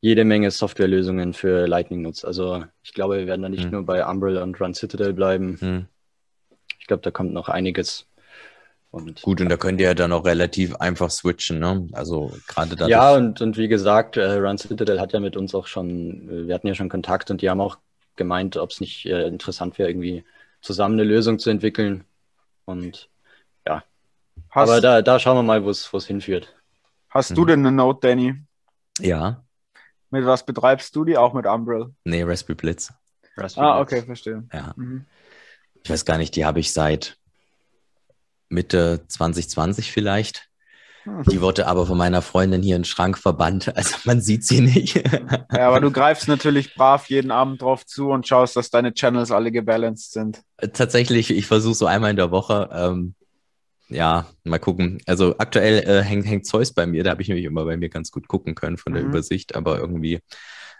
jede 0.00 0.24
Menge 0.24 0.50
Softwarelösungen 0.50 1.32
für 1.32 1.66
Lightning-Nutz. 1.66 2.24
Also 2.24 2.64
ich 2.82 2.92
glaube, 2.92 3.18
wir 3.18 3.26
werden 3.26 3.42
da 3.42 3.48
nicht 3.48 3.64
hm. 3.64 3.70
nur 3.70 3.86
bei 3.86 4.04
Umbrella 4.06 4.42
und 4.42 4.60
Run 4.60 4.74
Citadel 4.74 5.12
bleiben. 5.12 5.56
Hm. 5.60 5.86
Ich 6.88 6.90
glaube, 6.90 7.02
da 7.02 7.10
kommt 7.10 7.34
noch 7.34 7.50
einiges. 7.50 8.06
Und, 8.90 9.20
Gut, 9.20 9.42
und 9.42 9.50
da 9.50 9.58
könnt 9.58 9.78
ihr 9.78 9.88
ja 9.88 9.94
dann 9.94 10.10
auch 10.10 10.24
relativ 10.24 10.74
einfach 10.76 11.10
switchen, 11.10 11.58
ne? 11.58 11.86
Also 11.92 12.32
gerade 12.46 12.76
da. 12.76 12.88
Ja, 12.88 13.12
und, 13.14 13.42
und 13.42 13.58
wie 13.58 13.68
gesagt, 13.68 14.16
äh, 14.16 14.38
Run 14.38 14.56
Citadel 14.56 14.98
hat 14.98 15.12
ja 15.12 15.20
mit 15.20 15.36
uns 15.36 15.54
auch 15.54 15.66
schon, 15.66 16.46
wir 16.46 16.54
hatten 16.54 16.66
ja 16.66 16.74
schon 16.74 16.88
Kontakt 16.88 17.30
und 17.30 17.42
die 17.42 17.50
haben 17.50 17.60
auch 17.60 17.76
gemeint, 18.16 18.56
ob 18.56 18.70
es 18.70 18.80
nicht 18.80 19.04
äh, 19.04 19.26
interessant 19.26 19.78
wäre, 19.78 19.90
irgendwie 19.90 20.24
zusammen 20.62 20.94
eine 20.94 21.04
Lösung 21.04 21.38
zu 21.38 21.50
entwickeln. 21.50 22.04
Und 22.64 23.10
ja. 23.66 23.84
Hast, 24.48 24.70
Aber 24.70 24.80
da, 24.80 25.02
da 25.02 25.18
schauen 25.18 25.36
wir 25.36 25.42
mal, 25.42 25.62
wo 25.64 25.68
es 25.68 26.06
hinführt. 26.06 26.56
Hast 27.10 27.32
mhm. 27.32 27.34
du 27.34 27.44
denn 27.44 27.60
eine 27.66 27.72
Note, 27.72 28.08
Danny? 28.08 28.34
Ja. 28.98 29.44
Mit 30.08 30.24
was 30.24 30.46
betreibst 30.46 30.96
du 30.96 31.04
die? 31.04 31.18
Auch 31.18 31.34
mit 31.34 31.44
Umbrel? 31.44 31.94
Nee, 32.04 32.22
Raspberry 32.22 32.54
Blitz. 32.54 32.90
Ah, 33.56 33.80
okay, 33.80 34.02
verstehe. 34.02 34.44
Ja. 34.50 34.72
Mhm. 34.76 35.04
Ich 35.88 35.90
weiß 35.90 36.04
gar 36.04 36.18
nicht, 36.18 36.36
die 36.36 36.44
habe 36.44 36.60
ich 36.60 36.74
seit 36.74 37.16
Mitte 38.50 39.06
2020 39.08 39.90
vielleicht. 39.90 40.50
Hm. 41.04 41.22
Die 41.22 41.40
wurde 41.40 41.66
aber 41.66 41.86
von 41.86 41.96
meiner 41.96 42.20
Freundin 42.20 42.60
hier 42.60 42.76
in 42.76 42.82
den 42.82 42.84
Schrank 42.84 43.16
verbannt, 43.16 43.68
also 43.74 43.96
man 44.04 44.20
sieht 44.20 44.44
sie 44.44 44.60
nicht. 44.60 44.96
Ja, 45.50 45.66
aber 45.66 45.80
du 45.80 45.90
greifst 45.90 46.28
natürlich 46.28 46.74
brav 46.74 47.08
jeden 47.08 47.30
Abend 47.30 47.62
drauf 47.62 47.86
zu 47.86 48.10
und 48.10 48.28
schaust, 48.28 48.54
dass 48.54 48.68
deine 48.68 48.92
Channels 48.92 49.30
alle 49.30 49.50
gebalanced 49.50 50.12
sind. 50.12 50.42
Tatsächlich, 50.74 51.30
ich 51.30 51.46
versuche 51.46 51.74
so 51.74 51.86
einmal 51.86 52.10
in 52.10 52.16
der 52.16 52.30
Woche. 52.30 52.68
Ähm, 52.70 53.14
ja, 53.88 54.26
mal 54.44 54.58
gucken. 54.58 55.00
Also 55.06 55.36
aktuell 55.38 55.88
äh, 55.88 56.02
hängt, 56.02 56.26
hängt 56.26 56.44
Zeus 56.44 56.74
bei 56.74 56.86
mir, 56.86 57.02
da 57.02 57.12
habe 57.12 57.22
ich 57.22 57.28
nämlich 57.28 57.46
immer 57.46 57.64
bei 57.64 57.78
mir 57.78 57.88
ganz 57.88 58.10
gut 58.10 58.28
gucken 58.28 58.54
können 58.54 58.76
von 58.76 58.92
der 58.92 59.04
mhm. 59.04 59.08
Übersicht, 59.08 59.56
aber 59.56 59.78
irgendwie 59.78 60.20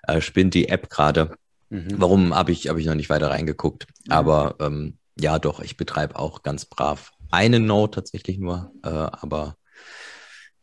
äh, 0.06 0.20
spinnt 0.20 0.52
die 0.52 0.68
App 0.68 0.90
gerade. 0.90 1.34
Mhm. 1.70 1.94
Warum 1.96 2.34
habe 2.34 2.52
ich, 2.52 2.68
hab 2.68 2.76
ich 2.76 2.86
noch 2.86 2.94
nicht 2.94 3.10
weiter 3.10 3.30
reingeguckt? 3.30 3.86
Mhm. 4.06 4.12
Aber 4.12 4.56
ähm, 4.60 4.98
ja, 5.18 5.38
doch, 5.38 5.60
ich 5.60 5.76
betreibe 5.76 6.18
auch 6.18 6.42
ganz 6.42 6.64
brav 6.64 7.12
eine 7.30 7.60
Note 7.60 7.96
tatsächlich 7.96 8.38
nur, 8.38 8.72
äh, 8.82 8.88
aber 8.88 9.56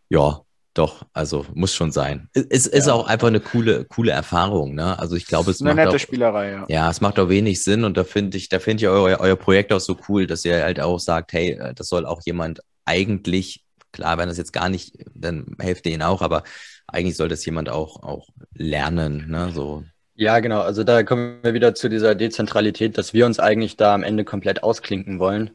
ja, 0.10 0.42
doch, 0.74 1.06
also 1.14 1.46
muss 1.54 1.74
schon 1.74 1.92
sein. 1.92 2.30
Es 2.34 2.68
ist 2.68 2.88
ja. 2.88 2.94
auch 2.94 3.08
einfach 3.08 3.30
eine 3.30 3.40
coole, 3.40 3.86
coole 3.86 4.12
Erfahrung, 4.12 4.76
ne? 4.76 5.00
Also 5.00 5.16
ich 5.16 5.26
glaube, 5.26 5.52
es 5.52 5.62
eine 5.62 5.70
macht 5.70 5.78
nette 5.78 5.96
auch, 5.96 6.00
Spielerei, 6.00 6.52
ja. 6.52 6.66
Ja, 6.68 6.90
es 6.90 7.00
macht 7.00 7.18
auch 7.18 7.30
wenig 7.30 7.64
Sinn 7.64 7.86
und 7.86 7.96
da 7.96 8.04
finde 8.04 8.38
ich, 8.38 8.50
da 8.50 8.60
finde 8.60 8.84
ich 8.84 8.90
euer, 8.90 9.20
euer 9.20 9.36
Projekt 9.38 9.72
auch 9.72 9.80
so 9.80 9.98
cool, 10.10 10.28
dass 10.28 10.44
ihr 10.44 10.62
halt 10.62 10.82
auch 10.82 11.00
sagt, 11.00 11.32
hey, 11.32 11.52
äh, 11.52 11.74
das 11.74 11.88
soll 11.88 12.06
auch 12.06 12.22
jemand 12.26 12.60
eigentlich, 12.84 13.64
klar, 13.94 14.18
wenn 14.18 14.28
das 14.28 14.38
jetzt 14.38 14.52
gar 14.52 14.68
nicht, 14.68 14.98
dann 15.14 15.56
helft 15.60 15.86
ihr 15.86 15.94
ihnen 15.94 16.02
auch, 16.02 16.22
aber 16.22 16.44
eigentlich 16.88 17.16
soll 17.16 17.30
das 17.30 17.46
jemand 17.46 17.70
auch, 17.70 18.04
auch 18.04 18.28
lernen, 18.54 19.30
ne? 19.30 19.52
So. 19.54 19.84
Ja, 20.18 20.40
genau. 20.40 20.62
Also 20.62 20.84
da 20.84 21.04
kommen 21.04 21.44
wir 21.44 21.54
wieder 21.54 21.76
zu 21.76 21.90
dieser 21.90 22.16
Dezentralität, 22.16 22.98
dass 22.98 23.14
wir 23.14 23.26
uns 23.26 23.40
eigentlich 23.40 23.76
da 23.76 23.94
am 23.94 24.04
Ende 24.04 24.24
komplett 24.24 24.64
ausklinken 24.64 25.20
wollen. 25.20 25.52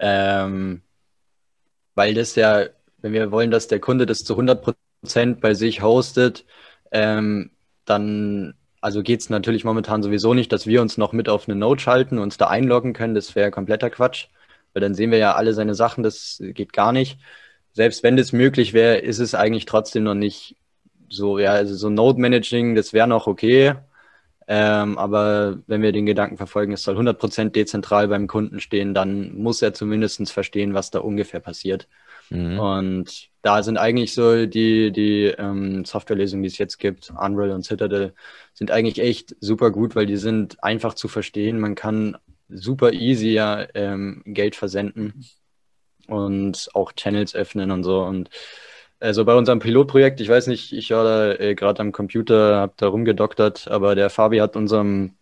Ähm, 0.00 0.82
weil 1.94 2.14
das 2.14 2.34
ja, 2.34 2.66
wenn 2.98 3.12
wir 3.12 3.30
wollen, 3.30 3.50
dass 3.50 3.68
der 3.68 3.80
Kunde 3.80 4.06
das 4.06 4.24
zu 4.24 4.34
100 4.34 4.74
Prozent 5.02 5.40
bei 5.40 5.54
sich 5.54 5.82
hostet, 5.82 6.44
ähm, 6.90 7.50
dann 7.84 8.54
also 8.80 9.02
geht 9.02 9.20
es 9.20 9.30
natürlich 9.30 9.64
momentan 9.64 10.02
sowieso 10.02 10.34
nicht, 10.34 10.52
dass 10.52 10.66
wir 10.66 10.82
uns 10.82 10.98
noch 10.98 11.12
mit 11.12 11.28
auf 11.28 11.48
eine 11.48 11.56
Node 11.56 11.80
schalten, 11.80 12.18
uns 12.18 12.36
da 12.36 12.48
einloggen 12.48 12.92
können. 12.92 13.14
Das 13.14 13.34
wäre 13.34 13.50
kompletter 13.50 13.90
Quatsch, 13.90 14.26
weil 14.72 14.82
dann 14.82 14.94
sehen 14.94 15.10
wir 15.10 15.18
ja 15.18 15.34
alle 15.36 15.54
seine 15.54 15.74
Sachen. 15.74 16.02
Das 16.04 16.38
geht 16.40 16.72
gar 16.72 16.92
nicht. 16.92 17.18
Selbst 17.72 18.02
wenn 18.02 18.16
das 18.16 18.32
möglich 18.32 18.72
wäre, 18.74 18.98
ist 18.98 19.20
es 19.20 19.34
eigentlich 19.34 19.64
trotzdem 19.66 20.04
noch 20.04 20.14
nicht 20.14 20.56
so. 21.14 21.38
Ja, 21.38 21.52
also 21.52 21.74
so 21.74 21.90
Node 21.90 22.20
Managing, 22.20 22.74
das 22.74 22.92
wäre 22.92 23.08
noch 23.08 23.26
okay. 23.26 23.74
Ähm, 24.46 24.98
aber 24.98 25.58
wenn 25.66 25.82
wir 25.82 25.92
den 25.92 26.06
Gedanken 26.06 26.36
verfolgen, 26.36 26.72
es 26.72 26.82
soll 26.82 26.98
100% 26.98 27.50
dezentral 27.50 28.08
beim 28.08 28.26
Kunden 28.26 28.60
stehen, 28.60 28.92
dann 28.92 29.34
muss 29.36 29.62
er 29.62 29.72
zumindest 29.72 30.30
verstehen, 30.30 30.74
was 30.74 30.90
da 30.90 30.98
ungefähr 30.98 31.40
passiert. 31.40 31.88
Mhm. 32.30 32.58
Und 32.58 33.30
da 33.42 33.62
sind 33.62 33.78
eigentlich 33.78 34.12
so 34.14 34.46
die, 34.46 34.90
die 34.90 35.26
ähm, 35.38 35.84
Softwarelösungen, 35.84 36.42
die 36.42 36.48
es 36.48 36.58
jetzt 36.58 36.78
gibt, 36.78 37.10
Unreal 37.10 37.52
und 37.52 37.64
Citadel, 37.64 38.14
sind 38.52 38.70
eigentlich 38.70 39.00
echt 39.00 39.36
super 39.40 39.70
gut, 39.70 39.96
weil 39.96 40.06
die 40.06 40.16
sind 40.16 40.62
einfach 40.62 40.94
zu 40.94 41.08
verstehen. 41.08 41.58
Man 41.58 41.74
kann 41.74 42.16
super 42.48 42.92
easy 42.92 43.30
ja 43.30 43.66
ähm, 43.74 44.22
Geld 44.26 44.56
versenden 44.56 45.24
und 46.06 46.68
auch 46.74 46.92
Channels 46.92 47.34
öffnen 47.34 47.70
und 47.70 47.84
so. 47.84 48.02
Und 48.02 48.30
also 49.04 49.24
bei 49.26 49.34
unserem 49.34 49.58
Pilotprojekt, 49.58 50.20
ich 50.20 50.30
weiß 50.30 50.46
nicht, 50.46 50.72
ich 50.72 50.90
war 50.90 51.04
da 51.04 51.32
äh, 51.34 51.54
gerade 51.54 51.80
am 51.80 51.92
Computer, 51.92 52.56
habe 52.56 52.72
da 52.76 52.88
rumgedoktert, 52.88 53.68
aber 53.68 53.94
der 53.94 54.08
Fabi 54.08 54.38
hat 54.38 54.56
unserem 54.56 55.14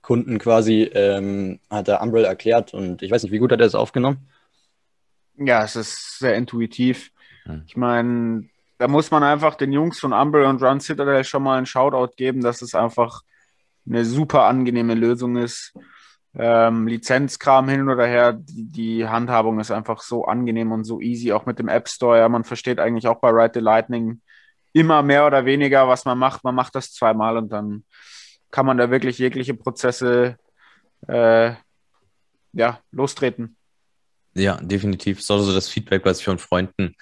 Kunden 0.00 0.38
quasi, 0.38 0.84
ähm, 0.94 1.60
hat 1.68 1.88
der 1.88 2.00
Umbrell 2.00 2.24
erklärt 2.24 2.72
und 2.72 3.02
ich 3.02 3.10
weiß 3.10 3.22
nicht, 3.22 3.32
wie 3.32 3.38
gut 3.38 3.52
hat 3.52 3.60
er 3.60 3.66
es 3.66 3.74
aufgenommen? 3.74 4.30
Ja, 5.36 5.62
es 5.62 5.76
ist 5.76 6.18
sehr 6.18 6.36
intuitiv. 6.36 7.12
Hm. 7.44 7.64
Ich 7.66 7.76
meine, 7.76 8.48
da 8.78 8.88
muss 8.88 9.10
man 9.10 9.22
einfach 9.22 9.54
den 9.54 9.70
Jungs 9.70 10.00
von 10.00 10.14
Umbrell 10.14 10.46
und 10.46 10.62
Run 10.62 10.80
Citadel 10.80 11.24
schon 11.24 11.42
mal 11.42 11.58
einen 11.58 11.66
Shoutout 11.66 12.14
geben, 12.16 12.40
dass 12.40 12.62
es 12.62 12.74
einfach 12.74 13.20
eine 13.86 14.06
super 14.06 14.44
angenehme 14.44 14.94
Lösung 14.94 15.36
ist 15.36 15.74
ähm, 16.34 16.86
Lizenzkram 16.86 17.68
hin 17.68 17.88
oder 17.88 18.06
her, 18.06 18.32
die, 18.32 18.64
die, 18.70 19.08
Handhabung 19.08 19.60
ist 19.60 19.70
einfach 19.70 20.02
so 20.02 20.24
angenehm 20.24 20.72
und 20.72 20.84
so 20.84 21.00
easy, 21.00 21.32
auch 21.32 21.46
mit 21.46 21.58
dem 21.58 21.68
App 21.68 21.88
Store. 21.88 22.18
Ja, 22.18 22.28
man 22.28 22.44
versteht 22.44 22.78
eigentlich 22.78 23.06
auch 23.08 23.20
bei 23.20 23.30
Ride 23.30 23.52
the 23.54 23.60
Lightning 23.60 24.20
immer 24.72 25.02
mehr 25.02 25.26
oder 25.26 25.44
weniger, 25.44 25.88
was 25.88 26.04
man 26.04 26.18
macht. 26.18 26.44
Man 26.44 26.54
macht 26.54 26.74
das 26.74 26.92
zweimal 26.92 27.36
und 27.36 27.50
dann 27.50 27.84
kann 28.50 28.66
man 28.66 28.78
da 28.78 28.90
wirklich 28.90 29.18
jegliche 29.18 29.54
Prozesse 29.54 30.36
äh, 31.06 31.52
ja, 32.52 32.80
lostreten. 32.92 33.56
Ja, 34.34 34.56
definitiv. 34.56 35.22
So 35.22 35.34
also 35.34 35.54
das 35.54 35.68
Feedback, 35.68 36.04
was 36.04 36.18
ich 36.18 36.24
von 36.24 36.38
Freunden 36.38 36.94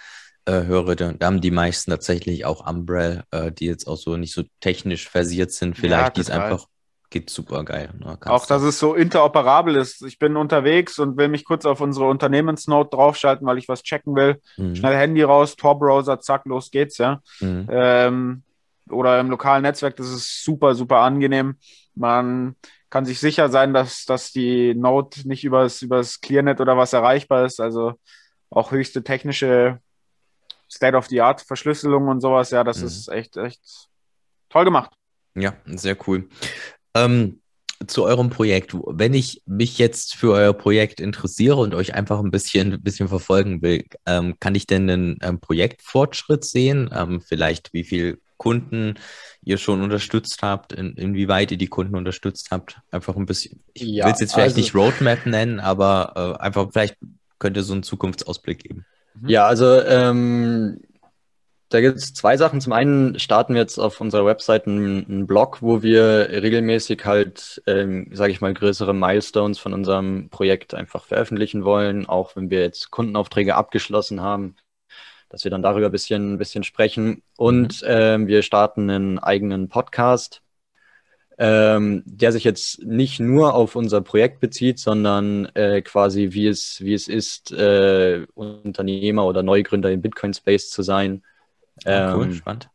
äh, 0.46 0.62
höre, 0.64 0.96
da, 0.96 1.12
da, 1.12 1.26
haben 1.26 1.40
die 1.40 1.50
meisten 1.50 1.90
tatsächlich 1.90 2.44
auch 2.44 2.66
Umbrell, 2.66 3.24
äh, 3.30 3.52
die 3.52 3.66
jetzt 3.66 3.86
auch 3.86 3.96
so 3.96 4.16
nicht 4.16 4.32
so 4.32 4.44
technisch 4.60 5.08
versiert 5.08 5.52
sind, 5.52 5.76
vielleicht, 5.76 6.06
ja, 6.06 6.10
die 6.10 6.20
es 6.20 6.30
einfach 6.30 6.66
geht 7.10 7.30
super 7.30 7.64
geil. 7.64 7.90
Ne? 7.98 8.18
Auch, 8.26 8.46
dass 8.46 8.62
es 8.62 8.78
so 8.78 8.94
interoperabel 8.94 9.76
ist. 9.76 10.02
Ich 10.02 10.18
bin 10.18 10.36
unterwegs 10.36 10.98
und 10.98 11.16
will 11.16 11.28
mich 11.28 11.44
kurz 11.44 11.64
auf 11.64 11.80
unsere 11.80 12.06
Unternehmensnote 12.06 12.90
draufschalten, 12.90 13.46
weil 13.46 13.58
ich 13.58 13.68
was 13.68 13.82
checken 13.82 14.14
will. 14.16 14.40
Mhm. 14.56 14.76
Schnell 14.76 14.96
Handy 14.96 15.22
raus, 15.22 15.56
Tor-Browser, 15.56 16.20
zack, 16.20 16.46
los 16.46 16.70
geht's, 16.70 16.98
ja. 16.98 17.20
Mhm. 17.40 17.66
Ähm, 17.70 18.42
oder 18.90 19.20
im 19.20 19.30
lokalen 19.30 19.62
Netzwerk, 19.62 19.96
das 19.96 20.08
ist 20.08 20.44
super, 20.44 20.74
super 20.74 20.98
angenehm. 20.98 21.56
Man 21.94 22.56
kann 22.90 23.04
sich 23.04 23.18
sicher 23.18 23.48
sein, 23.48 23.74
dass, 23.74 24.04
dass 24.04 24.32
die 24.32 24.74
Note 24.74 25.26
nicht 25.28 25.44
übers, 25.44 25.82
übers 25.82 26.20
ClearNet 26.20 26.60
oder 26.60 26.76
was 26.76 26.92
erreichbar 26.92 27.44
ist. 27.44 27.60
Also 27.60 27.94
auch 28.50 28.70
höchste 28.70 29.02
technische 29.02 29.80
State-of-the-Art-Verschlüsselung 30.70 32.08
und 32.08 32.20
sowas. 32.20 32.50
Ja, 32.50 32.64
das 32.64 32.80
mhm. 32.80 32.86
ist 32.86 33.08
echt, 33.08 33.36
echt 33.36 33.88
toll 34.48 34.64
gemacht. 34.64 34.92
Ja, 35.34 35.54
sehr 35.66 35.96
cool. 36.06 36.28
Ähm, 36.96 37.40
zu 37.86 38.04
eurem 38.04 38.30
Projekt. 38.30 38.74
Wenn 38.74 39.12
ich 39.12 39.42
mich 39.44 39.78
jetzt 39.78 40.14
für 40.14 40.32
euer 40.32 40.54
Projekt 40.54 41.00
interessiere 41.00 41.56
und 41.56 41.74
euch 41.74 41.94
einfach 41.94 42.20
ein 42.20 42.30
bisschen, 42.30 42.72
ein 42.72 42.82
bisschen 42.82 43.08
verfolgen 43.08 43.60
will, 43.60 43.84
ähm, 44.06 44.36
kann 44.40 44.54
ich 44.54 44.66
denn 44.66 44.88
einen 44.88 45.18
ähm, 45.22 45.40
Projektfortschritt 45.40 46.44
sehen? 46.44 46.90
Ähm, 46.94 47.20
vielleicht 47.20 47.72
wie 47.74 47.84
viele 47.84 48.18
Kunden 48.38 48.94
ihr 49.42 49.58
schon 49.58 49.82
unterstützt 49.82 50.40
habt, 50.42 50.72
in, 50.72 50.94
inwieweit 50.94 51.50
ihr 51.50 51.58
die 51.58 51.68
Kunden 51.68 51.96
unterstützt 51.96 52.48
habt? 52.50 52.80
Einfach 52.90 53.16
ein 53.16 53.26
bisschen, 53.26 53.62
ich 53.74 53.82
ja, 53.82 54.06
will 54.06 54.12
es 54.12 54.20
jetzt 54.20 54.32
vielleicht 54.32 54.56
also, 54.56 54.60
nicht 54.60 54.74
Roadmap 54.74 55.26
nennen, 55.26 55.60
aber 55.60 56.38
äh, 56.38 56.42
einfach 56.42 56.68
vielleicht 56.72 56.96
könnt 57.38 57.56
ihr 57.56 57.62
so 57.62 57.74
einen 57.74 57.82
Zukunftsausblick 57.82 58.60
geben. 58.60 58.86
Ja, 59.26 59.46
also 59.46 59.80
ähm, 59.82 60.80
da 61.68 61.80
gibt 61.80 61.96
es 61.96 62.14
zwei 62.14 62.36
Sachen. 62.36 62.60
Zum 62.60 62.72
einen 62.72 63.18
starten 63.18 63.54
wir 63.54 63.60
jetzt 63.60 63.78
auf 63.78 64.00
unserer 64.00 64.24
Website 64.24 64.66
einen, 64.66 65.04
einen 65.06 65.26
Blog, 65.26 65.62
wo 65.62 65.82
wir 65.82 66.28
regelmäßig 66.30 67.04
halt, 67.04 67.62
ähm, 67.66 68.08
sage 68.12 68.32
ich 68.32 68.40
mal, 68.40 68.54
größere 68.54 68.94
Milestones 68.94 69.58
von 69.58 69.72
unserem 69.72 70.28
Projekt 70.30 70.74
einfach 70.74 71.04
veröffentlichen 71.04 71.64
wollen, 71.64 72.06
auch 72.06 72.36
wenn 72.36 72.50
wir 72.50 72.60
jetzt 72.60 72.90
Kundenaufträge 72.92 73.56
abgeschlossen 73.56 74.20
haben, 74.20 74.54
dass 75.28 75.42
wir 75.42 75.50
dann 75.50 75.62
darüber 75.62 75.86
ein 75.86 75.92
bisschen, 75.92 76.34
ein 76.34 76.38
bisschen 76.38 76.62
sprechen. 76.62 77.22
Und 77.36 77.82
mhm. 77.82 77.88
ähm, 77.88 78.26
wir 78.28 78.42
starten 78.42 78.88
einen 78.88 79.18
eigenen 79.18 79.68
Podcast, 79.68 80.42
ähm, 81.38 82.04
der 82.06 82.30
sich 82.30 82.44
jetzt 82.44 82.82
nicht 82.84 83.18
nur 83.18 83.54
auf 83.54 83.74
unser 83.74 84.02
Projekt 84.02 84.38
bezieht, 84.38 84.78
sondern 84.78 85.46
äh, 85.54 85.82
quasi 85.82 86.28
wie 86.30 86.46
es, 86.46 86.80
wie 86.80 86.94
es 86.94 87.08
ist, 87.08 87.50
äh, 87.50 88.24
Unternehmer 88.34 89.26
oder 89.26 89.42
Neugründer 89.42 89.90
im 89.90 90.00
Bitcoin-Space 90.00 90.70
zu 90.70 90.82
sein 90.82 91.22
Ah, 91.84 92.14
cool, 92.14 92.24
ähm, 92.24 92.34
spannend. 92.34 92.70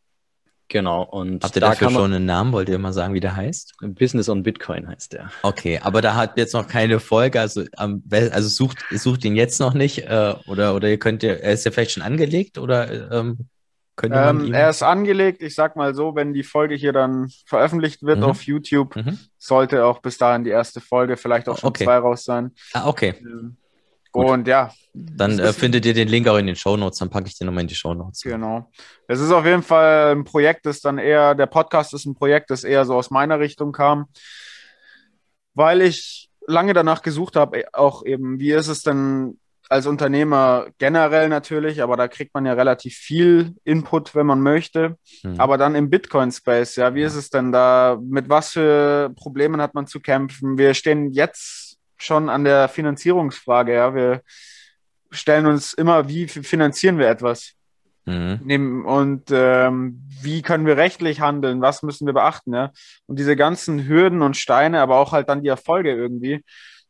Genau. 0.72 1.02
Und 1.02 1.44
Habt 1.44 1.54
ihr 1.54 1.60
dafür 1.60 1.90
schon 1.90 2.14
einen 2.14 2.24
Namen? 2.24 2.52
Wollt 2.52 2.70
ihr 2.70 2.78
mal 2.78 2.94
sagen, 2.94 3.12
wie 3.12 3.20
der 3.20 3.36
heißt? 3.36 3.74
Business 3.82 4.30
on 4.30 4.42
Bitcoin 4.42 4.88
heißt 4.88 5.12
der. 5.12 5.30
Okay, 5.42 5.78
aber 5.82 6.00
da 6.00 6.14
hat 6.14 6.38
jetzt 6.38 6.54
noch 6.54 6.66
keine 6.66 6.98
Folge. 6.98 7.40
Also, 7.40 7.64
also 7.76 8.48
sucht, 8.48 8.78
sucht 8.90 9.22
ihn 9.26 9.36
jetzt 9.36 9.60
noch 9.60 9.74
nicht. 9.74 10.06
Äh, 10.06 10.34
oder, 10.46 10.74
oder 10.74 10.88
ihr 10.88 10.98
könnt 10.98 11.22
ihr, 11.22 11.40
er 11.40 11.52
ist 11.52 11.66
ja 11.66 11.70
vielleicht 11.70 11.90
schon 11.90 12.02
angelegt 12.02 12.56
oder 12.56 13.12
ähm, 13.12 13.48
könnte 13.96 14.16
man 14.16 14.46
ähm. 14.46 14.54
Er 14.54 14.70
ist 14.70 14.82
angelegt. 14.82 15.42
Ich 15.42 15.54
sag 15.54 15.76
mal 15.76 15.94
so, 15.94 16.14
wenn 16.14 16.32
die 16.32 16.42
Folge 16.42 16.74
hier 16.74 16.94
dann 16.94 17.28
veröffentlicht 17.44 18.02
wird 18.02 18.20
mhm. 18.20 18.24
auf 18.24 18.42
YouTube, 18.44 18.96
mhm. 18.96 19.18
sollte 19.36 19.84
auch 19.84 20.00
bis 20.00 20.16
dahin 20.16 20.44
die 20.44 20.50
erste 20.50 20.80
Folge, 20.80 21.18
vielleicht 21.18 21.50
auch 21.50 21.58
schon 21.58 21.68
okay. 21.68 21.84
zwei 21.84 21.98
raus 21.98 22.24
sein. 22.24 22.52
Ah, 22.72 22.88
okay. 22.88 23.14
Ähm, 23.20 23.58
und 24.12 24.46
ja. 24.46 24.70
Dann 24.94 25.38
äh, 25.38 25.52
findet 25.52 25.86
ihr 25.86 25.94
den 25.94 26.08
Link 26.08 26.28
auch 26.28 26.36
in 26.36 26.46
den 26.46 26.56
Show 26.56 26.76
Notes, 26.76 26.98
dann 26.98 27.10
packe 27.10 27.26
ich 27.26 27.38
den 27.38 27.46
nochmal 27.46 27.62
in 27.62 27.68
die 27.68 27.74
Show 27.74 27.94
Notes. 27.94 28.20
Genau. 28.20 28.70
Es 29.08 29.20
ist 29.20 29.30
auf 29.30 29.46
jeden 29.46 29.62
Fall 29.62 30.14
ein 30.14 30.24
Projekt, 30.24 30.66
das 30.66 30.80
dann 30.80 30.98
eher, 30.98 31.34
der 31.34 31.46
Podcast 31.46 31.94
ist 31.94 32.04
ein 32.04 32.14
Projekt, 32.14 32.50
das 32.50 32.64
eher 32.64 32.84
so 32.84 32.94
aus 32.94 33.10
meiner 33.10 33.40
Richtung 33.40 33.72
kam, 33.72 34.06
weil 35.54 35.80
ich 35.80 36.30
lange 36.46 36.74
danach 36.74 37.02
gesucht 37.02 37.36
habe, 37.36 37.64
auch 37.72 38.04
eben, 38.04 38.38
wie 38.38 38.52
ist 38.52 38.68
es 38.68 38.82
denn 38.82 39.38
als 39.72 39.86
Unternehmer 39.86 40.66
generell 40.76 41.30
natürlich, 41.30 41.82
aber 41.82 41.96
da 41.96 42.06
kriegt 42.06 42.34
man 42.34 42.44
ja 42.44 42.52
relativ 42.52 42.94
viel 42.94 43.54
Input, 43.64 44.14
wenn 44.14 44.26
man 44.26 44.42
möchte. 44.42 44.96
Mhm. 45.22 45.40
Aber 45.40 45.56
dann 45.56 45.74
im 45.74 45.88
Bitcoin-Space, 45.88 46.76
ja, 46.76 46.94
wie 46.94 47.02
ist 47.02 47.14
es 47.14 47.30
denn 47.30 47.52
da? 47.52 47.98
Mit 48.02 48.28
was 48.28 48.50
für 48.50 49.10
Problemen 49.16 49.62
hat 49.62 49.72
man 49.72 49.86
zu 49.86 50.00
kämpfen? 50.00 50.58
Wir 50.58 50.74
stehen 50.74 51.10
jetzt 51.12 51.61
schon 52.02 52.28
an 52.28 52.44
der 52.44 52.68
Finanzierungsfrage, 52.68 53.74
ja. 53.74 53.94
Wir 53.94 54.22
stellen 55.10 55.46
uns 55.46 55.72
immer, 55.72 56.08
wie 56.08 56.28
finanzieren 56.28 56.98
wir 56.98 57.08
etwas? 57.08 57.54
Mhm. 58.04 58.84
Und 58.84 59.30
ähm, 59.30 60.02
wie 60.20 60.42
können 60.42 60.66
wir 60.66 60.76
rechtlich 60.76 61.20
handeln? 61.20 61.60
Was 61.60 61.82
müssen 61.82 62.06
wir 62.06 62.14
beachten? 62.14 62.52
Ja? 62.52 62.72
Und 63.06 63.18
diese 63.18 63.36
ganzen 63.36 63.86
Hürden 63.86 64.22
und 64.22 64.36
Steine, 64.36 64.80
aber 64.80 64.96
auch 64.96 65.12
halt 65.12 65.28
dann 65.28 65.42
die 65.42 65.48
Erfolge 65.48 65.94
irgendwie, 65.94 66.44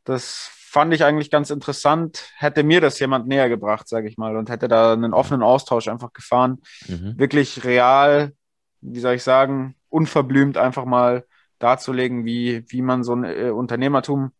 das 0.05 0.51
fand 0.73 0.95
ich 0.95 1.05
eigentlich 1.05 1.31
ganz 1.31 1.51
interessant. 1.51 2.31
Hätte 2.37 2.63
mir 2.63 2.81
das 2.81 2.99
jemand 2.99 3.29
näher 3.29 3.51
gebracht, 3.51 3.89
sage 3.89 4.09
ich 4.09 4.17
mal, 4.17 4.37
und 4.37 4.49
hätte 4.49 4.69
da 4.69 4.95
einen 4.95 5.13
offenen 5.13 5.43
Austausch 5.43 5.89
einfach 5.89 6.15
gefahren. 6.15 6.63
Mhm. 6.89 7.19
Wirklich 7.19 7.63
real, 7.65 8.33
wie 8.81 9.01
soll 9.01 9.17
ich 9.17 9.23
sagen, 9.23 9.75
unverblümt 9.91 10.57
einfach 10.57 10.87
mal 10.87 11.25
darzulegen, 11.59 12.25
wie, 12.25 12.65
wie 12.69 12.81
man 12.81 13.05
so 13.05 13.15
ein 13.15 13.25
äh, 13.25 13.51
Unternehmertum 13.51 14.33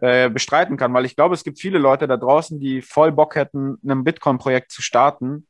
äh, 0.00 0.30
bestreiten 0.30 0.76
kann. 0.76 0.92
Weil 0.94 1.04
ich 1.04 1.16
glaube, 1.16 1.34
es 1.34 1.44
gibt 1.44 1.58
viele 1.60 1.78
Leute 1.78 2.06
da 2.06 2.16
draußen, 2.16 2.60
die 2.60 2.82
voll 2.82 3.12
Bock 3.12 3.34
hätten, 3.34 3.78
ein 3.86 4.04
Bitcoin-Projekt 4.04 4.72
zu 4.72 4.82
starten 4.82 5.46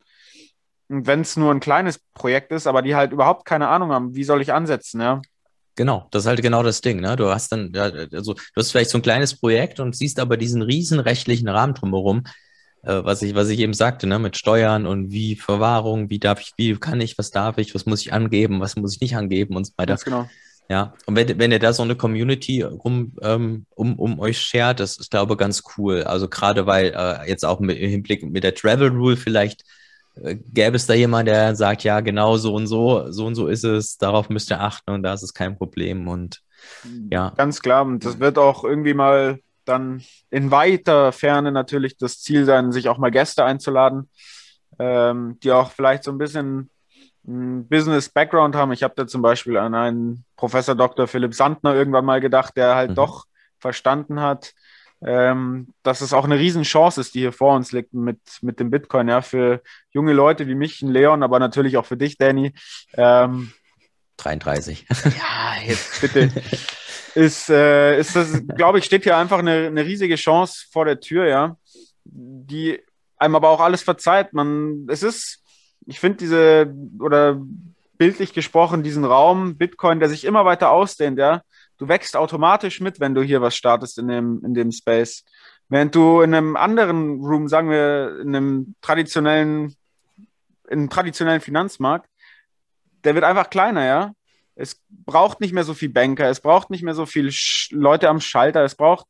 wenn 0.89 1.21
es 1.21 1.37
nur 1.37 1.53
ein 1.53 1.61
kleines 1.61 2.01
Projekt 2.15 2.51
ist, 2.51 2.67
aber 2.67 2.83
die 2.83 2.95
halt 2.95 3.13
überhaupt 3.13 3.45
keine 3.45 3.69
Ahnung 3.69 3.93
haben, 3.93 4.15
wie 4.15 4.25
soll 4.25 4.41
ich 4.41 4.53
ansetzen, 4.53 5.01
ja. 5.01 5.21
Genau, 5.77 6.09
das 6.11 6.25
ist 6.25 6.27
halt 6.27 6.43
genau 6.43 6.65
das 6.65 6.81
Ding. 6.81 7.01
Ne? 7.01 7.15
Du 7.15 7.29
hast 7.29 7.53
dann, 7.53 7.73
also 7.77 8.35
du 8.35 8.41
hast 8.57 8.73
vielleicht 8.73 8.91
so 8.91 8.99
ein 8.99 9.03
kleines 9.03 9.39
Projekt 9.39 9.79
und 9.79 9.95
siehst 9.95 10.19
aber 10.19 10.37
diesen 10.37 10.61
riesen 10.61 10.99
rechtlichen 10.99 11.49
Rahmen 11.49 11.75
drumherum, 11.75 12.25
äh, 12.83 13.05
was 13.05 13.23
ich, 13.23 13.37
was 13.37 13.49
ich 13.49 13.61
eben 13.61 13.75
sagte, 13.75 14.09
ne? 14.09 14.19
mit 14.19 14.37
Steuern 14.37 14.87
und 14.87 15.13
wie 15.13 15.37
Verwahrung, 15.37 16.11
wie 16.11 16.19
darf 16.19 16.41
ich, 16.41 16.53
wie 16.57 16.75
kann 16.75 17.01
ich, 17.01 17.17
was 17.17 17.31
darf 17.31 17.59
ich, 17.59 17.77
was 17.77 17.87
muss 17.87 18.01
ich 18.01 18.13
angeben, 18.13 18.61
was 18.61 18.75
muss 18.75 18.97
ich 18.97 19.01
nicht 19.01 19.15
angeben 19.15 19.55
und 19.55 19.67
so 19.67 19.73
weiter. 19.77 19.93
Ganz 19.93 20.05
genau. 20.05 20.29
Ja, 20.71 20.93
und 21.07 21.17
wenn, 21.17 21.39
wenn 21.39 21.51
ihr 21.51 21.59
da 21.59 21.73
so 21.73 21.83
eine 21.83 21.97
Community 21.97 22.61
rum, 22.61 23.17
ähm, 23.23 23.65
um, 23.75 23.99
um 23.99 24.21
euch 24.21 24.39
shared, 24.39 24.81
das 24.81 24.99
ist, 24.99 25.11
glaube 25.11 25.33
ich, 25.33 25.39
ganz 25.39 25.63
cool. 25.77 26.03
Also 26.03 26.29
gerade 26.29 26.67
weil 26.67 26.93
äh, 26.95 27.27
jetzt 27.27 27.45
auch 27.45 27.59
mit, 27.61 27.79
im 27.79 27.89
Hinblick 27.89 28.23
mit 28.23 28.45
der 28.45 28.55
Travel 28.55 28.89
Rule 28.89 29.17
vielleicht 29.17 29.65
äh, 30.23 30.37
gäbe 30.37 30.77
es 30.77 30.87
da 30.87 30.93
jemanden, 30.93 31.33
der 31.33 31.57
sagt, 31.57 31.85
ja, 31.85 32.01
genau 32.01 32.37
so 32.37 32.55
und 32.55 32.67
so, 32.67 33.11
so 33.11 33.25
und 33.25 33.35
so 33.35 33.49
ist 33.49 33.65
es, 33.65 33.97
darauf 33.97 34.29
müsst 34.29 34.51
ihr 34.51 34.61
achten 34.61 34.91
und 34.91 35.03
da 35.03 35.15
ist 35.15 35.23
es 35.23 35.33
kein 35.33 35.57
Problem. 35.57 36.07
Und 36.07 36.43
ja. 37.11 37.33
Ganz 37.37 37.61
klar, 37.61 37.87
und 37.87 38.05
das 38.05 38.21
wird 38.21 38.37
auch 38.37 38.63
irgendwie 38.63 38.95
mal 38.95 39.41
dann 39.65 40.03
in 40.31 40.51
weiter 40.51 41.13
Ferne 41.13 41.53
natürlich 41.53 41.97
das 41.97 42.21
Ziel 42.21 42.45
sein, 42.45 42.73
sich 42.73 42.89
auch 42.89 42.99
mal 42.99 43.11
Gäste 43.11 43.45
einzuladen, 43.45 44.11
ähm, 44.79 45.39
die 45.43 45.53
auch 45.53 45.71
vielleicht 45.71 46.05
so 46.05 46.11
ein 46.11 46.19
bisschen 46.19 46.71
Business-Background 47.29 48.55
haben. 48.57 48.73
Ich 48.73 48.83
habe 48.83 48.95
da 48.97 49.07
zum 49.07 49.23
Beispiel 49.23 49.57
an 49.59 49.75
einen 49.75 50.25
Professor 50.37 50.75
Dr. 50.75 51.07
Philipp 51.07 51.35
Sandner 51.35 51.75
irgendwann 51.75 52.05
mal 52.05 52.21
gedacht, 52.21 52.57
der 52.57 52.75
halt 52.75 52.91
mhm. 52.91 52.95
doch 52.95 53.27
verstanden 53.59 54.21
hat, 54.21 54.55
ähm, 55.05 55.69
dass 55.83 56.01
es 56.01 56.13
auch 56.13 56.25
eine 56.25 56.39
Riesenchance 56.39 57.01
ist, 57.01 57.15
die 57.15 57.21
hier 57.21 57.33
vor 57.33 57.55
uns 57.55 57.73
liegt 57.73 57.93
mit, 57.93 58.21
mit 58.41 58.59
dem 58.59 58.71
Bitcoin, 58.71 59.09
ja, 59.09 59.21
für 59.21 59.63
junge 59.91 60.13
Leute 60.13 60.47
wie 60.47 60.55
mich, 60.55 60.81
Leon, 60.81 61.23
aber 61.23 61.39
natürlich 61.39 61.77
auch 61.77 61.87
für 61.87 61.97
dich, 61.97 62.17
Danny. 62.17 62.55
Ähm, 62.95 63.53
33. 64.17 64.87
Ja, 65.05 65.63
jetzt 65.67 66.01
bitte. 66.01 66.31
ist, 67.15 67.51
äh, 67.51 67.99
ist 67.99 68.17
das, 68.17 68.43
glaube 68.57 68.79
ich, 68.79 68.85
steht 68.85 69.05
hier 69.05 69.17
einfach 69.17 69.39
eine, 69.39 69.67
eine 69.67 69.85
riesige 69.85 70.17
Chance 70.17 70.67
vor 70.71 70.85
der 70.85 70.99
Tür, 71.01 71.27
ja, 71.27 71.57
die 72.05 72.81
einem 73.17 73.35
aber 73.35 73.51
auch 73.51 73.61
alles 73.61 73.83
verzeiht. 73.83 74.33
Man, 74.33 74.87
es 74.89 75.03
ist, 75.03 75.43
ich 75.89 76.01
finde 76.01 76.19
diese, 76.19 76.75
oder 77.01 77.41
bildlich 77.97 78.35
gesprochen, 78.35 78.83
diesen 78.83 79.05
Raum 79.05 79.57
Bitcoin, 79.57 80.01
der 80.01 80.11
sich 80.11 80.25
immer 80.25 80.45
weiter 80.45 80.71
ausdehnt, 80.71 81.19
ja, 81.19 81.43
du 81.79 81.89
wächst 81.89 82.15
automatisch 82.15 82.81
mit, 82.81 83.01
wenn 83.01 83.15
du 83.15 83.23
hier 83.23 83.41
was 83.41 83.57
startest 83.57 83.99
in 83.99 84.09
dem, 84.09 84.43
in 84.45 84.53
dem 84.53 84.71
Space. 84.71 85.25
Während 85.71 85.95
du 85.95 86.21
in 86.21 86.35
einem 86.35 86.57
anderen 86.57 87.25
Room, 87.25 87.49
sagen 87.49 87.71
wir, 87.71 88.21
in 88.21 88.37
einem 88.37 88.75
traditionellen, 88.83 89.77
in 90.69 90.81
einem 90.81 90.91
traditionellen 90.91 91.41
Finanzmarkt, 91.41 92.09
der 93.05 93.15
wird 93.15 93.25
einfach 93.25 93.49
kleiner, 93.49 93.85
ja. 93.85 94.13
Es 94.57 94.83
braucht 94.91 95.41
nicht 95.41 95.55
mehr 95.55 95.65
so 95.65 95.73
viel 95.73 95.89
Banker, 95.89 96.29
es 96.29 96.41
braucht 96.41 96.69
nicht 96.69 96.83
mehr 96.83 96.95
so 96.95 97.07
viele 97.07 97.31
Leute 97.71 98.09
am 98.11 98.21
Schalter, 98.21 98.63
es 98.63 98.75
braucht 98.75 99.07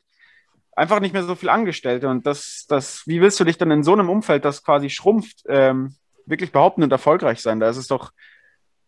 einfach 0.77 1.01
nicht 1.01 1.13
mehr 1.13 1.25
so 1.25 1.35
viel 1.35 1.49
Angestellte. 1.49 2.09
Und 2.09 2.25
das, 2.27 2.67
das, 2.69 3.03
wie 3.07 3.21
willst 3.21 3.41
du 3.41 3.45
dich 3.45 3.59
dann 3.59 3.71
in 3.73 3.83
so 3.83 3.95
einem 3.95 4.11
Umfeld, 4.11 4.45
das 4.45 4.63
quasi 4.63 4.91
schrumpft, 4.91 5.43
ähm, 5.49 5.97
wirklich 6.29 6.53
behaupten 6.53 6.83
und 6.83 6.93
erfolgreich 6.93 7.41
sein? 7.41 7.61
Da 7.61 7.69
ist 7.69 7.77
es 7.77 7.89
doch 7.89 8.13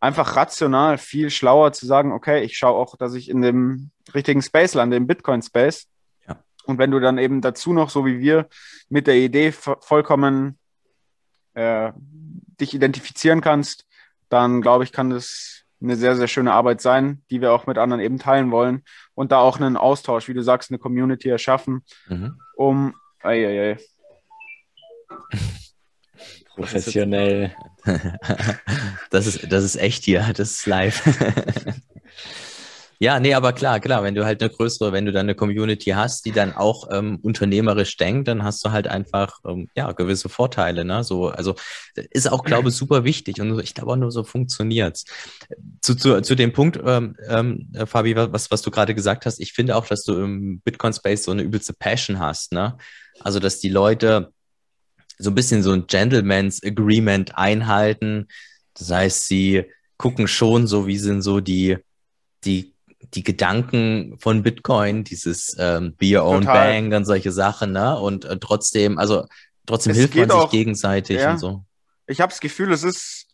einfach 0.01 0.37
rational 0.37 0.99
viel 0.99 1.31
schlauer 1.31 1.73
zu 1.73 1.87
sagen, 1.87 2.13
okay, 2.13 2.43
ich 2.43 2.57
schaue 2.57 2.75
auch, 2.75 2.97
dass 2.97 3.15
ich 3.15 3.29
in 3.29 3.43
dem 3.43 3.91
richtigen 4.15 4.43
Space 4.43 4.75
lande, 4.75 4.97
im 4.97 5.07
Bitcoin-Space. 5.07 5.89
Ja. 6.27 6.43
Und 6.65 6.79
wenn 6.79 6.91
du 6.91 7.01
dann 7.01 7.19
eben 7.19 7.43
dazu 7.43 7.73
noch, 7.73 7.91
so 7.91 8.07
wie 8.07 8.19
wir, 8.19 8.49
mit 8.89 9.07
der 9.07 9.17
Idee 9.17 9.53
vollkommen 9.53 10.59
äh, 11.55 11.93
dich 12.61 12.75
identifizieren 12.75 13.41
kannst, 13.41 13.87
dann 14.29 14.63
glaube 14.63 14.85
ich, 14.85 14.93
kann 14.93 15.11
das 15.11 15.65
eine 15.83 15.97
sehr, 15.97 16.17
sehr 16.17 16.29
schöne 16.29 16.53
Arbeit 16.53 16.81
sein, 16.81 17.23
die 17.31 17.41
wir 17.41 17.53
auch 17.53 17.67
mit 17.67 17.79
anderen 17.79 18.03
eben 18.03 18.19
teilen 18.19 18.51
wollen 18.51 18.85
und 19.15 19.33
da 19.33 19.39
auch 19.39 19.59
einen 19.59 19.77
Austausch, 19.77 20.29
wie 20.29 20.35
du 20.35 20.43
sagst, 20.43 20.71
eine 20.71 20.79
Community 20.79 21.29
erschaffen, 21.29 21.85
mhm. 22.09 22.39
um. 22.57 22.95
Ei, 23.23 23.47
ei, 23.47 23.73
ei. 23.73 23.79
Professionell. 26.61 27.53
das, 29.11 29.27
ist, 29.27 29.51
das 29.51 29.65
ist 29.65 29.77
echt 29.77 30.05
hier, 30.05 30.33
das 30.35 30.51
ist 30.51 30.67
live. 30.67 31.03
ja, 32.99 33.19
nee, 33.19 33.33
aber 33.33 33.53
klar, 33.53 33.81
klar, 33.81 34.03
wenn 34.03 34.15
du 34.15 34.25
halt 34.25 34.43
eine 34.43 34.51
größere, 34.51 34.93
wenn 34.93 35.07
du 35.07 35.13
dann 35.13 35.27
eine 35.27 35.35
Community 35.35 35.91
hast, 35.91 36.27
die 36.27 36.33
dann 36.33 36.53
auch 36.53 36.89
ähm, 36.93 37.19
unternehmerisch 37.23 37.97
denkt, 37.97 38.29
dann 38.29 38.45
hast 38.45 38.65
du 38.65 38.71
halt 38.71 38.89
einfach 38.89 39.39
ähm, 39.47 39.69
ja 39.75 39.91
gewisse 39.93 40.29
Vorteile. 40.29 40.85
Ne? 40.85 41.03
So, 41.03 41.29
also 41.29 41.55
ist 41.95 42.31
auch, 42.31 42.45
glaube 42.45 42.69
ich, 42.69 42.75
super 42.75 43.05
wichtig 43.05 43.41
und 43.41 43.59
ich 43.61 43.75
glaube 43.75 43.93
auch 43.93 43.97
nur 43.97 44.13
so 44.13 44.23
funktioniert's. 44.23 45.07
Zu, 45.81 45.95
zu, 45.95 46.21
zu 46.21 46.35
dem 46.35 46.53
Punkt, 46.53 46.79
ähm, 46.85 47.17
ähm, 47.29 47.73
Fabi, 47.87 48.15
was, 48.17 48.51
was 48.51 48.63
du 48.63 48.71
gerade 48.71 48.95
gesagt 48.95 49.25
hast, 49.25 49.41
ich 49.41 49.55
finde 49.55 49.77
auch, 49.77 49.87
dass 49.87 50.05
du 50.05 50.23
im 50.23 50.61
Bitcoin-Space 50.61 51.25
so 51.25 51.31
eine 51.31 51.43
übelste 51.43 51.73
Passion 51.73 52.19
hast. 52.19 52.53
Ne? 52.53 52.77
Also, 53.21 53.39
dass 53.39 53.61
die 53.61 53.69
Leute 53.69 54.33
so 55.21 55.31
ein 55.31 55.35
bisschen 55.35 55.63
so 55.63 55.73
ein 55.73 55.87
Gentleman's 55.87 56.63
Agreement 56.65 57.37
einhalten. 57.37 58.27
Das 58.75 58.91
heißt, 58.91 59.29
sie 59.29 59.65
gucken 59.99 60.27
schon 60.27 60.67
so, 60.67 60.87
wie 60.87 60.99
sind 60.99 61.23
so 61.23 61.41
die, 61.41 61.77
die, 62.45 62.75
die 63.15 63.23
Gedanken 63.23 64.17
von 64.19 64.43
Bitcoin, 64.43 65.05
dieses 65.05 65.55
ähm, 65.59 65.95
Be 65.97 66.17
Your 66.17 66.25
Own 66.25 66.43
Total. 66.43 66.55
Bank 66.55 66.95
und 66.95 67.05
solche 67.05 67.33
Sachen, 67.33 67.73
ne? 67.73 67.99
Und 67.99 68.25
äh, 68.25 68.39
trotzdem, 68.39 68.99
also 68.99 69.27
trotzdem 69.67 69.93
es 69.93 69.99
hilft 69.99 70.17
man 70.17 70.31
sich 70.31 70.51
gegenseitig 70.51 71.19
ja. 71.19 71.33
und 71.33 71.39
so. 71.39 71.65
Ich 72.07 72.21
habe 72.21 72.31
das 72.31 72.41
Gefühl, 72.41 72.73
es 72.73 72.83
ist 72.83 73.27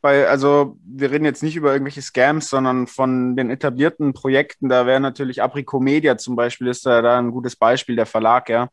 bei, 0.00 0.28
also 0.28 0.78
wir 0.84 1.10
reden 1.10 1.24
jetzt 1.24 1.42
nicht 1.42 1.56
über 1.56 1.72
irgendwelche 1.72 2.02
Scams, 2.02 2.48
sondern 2.48 2.86
von 2.86 3.36
den 3.36 3.50
etablierten 3.50 4.12
Projekten, 4.12 4.68
da 4.68 4.86
wäre 4.86 5.00
natürlich 5.00 5.42
Aprico 5.42 5.80
Media 5.80 6.16
zum 6.16 6.36
Beispiel, 6.36 6.68
ist 6.68 6.86
da, 6.86 7.02
da 7.02 7.18
ein 7.18 7.32
gutes 7.32 7.56
Beispiel, 7.56 7.96
der 7.96 8.06
Verlag, 8.06 8.48
ja 8.48 8.68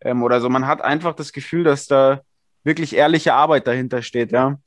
ähm, 0.00 0.22
oder 0.22 0.40
so. 0.40 0.48
Man 0.48 0.66
hat 0.66 0.82
einfach 0.82 1.14
das 1.14 1.32
Gefühl, 1.32 1.64
dass 1.64 1.86
da 1.86 2.20
wirklich 2.64 2.94
ehrliche 2.94 3.34
Arbeit 3.34 3.66
dahinter 3.66 4.02
steht, 4.02 4.32
ja. 4.32 4.58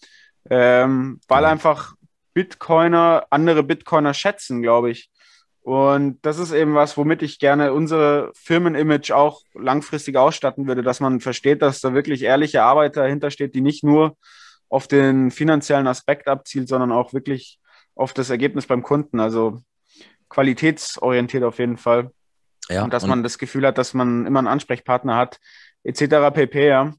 Ähm, 0.49 1.19
weil 1.27 1.45
einfach 1.45 1.93
Bitcoiner 2.33 3.25
andere 3.29 3.63
Bitcoiner 3.63 4.13
schätzen, 4.13 4.61
glaube 4.61 4.91
ich. 4.91 5.09
Und 5.61 6.19
das 6.21 6.39
ist 6.39 6.51
eben 6.51 6.73
was, 6.73 6.97
womit 6.97 7.21
ich 7.21 7.37
gerne 7.37 7.73
unsere 7.73 8.31
Firmenimage 8.33 9.15
auch 9.15 9.41
langfristig 9.53 10.15
ausstatten 10.15 10.67
würde, 10.67 10.81
dass 10.81 10.99
man 10.99 11.19
versteht, 11.19 11.61
dass 11.61 11.81
da 11.81 11.93
wirklich 11.93 12.23
ehrliche 12.23 12.63
Arbeit 12.63 12.95
dahinter 12.95 13.29
steht, 13.29 13.55
die 13.55 13.61
nicht 13.61 13.83
nur 13.83 14.17
auf 14.69 14.87
den 14.87 15.31
finanziellen 15.31 15.87
Aspekt 15.87 16.27
abzielt, 16.27 16.69
sondern 16.69 16.91
auch 16.91 17.13
wirklich 17.13 17.59
auf 17.95 18.13
das 18.13 18.29
Ergebnis 18.29 18.67
beim 18.67 18.83
Kunden. 18.83 19.19
Also 19.19 19.61
qualitätsorientiert 20.29 21.43
auf 21.43 21.59
jeden 21.59 21.77
Fall. 21.77 22.11
Ja, 22.69 22.83
und 22.83 22.93
dass 22.93 23.03
und 23.03 23.09
man 23.09 23.23
das 23.23 23.37
Gefühl 23.37 23.65
hat, 23.65 23.77
dass 23.77 23.93
man 23.93 24.25
immer 24.25 24.39
einen 24.39 24.47
Ansprechpartner 24.47 25.15
hat, 25.15 25.39
etc. 25.83 26.33
pp. 26.33 26.67
Ja. 26.67 26.93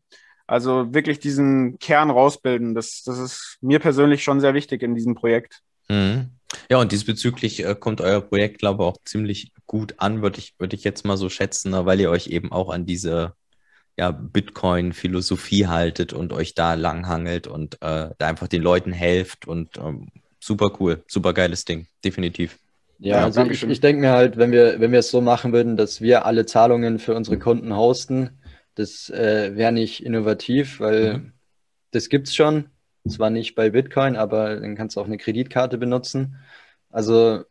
Also 0.46 0.92
wirklich 0.92 1.20
diesen 1.20 1.78
Kern 1.78 2.10
rausbilden, 2.10 2.74
das, 2.74 3.02
das 3.04 3.18
ist 3.18 3.58
mir 3.60 3.78
persönlich 3.78 4.24
schon 4.24 4.40
sehr 4.40 4.54
wichtig 4.54 4.82
in 4.82 4.96
diesem 4.96 5.14
Projekt. 5.14 5.60
Mhm. 5.88 6.30
Ja, 6.68 6.78
und 6.78 6.90
diesbezüglich 6.90 7.64
äh, 7.64 7.76
kommt 7.78 8.00
euer 8.00 8.20
Projekt, 8.20 8.58
glaube 8.58 8.82
ich, 8.82 8.88
auch 8.88 8.96
ziemlich 9.04 9.52
gut 9.66 9.94
an, 9.98 10.22
würde 10.22 10.40
ich, 10.40 10.54
würd 10.58 10.72
ich 10.72 10.82
jetzt 10.82 11.04
mal 11.04 11.16
so 11.16 11.28
schätzen, 11.28 11.70
ne, 11.70 11.86
weil 11.86 12.00
ihr 12.00 12.10
euch 12.10 12.26
eben 12.26 12.50
auch 12.50 12.70
an 12.70 12.86
diese 12.86 13.34
ja, 13.96 14.10
Bitcoin-Philosophie 14.10 15.66
haltet 15.66 16.12
und 16.12 16.32
euch 16.32 16.54
da 16.54 16.74
langhangelt 16.74 17.46
und 17.46 17.74
äh, 17.82 18.10
da 18.16 18.26
einfach 18.26 18.48
den 18.48 18.62
Leuten 18.62 18.92
helft 18.92 19.46
und 19.46 19.76
ähm, 19.78 20.08
super 20.40 20.72
cool, 20.80 21.04
super 21.06 21.32
geiles 21.34 21.64
Ding, 21.64 21.86
definitiv. 22.04 22.58
Ja, 23.00 23.18
ja 23.18 23.24
also 23.24 23.42
ich, 23.44 23.62
ich 23.62 23.80
denke 23.80 24.02
mir 24.02 24.12
halt, 24.12 24.36
wenn 24.36 24.52
wir, 24.52 24.78
wenn 24.78 24.92
wir 24.92 25.00
es 25.00 25.10
so 25.10 25.20
machen 25.20 25.52
würden, 25.52 25.76
dass 25.76 26.00
wir 26.00 26.26
alle 26.26 26.46
Zahlungen 26.46 26.98
für 26.98 27.14
unsere 27.14 27.38
Kunden 27.38 27.74
hosten, 27.74 28.38
Das 28.74 29.10
äh, 29.10 29.56
wäre 29.56 29.72
nicht 29.72 30.04
innovativ, 30.04 30.80
weil 30.80 31.14
mhm. 31.14 31.32
das 31.90 32.08
gibt 32.08 32.28
es 32.28 32.34
schon. 32.34 32.66
Zwar 33.08 33.30
nicht 33.30 33.54
bei 33.54 33.70
Bitcoin, 33.70 34.16
aber 34.16 34.56
dann 34.56 34.76
kannst 34.76 34.96
du 34.96 35.00
auch 35.00 35.06
eine 35.06 35.16
Kreditkarte 35.16 35.78
benutzen. 35.78 36.36
Also 36.90 37.44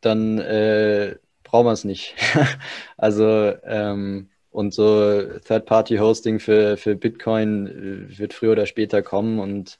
dann 0.00 0.38
äh, 0.38 1.16
brauchen 1.42 1.66
wir 1.66 1.72
es 1.72 1.84
nicht. 1.84 2.14
also 2.96 3.52
ähm, 3.64 4.28
und 4.50 4.72
so 4.72 5.22
Third-Party-Hosting 5.46 6.38
für, 6.38 6.76
für 6.76 6.94
Bitcoin 6.94 7.66
äh, 8.12 8.18
wird 8.18 8.34
früher 8.34 8.52
oder 8.52 8.66
später 8.66 9.02
kommen 9.02 9.40
und 9.40 9.78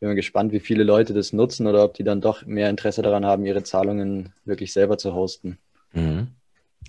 bin 0.00 0.08
mal 0.08 0.14
gespannt, 0.14 0.52
wie 0.52 0.60
viele 0.60 0.82
Leute 0.82 1.12
das 1.12 1.32
nutzen 1.32 1.66
oder 1.66 1.84
ob 1.84 1.94
die 1.94 2.04
dann 2.04 2.20
doch 2.20 2.44
mehr 2.46 2.70
Interesse 2.70 3.02
daran 3.02 3.24
haben, 3.24 3.44
ihre 3.44 3.62
Zahlungen 3.62 4.32
wirklich 4.44 4.72
selber 4.72 4.98
zu 4.98 5.14
hosten. 5.14 5.58
Mhm. 5.92 6.28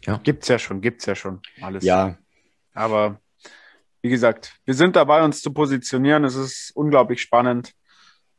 Ja. 0.05 0.19
Gibt's 0.23 0.47
ja 0.47 0.57
schon, 0.57 0.81
gibt's 0.81 1.05
ja 1.05 1.15
schon 1.15 1.41
alles. 1.61 1.83
Ja. 1.83 2.17
Aber 2.73 3.19
wie 4.01 4.09
gesagt, 4.09 4.53
wir 4.65 4.73
sind 4.73 4.95
dabei, 4.95 5.23
uns 5.23 5.41
zu 5.41 5.51
positionieren. 5.53 6.23
Es 6.23 6.35
ist 6.35 6.71
unglaublich 6.73 7.21
spannend 7.21 7.73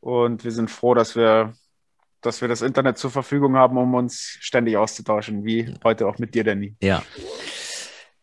und 0.01 0.43
wir 0.43 0.51
sind 0.51 0.71
froh, 0.71 0.95
dass 0.95 1.15
wir, 1.15 1.53
dass 2.23 2.41
wir 2.41 2.49
das 2.49 2.63
Internet 2.63 2.97
zur 2.97 3.11
Verfügung 3.11 3.57
haben, 3.57 3.77
um 3.77 3.95
uns 3.95 4.39
ständig 4.41 4.79
auszutauschen, 4.79 5.45
wie 5.45 5.73
heute 5.85 6.07
auch 6.07 6.19
mit 6.19 6.35
dir, 6.35 6.45
Danny. 6.45 6.75
Ja. 6.83 7.03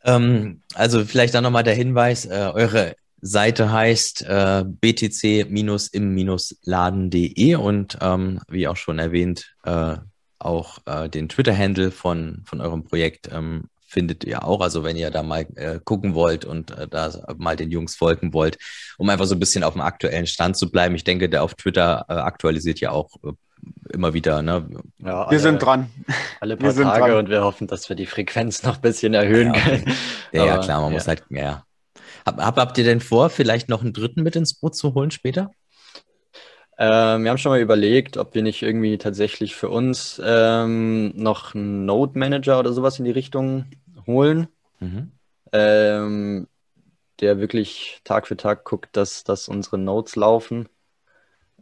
Ähm, 0.04 0.64
also 0.74 1.06
vielleicht 1.06 1.36
dann 1.36 1.44
nochmal 1.44 1.64
der 1.64 1.76
Hinweis, 1.76 2.26
äh, 2.26 2.52
eure 2.54 2.96
Seite 3.22 3.72
heißt 3.72 4.24
äh, 4.24 4.66
btc-im-laden.de 4.66 7.56
und 7.56 7.98
ähm, 8.02 8.42
wie 8.48 8.68
auch 8.68 8.78
schon 8.78 8.98
erwähnt, 9.00 9.56
äh, 9.64 9.96
auch 10.40 10.80
äh, 10.86 11.10
den 11.10 11.30
Twitter-Handle 11.30 11.92
von, 11.92 12.44
von 12.46 12.62
eurem 12.62 12.86
Projekt 12.86 13.30
ähm, 13.32 13.70
findet 13.90 14.24
ihr 14.24 14.46
auch. 14.46 14.62
Also 14.62 14.84
wenn 14.84 14.96
ihr 14.96 15.12
da 15.12 15.24
mal 15.24 15.46
äh, 15.56 15.80
gucken 15.84 16.14
wollt 16.14 16.46
und 16.46 16.72
äh, 16.72 16.88
da 16.88 17.12
mal 17.38 17.56
den 17.56 17.72
Jungs 17.72 17.96
folgen 17.96 18.34
wollt, 18.34 18.58
um 18.98 19.10
einfach 19.10 19.26
so 19.26 19.36
ein 19.36 19.40
bisschen 19.40 19.64
auf 19.64 19.74
dem 19.74 19.82
aktuellen 19.82 20.28
Stand 20.28 20.58
zu 20.58 20.72
bleiben. 20.72 20.96
Ich 20.96 21.04
denke, 21.04 21.30
der 21.30 21.44
auf 21.44 21.56
Twitter 21.56 22.06
äh, 22.08 22.14
aktualisiert 22.14 22.80
ja 22.80 22.92
auch 22.92 23.10
äh, 23.24 23.32
immer 23.92 24.14
wieder. 24.14 24.42
Ne? 24.42 24.68
Ja, 25.00 25.24
alle, 25.24 25.32
wir 25.32 25.40
sind 25.40 25.62
dran. 25.62 25.90
Alle 26.40 26.56
paar 26.56 26.74
Tage 26.74 27.00
dran. 27.00 27.18
und 27.18 27.30
wir 27.30 27.44
hoffen, 27.44 27.68
dass 27.68 27.90
wir 27.90 27.96
die 27.96 28.06
Frequenz 28.06 28.64
noch 28.64 28.76
ein 28.76 28.82
bisschen 28.82 29.14
erhöhen 29.14 29.54
ja, 29.54 29.62
können. 29.62 29.94
Ja, 30.32 30.46
ja, 30.46 30.58
klar, 30.60 30.82
man 30.82 30.92
ja. 30.92 30.98
muss 30.98 31.08
halt, 31.08 31.24
ja. 31.30 31.64
Hab, 32.26 32.38
hab, 32.38 32.58
habt 32.58 32.78
ihr 32.78 32.84
denn 32.84 33.00
vor, 33.00 33.30
vielleicht 33.30 33.70
noch 33.70 33.82
einen 33.82 33.94
dritten 33.94 34.24
mit 34.24 34.36
ins 34.36 34.54
Boot 34.54 34.76
zu 34.76 34.94
holen 34.94 35.12
später? 35.12 35.52
Ähm, 36.78 37.24
wir 37.24 37.30
haben 37.30 37.38
schon 37.38 37.52
mal 37.52 37.60
überlegt, 37.60 38.16
ob 38.16 38.36
wir 38.36 38.42
nicht 38.42 38.62
irgendwie 38.62 38.98
tatsächlich 38.98 39.56
für 39.56 39.68
uns 39.68 40.22
ähm, 40.24 41.12
noch 41.16 41.54
einen 41.54 41.86
Node 41.86 42.18
Manager 42.18 42.58
oder 42.58 42.72
sowas 42.72 43.00
in 43.00 43.06
die 43.06 43.12
Richtung 43.12 43.66
holen, 44.08 44.48
mhm. 44.80 45.12
ähm, 45.52 46.48
der 47.20 47.40
wirklich 47.40 48.00
Tag 48.06 48.28
für 48.28 48.38
Tag 48.38 48.64
guckt, 48.64 48.96
dass, 48.96 49.26
dass 49.26 49.50
unsere 49.50 49.78
Nodes 49.78 50.16
laufen. 50.16 50.70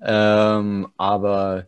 Ähm, 0.04 0.88
aber 0.98 1.68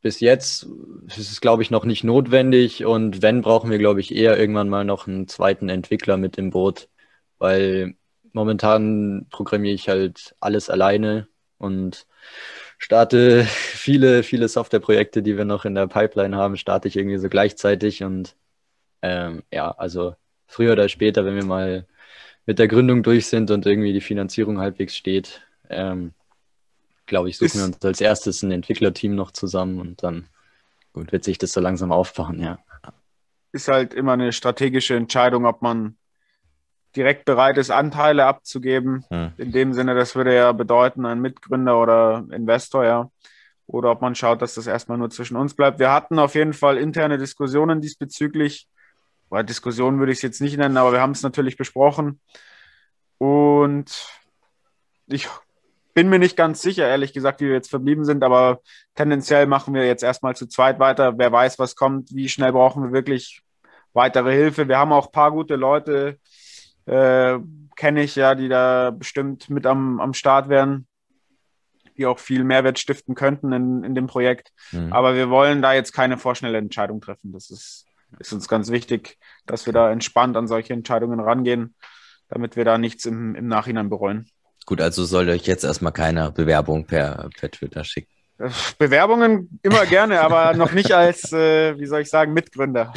bis 0.00 0.20
jetzt 0.20 0.66
ist 1.08 1.30
es, 1.30 1.40
glaube 1.42 1.62
ich, 1.62 1.70
noch 1.70 1.84
nicht 1.84 2.04
notwendig 2.04 2.86
und 2.86 3.20
wenn, 3.20 3.42
brauchen 3.42 3.70
wir, 3.70 3.78
glaube 3.78 4.00
ich, 4.00 4.14
eher 4.14 4.38
irgendwann 4.38 4.70
mal 4.70 4.84
noch 4.84 5.06
einen 5.06 5.28
zweiten 5.28 5.68
Entwickler 5.68 6.16
mit 6.16 6.38
im 6.38 6.50
Boot, 6.50 6.88
weil 7.38 7.94
momentan 8.32 9.26
programmiere 9.30 9.74
ich 9.74 9.88
halt 9.88 10.34
alles 10.40 10.70
alleine 10.70 11.28
und 11.58 12.06
starte 12.78 13.44
viele, 13.48 14.22
viele 14.22 14.48
Softwareprojekte, 14.48 15.22
die 15.22 15.36
wir 15.36 15.44
noch 15.44 15.64
in 15.64 15.74
der 15.74 15.86
Pipeline 15.86 16.36
haben, 16.36 16.56
starte 16.56 16.88
ich 16.88 16.96
irgendwie 16.96 17.18
so 17.18 17.28
gleichzeitig 17.28 18.02
und 18.02 18.36
ähm, 19.02 19.42
ja, 19.52 19.70
also 19.70 20.16
früher 20.46 20.72
oder 20.72 20.88
später, 20.88 21.24
wenn 21.24 21.36
wir 21.36 21.44
mal 21.44 21.86
mit 22.46 22.58
der 22.58 22.68
Gründung 22.68 23.02
durch 23.02 23.26
sind 23.26 23.50
und 23.50 23.66
irgendwie 23.66 23.92
die 23.92 24.00
Finanzierung 24.00 24.58
halbwegs 24.58 24.96
steht, 24.96 25.42
ähm, 25.70 26.12
glaube 27.06 27.28
ich, 27.28 27.36
suchen 27.38 27.60
wir 27.60 27.64
uns 27.66 27.84
als 27.84 28.00
erstes 28.00 28.42
ein 28.42 28.50
Entwicklerteam 28.50 29.14
noch 29.14 29.30
zusammen 29.30 29.78
und 29.78 30.02
dann 30.02 30.28
gut. 30.92 31.12
wird 31.12 31.24
sich 31.24 31.38
das 31.38 31.52
so 31.52 31.60
langsam 31.60 31.92
aufbauen, 31.92 32.40
ja. 32.40 32.58
Ist 33.52 33.68
halt 33.68 33.94
immer 33.94 34.14
eine 34.14 34.32
strategische 34.32 34.96
Entscheidung, 34.96 35.46
ob 35.46 35.62
man 35.62 35.96
direkt 36.96 37.24
bereit 37.24 37.58
ist, 37.58 37.70
Anteile 37.70 38.26
abzugeben. 38.26 39.04
Hm. 39.08 39.32
In 39.36 39.52
dem 39.52 39.72
Sinne, 39.72 39.94
das 39.94 40.14
würde 40.14 40.34
ja 40.34 40.52
bedeuten, 40.52 41.06
ein 41.06 41.20
Mitgründer 41.20 41.80
oder 41.80 42.24
Investor, 42.30 42.84
ja. 42.84 43.10
Oder 43.66 43.90
ob 43.90 44.02
man 44.02 44.14
schaut, 44.14 44.42
dass 44.42 44.54
das 44.54 44.66
erstmal 44.66 44.98
nur 44.98 45.10
zwischen 45.10 45.36
uns 45.36 45.54
bleibt. 45.54 45.78
Wir 45.78 45.90
hatten 45.90 46.18
auf 46.18 46.34
jeden 46.34 46.52
Fall 46.52 46.76
interne 46.76 47.18
Diskussionen 47.18 47.80
diesbezüglich. 47.80 48.68
Oder 49.30 49.42
Diskussionen 49.42 49.98
würde 49.98 50.12
ich 50.12 50.18
es 50.18 50.22
jetzt 50.22 50.40
nicht 50.40 50.58
nennen, 50.58 50.76
aber 50.76 50.92
wir 50.92 51.00
haben 51.00 51.12
es 51.12 51.22
natürlich 51.22 51.56
besprochen. 51.56 52.20
Und 53.18 54.06
ich 55.06 55.28
bin 55.94 56.08
mir 56.08 56.18
nicht 56.18 56.36
ganz 56.36 56.60
sicher, 56.60 56.88
ehrlich 56.88 57.12
gesagt, 57.12 57.40
wie 57.40 57.46
wir 57.46 57.54
jetzt 57.54 57.70
verblieben 57.70 58.04
sind, 58.04 58.22
aber 58.22 58.60
tendenziell 58.96 59.46
machen 59.46 59.74
wir 59.74 59.86
jetzt 59.86 60.02
erstmal 60.02 60.36
zu 60.36 60.46
zweit 60.46 60.78
weiter. 60.78 61.16
Wer 61.16 61.32
weiß, 61.32 61.58
was 61.58 61.76
kommt, 61.76 62.14
wie 62.14 62.28
schnell 62.28 62.52
brauchen 62.52 62.82
wir 62.82 62.92
wirklich 62.92 63.42
weitere 63.92 64.32
Hilfe. 64.34 64.68
Wir 64.68 64.76
haben 64.76 64.92
auch 64.92 65.06
ein 65.06 65.12
paar 65.12 65.30
gute 65.30 65.54
Leute, 65.54 66.18
äh, 66.86 67.38
kenne 67.76 68.02
ich 68.02 68.16
ja, 68.16 68.34
die 68.34 68.48
da 68.48 68.90
bestimmt 68.90 69.50
mit 69.50 69.66
am, 69.66 70.00
am 70.00 70.14
Start 70.14 70.48
wären, 70.48 70.86
die 71.96 72.06
auch 72.06 72.18
viel 72.18 72.44
Mehrwert 72.44 72.78
stiften 72.78 73.14
könnten 73.14 73.52
in, 73.52 73.84
in 73.84 73.94
dem 73.94 74.06
Projekt. 74.06 74.52
Mhm. 74.72 74.92
Aber 74.92 75.14
wir 75.14 75.30
wollen 75.30 75.62
da 75.62 75.72
jetzt 75.72 75.92
keine 75.92 76.18
vorschnelle 76.18 76.58
Entscheidung 76.58 77.00
treffen. 77.00 77.32
Das 77.32 77.50
ist, 77.50 77.86
ist 78.18 78.32
uns 78.32 78.48
ganz 78.48 78.70
wichtig, 78.70 79.18
dass 79.46 79.66
wir 79.66 79.72
da 79.72 79.90
entspannt 79.90 80.36
an 80.36 80.48
solche 80.48 80.72
Entscheidungen 80.72 81.20
rangehen, 81.20 81.74
damit 82.28 82.56
wir 82.56 82.64
da 82.64 82.78
nichts 82.78 83.06
im, 83.06 83.34
im 83.34 83.48
Nachhinein 83.48 83.88
bereuen. 83.88 84.28
Gut, 84.66 84.80
also 84.80 85.04
soll 85.04 85.28
euch 85.28 85.46
jetzt 85.46 85.64
erstmal 85.64 85.92
keine 85.92 86.32
Bewerbung 86.32 86.86
per, 86.86 87.28
per 87.38 87.50
Twitter 87.50 87.84
schicken. 87.84 88.13
Bewerbungen 88.78 89.60
immer 89.62 89.86
gerne, 89.86 90.20
aber 90.20 90.54
noch 90.54 90.72
nicht 90.72 90.92
als, 90.92 91.32
äh, 91.32 91.78
wie 91.78 91.86
soll 91.86 92.00
ich 92.00 92.10
sagen, 92.10 92.32
Mitgründer. 92.32 92.92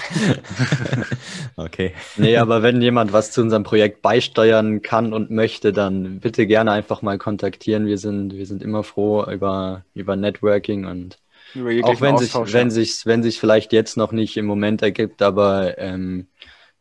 okay. 1.56 1.94
Nee, 2.16 2.38
aber 2.38 2.64
wenn 2.64 2.82
jemand 2.82 3.14
was 3.14 3.32
zu 3.32 3.42
unserem 3.42 3.64
Projekt 3.64 4.02
beisteuern 4.02 4.82
kann 4.82 5.14
und 5.14 5.30
möchte, 5.30 5.74
dann 5.74 6.20
bitte 6.20 6.48
gerne 6.48 6.72
einfach 6.72 7.04
mal 7.04 7.20
kontaktieren. 7.20 7.86
Wir 7.86 8.00
sind, 8.00 8.34
wir 8.34 8.48
sind 8.48 8.64
immer 8.64 8.84
froh 8.84 9.26
über, 9.32 9.84
über 9.94 10.16
Networking 10.16 10.86
und 10.86 11.20
auch 11.56 12.02
wenn 12.02 12.18
sich, 12.18 12.34
wenn 12.34 12.72
sich, 12.72 13.06
wenn 13.06 13.24
sich 13.24 13.40
vielleicht 13.40 13.72
jetzt 13.74 13.96
noch 13.96 14.12
nicht 14.12 14.38
im 14.38 14.46
Moment 14.46 14.82
ergibt, 14.82 15.22
aber 15.22 15.78
ähm, 15.78 16.28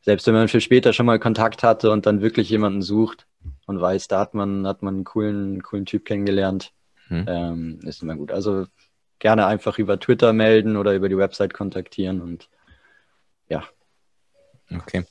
selbst 0.01 0.27
wenn 0.27 0.35
man 0.35 0.49
für 0.49 0.61
später 0.61 0.93
schon 0.93 1.07
mal 1.07 1.19
Kontakt 1.19 1.63
hatte 1.63 1.91
und 1.91 2.07
dann 2.07 2.21
wirklich 2.21 2.49
jemanden 2.49 2.83
sucht 2.83 3.27
und 3.67 3.81
weiß, 3.81 4.09
da 4.09 4.21
hat 4.21 4.35
man, 4.35 4.67
hat 4.67 4.83
man 4.83 4.97
einen 4.97 5.05
coolen, 5.05 5.63
coolen 5.63 5.87
Typ 5.87 6.05
kennengelernt, 6.05 6.73
hm. 7.09 7.25
Ähm, 7.29 7.81
ist 7.83 8.03
immer 8.03 8.17
gut. 8.17 8.33
Also 8.33 8.67
gerne 9.19 9.47
einfach 9.47 9.79
über 9.79 9.99
Twitter 9.99 10.33
melden 10.33 10.77
oder 10.77 10.95
über 10.95 11.09
die 11.09 11.17
Website 11.17 11.55
kontaktieren 11.55 12.21
und 12.21 12.49
ja. 13.49 13.65
Okay. 14.75 15.05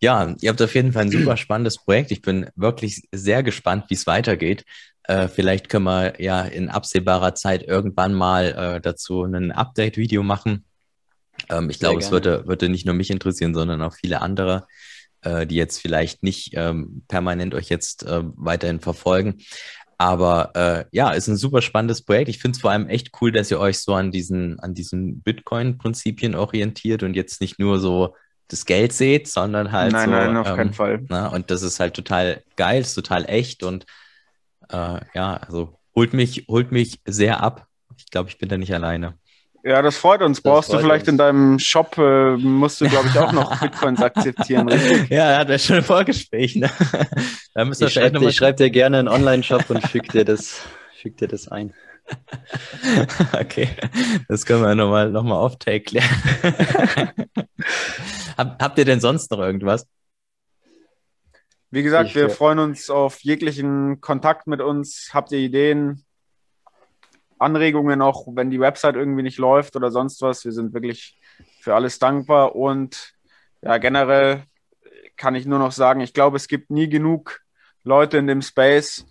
Ja, 0.00 0.34
ihr 0.40 0.50
habt 0.50 0.62
auf 0.62 0.74
jeden 0.74 0.92
Fall 0.92 1.02
ein 1.02 1.10
super 1.10 1.36
spannendes 1.36 1.76
Projekt. 1.76 2.10
Ich 2.10 2.22
bin 2.22 2.48
wirklich 2.56 3.06
sehr 3.12 3.42
gespannt, 3.42 3.84
wie 3.88 3.94
es 3.94 4.06
weitergeht. 4.06 4.64
Äh, 5.02 5.28
vielleicht 5.28 5.68
können 5.68 5.84
wir 5.84 6.20
ja 6.20 6.42
in 6.42 6.70
absehbarer 6.70 7.34
Zeit 7.34 7.62
irgendwann 7.62 8.14
mal 8.14 8.44
äh, 8.76 8.80
dazu 8.80 9.24
ein 9.24 9.52
Update-Video 9.52 10.22
machen. 10.22 10.64
Ähm, 11.48 11.68
ich 11.68 11.80
glaube, 11.80 12.00
es 12.00 12.10
würde, 12.10 12.46
würde 12.46 12.68
nicht 12.68 12.86
nur 12.86 12.94
mich 12.94 13.10
interessieren, 13.10 13.54
sondern 13.54 13.82
auch 13.82 13.94
viele 13.94 14.22
andere, 14.22 14.66
äh, 15.22 15.46
die 15.46 15.56
jetzt 15.56 15.78
vielleicht 15.78 16.22
nicht 16.22 16.52
ähm, 16.54 17.02
permanent 17.08 17.54
euch 17.54 17.68
jetzt 17.68 18.04
äh, 18.04 18.22
weiterhin 18.22 18.80
verfolgen. 18.80 19.42
Aber 20.00 20.52
äh, 20.54 20.84
ja, 20.92 21.10
ist 21.10 21.28
ein 21.28 21.36
super 21.36 21.60
spannendes 21.60 22.00
Projekt. 22.00 22.30
Ich 22.30 22.38
finde 22.38 22.56
es 22.56 22.62
vor 22.62 22.70
allem 22.70 22.88
echt 22.88 23.10
cool, 23.20 23.32
dass 23.32 23.50
ihr 23.50 23.60
euch 23.60 23.80
so 23.80 23.92
an 23.92 24.10
diesen, 24.10 24.58
an 24.60 24.72
diesen 24.72 25.20
Bitcoin-Prinzipien 25.20 26.34
orientiert 26.34 27.02
und 27.02 27.12
jetzt 27.12 27.42
nicht 27.42 27.58
nur 27.58 27.78
so 27.78 28.16
das 28.48 28.64
Geld 28.64 28.94
seht, 28.94 29.28
sondern 29.28 29.72
halt. 29.72 29.92
Nein, 29.92 30.08
so, 30.08 30.10
nein, 30.12 30.36
auf 30.38 30.48
ähm, 30.48 30.56
keinen 30.56 30.72
Fall. 30.72 31.04
Na, 31.10 31.26
und 31.26 31.50
das 31.50 31.60
ist 31.60 31.80
halt 31.80 31.92
total 31.92 32.42
geil, 32.56 32.80
ist 32.80 32.94
total 32.94 33.28
echt 33.28 33.62
und 33.62 33.84
äh, 34.70 35.00
ja, 35.12 35.36
also 35.36 35.78
holt 35.94 36.14
mich, 36.14 36.46
holt 36.48 36.72
mich 36.72 37.02
sehr 37.04 37.42
ab. 37.42 37.66
Ich 37.98 38.06
glaube, 38.06 38.30
ich 38.30 38.38
bin 38.38 38.48
da 38.48 38.56
nicht 38.56 38.72
alleine. 38.72 39.18
Ja, 39.62 39.82
das 39.82 39.96
freut 39.96 40.22
uns. 40.22 40.38
Das 40.38 40.42
Brauchst 40.42 40.70
freut 40.70 40.80
du 40.80 40.84
vielleicht 40.84 41.02
uns. 41.02 41.12
in 41.12 41.18
deinem 41.18 41.58
Shop, 41.58 41.96
äh, 41.98 42.36
musst 42.36 42.80
du, 42.80 42.88
glaube 42.88 43.08
ich, 43.08 43.18
auch 43.18 43.32
noch 43.32 43.60
Bitcoins 43.60 44.00
akzeptieren, 44.00 44.68
richtig? 44.68 45.10
Ja, 45.10 45.38
hat 45.38 45.50
er 45.50 45.58
schon 45.58 45.76
ein 45.76 45.84
Vorgespräch. 45.84 46.56
Ne? 46.56 46.70
Da 47.52 47.64
müssen 47.64 47.88
ich 47.88 47.94
schreibe 47.94 48.32
schreib 48.32 48.56
dir 48.58 48.70
gerne 48.70 49.00
einen 49.00 49.08
Online-Shop 49.08 49.68
und 49.70 49.86
füg 49.88 50.08
dir, 50.10 50.24
das, 50.24 50.60
füg 51.02 51.16
dir 51.16 51.28
das 51.28 51.48
ein. 51.48 51.74
Okay, 53.32 53.68
das 54.28 54.46
können 54.46 54.62
wir 54.62 54.74
nochmal 54.74 55.10
noch 55.10 55.22
mal 55.22 55.36
off-take 55.36 55.80
klären. 55.82 56.08
Hab, 58.36 58.62
habt 58.62 58.78
ihr 58.78 58.84
denn 58.84 59.00
sonst 59.00 59.30
noch 59.30 59.38
irgendwas? 59.38 59.86
Wie 61.70 61.82
gesagt, 61.82 62.10
ich, 62.10 62.14
wir 62.16 62.30
freuen 62.30 62.58
uns 62.58 62.90
auf 62.90 63.20
jeglichen 63.20 64.00
Kontakt 64.00 64.46
mit 64.46 64.60
uns. 64.60 65.10
Habt 65.12 65.30
ihr 65.32 65.38
Ideen? 65.38 66.04
Anregungen, 67.40 68.02
auch 68.02 68.26
wenn 68.34 68.50
die 68.50 68.60
Website 68.60 68.96
irgendwie 68.96 69.22
nicht 69.22 69.38
läuft 69.38 69.76
oder 69.76 69.90
sonst 69.90 70.20
was. 70.22 70.44
Wir 70.44 70.52
sind 70.52 70.74
wirklich 70.74 71.18
für 71.60 71.74
alles 71.74 71.98
dankbar 71.98 72.54
und 72.54 73.14
ja, 73.62 73.78
generell 73.78 74.44
kann 75.16 75.34
ich 75.34 75.46
nur 75.46 75.58
noch 75.58 75.72
sagen, 75.72 76.00
ich 76.00 76.14
glaube, 76.14 76.36
es 76.36 76.48
gibt 76.48 76.70
nie 76.70 76.88
genug 76.88 77.40
Leute 77.84 78.18
in 78.18 78.26
dem 78.26 78.42
Space. 78.42 79.06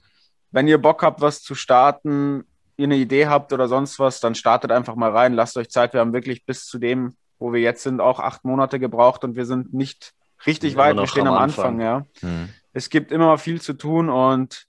Wenn 0.51 0.67
ihr 0.67 0.79
Bock 0.79 1.03
habt, 1.03 1.21
was 1.21 1.41
zu 1.41 1.53
starten, 1.55 2.45
ihr 2.77 2.85
eine 2.85 2.95
Idee 2.95 3.27
habt 3.27 3.53
oder 3.53 3.67
sonst 3.67 3.99
was, 3.99 4.19
dann 4.19 4.35
startet 4.35 4.71
einfach 4.71 4.95
mal 4.95 5.11
rein, 5.11 5.33
lasst 5.33 5.57
euch 5.57 5.69
Zeit. 5.69 5.93
Wir 5.93 5.99
haben 5.99 6.13
wirklich 6.13 6.45
bis 6.45 6.65
zu 6.65 6.79
dem, 6.79 7.15
wo 7.37 7.53
wir 7.53 7.61
jetzt 7.61 7.83
sind, 7.83 8.01
auch 8.01 8.19
acht 8.19 8.45
Monate 8.45 8.79
gebraucht 8.79 9.23
und 9.23 9.35
wir 9.35 9.45
sind 9.45 9.73
nicht 9.73 10.13
richtig 10.45 10.75
weit. 10.75 10.95
Wir 10.95 11.07
stehen 11.07 11.27
am 11.27 11.35
Anfang, 11.35 11.79
Anfang 11.79 11.81
ja. 11.81 12.05
Hm. 12.21 12.49
Es 12.73 12.89
gibt 12.89 13.11
immer 13.11 13.37
viel 13.37 13.61
zu 13.61 13.73
tun 13.73 14.09
und 14.09 14.65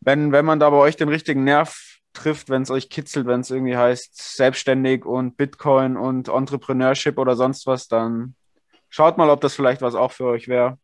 wenn, 0.00 0.32
wenn 0.32 0.44
man 0.44 0.60
da 0.60 0.70
bei 0.70 0.76
euch 0.76 0.96
den 0.96 1.08
richtigen 1.08 1.44
Nerv 1.44 1.87
trifft, 2.18 2.50
wenn 2.50 2.62
es 2.62 2.70
euch 2.70 2.90
kitzelt, 2.90 3.26
wenn 3.26 3.40
es 3.40 3.50
irgendwie 3.50 3.76
heißt, 3.76 4.36
selbstständig 4.36 5.04
und 5.04 5.36
Bitcoin 5.36 5.96
und 5.96 6.28
Entrepreneurship 6.28 7.18
oder 7.18 7.36
sonst 7.36 7.66
was, 7.66 7.88
dann 7.88 8.34
schaut 8.88 9.18
mal, 9.18 9.30
ob 9.30 9.40
das 9.40 9.54
vielleicht 9.54 9.82
was 9.82 9.94
auch 9.94 10.12
für 10.12 10.26
euch 10.26 10.48
wäre. 10.48 10.78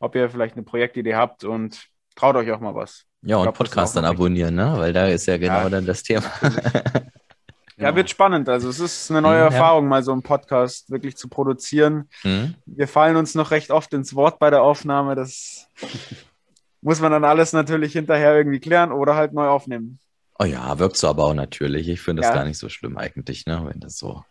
Ob 0.00 0.14
ihr 0.16 0.28
vielleicht 0.28 0.56
eine 0.56 0.64
Projektidee 0.64 1.14
habt 1.14 1.44
und 1.44 1.86
traut 2.16 2.36
euch 2.36 2.50
auch 2.50 2.60
mal 2.60 2.74
was. 2.74 3.04
Ja, 3.22 3.36
und 3.36 3.44
glaub, 3.44 3.56
Podcast 3.56 3.96
dann 3.96 4.04
abonnieren, 4.04 4.54
ne? 4.54 4.74
Weil 4.76 4.92
da 4.92 5.06
ist 5.06 5.26
ja 5.26 5.38
genau 5.38 5.62
ja, 5.62 5.68
dann 5.70 5.86
das 5.86 6.02
Thema. 6.02 6.24
ja, 7.78 7.94
wird 7.94 8.10
spannend. 8.10 8.48
Also 8.48 8.68
es 8.68 8.80
ist 8.80 9.10
eine 9.10 9.22
neue 9.22 9.38
mhm, 9.38 9.52
Erfahrung, 9.52 9.84
ja. 9.84 9.88
mal 9.88 10.02
so 10.02 10.12
einen 10.12 10.22
Podcast 10.22 10.90
wirklich 10.90 11.16
zu 11.16 11.28
produzieren. 11.28 12.10
Mhm. 12.22 12.54
Wir 12.66 12.88
fallen 12.88 13.16
uns 13.16 13.34
noch 13.34 13.50
recht 13.50 13.70
oft 13.70 13.94
ins 13.94 14.14
Wort 14.14 14.38
bei 14.38 14.50
der 14.50 14.62
Aufnahme. 14.62 15.14
Das 15.14 15.68
muss 16.82 17.00
man 17.00 17.12
dann 17.12 17.24
alles 17.24 17.54
natürlich 17.54 17.92
hinterher 17.92 18.36
irgendwie 18.36 18.60
klären 18.60 18.92
oder 18.92 19.14
halt 19.14 19.32
neu 19.32 19.46
aufnehmen. 19.46 20.00
Oh 20.38 20.44
ja, 20.44 20.78
wirkt 20.78 20.96
so 20.96 21.08
aber 21.08 21.24
auch 21.24 21.34
natürlich. 21.34 21.88
Ich 21.88 22.00
finde 22.00 22.22
das 22.22 22.30
ja. 22.30 22.36
gar 22.36 22.44
nicht 22.44 22.58
so 22.58 22.68
schlimm 22.68 22.96
eigentlich, 22.96 23.46
ne? 23.46 23.62
wenn 23.66 23.80
das 23.80 23.96
so. 23.96 24.24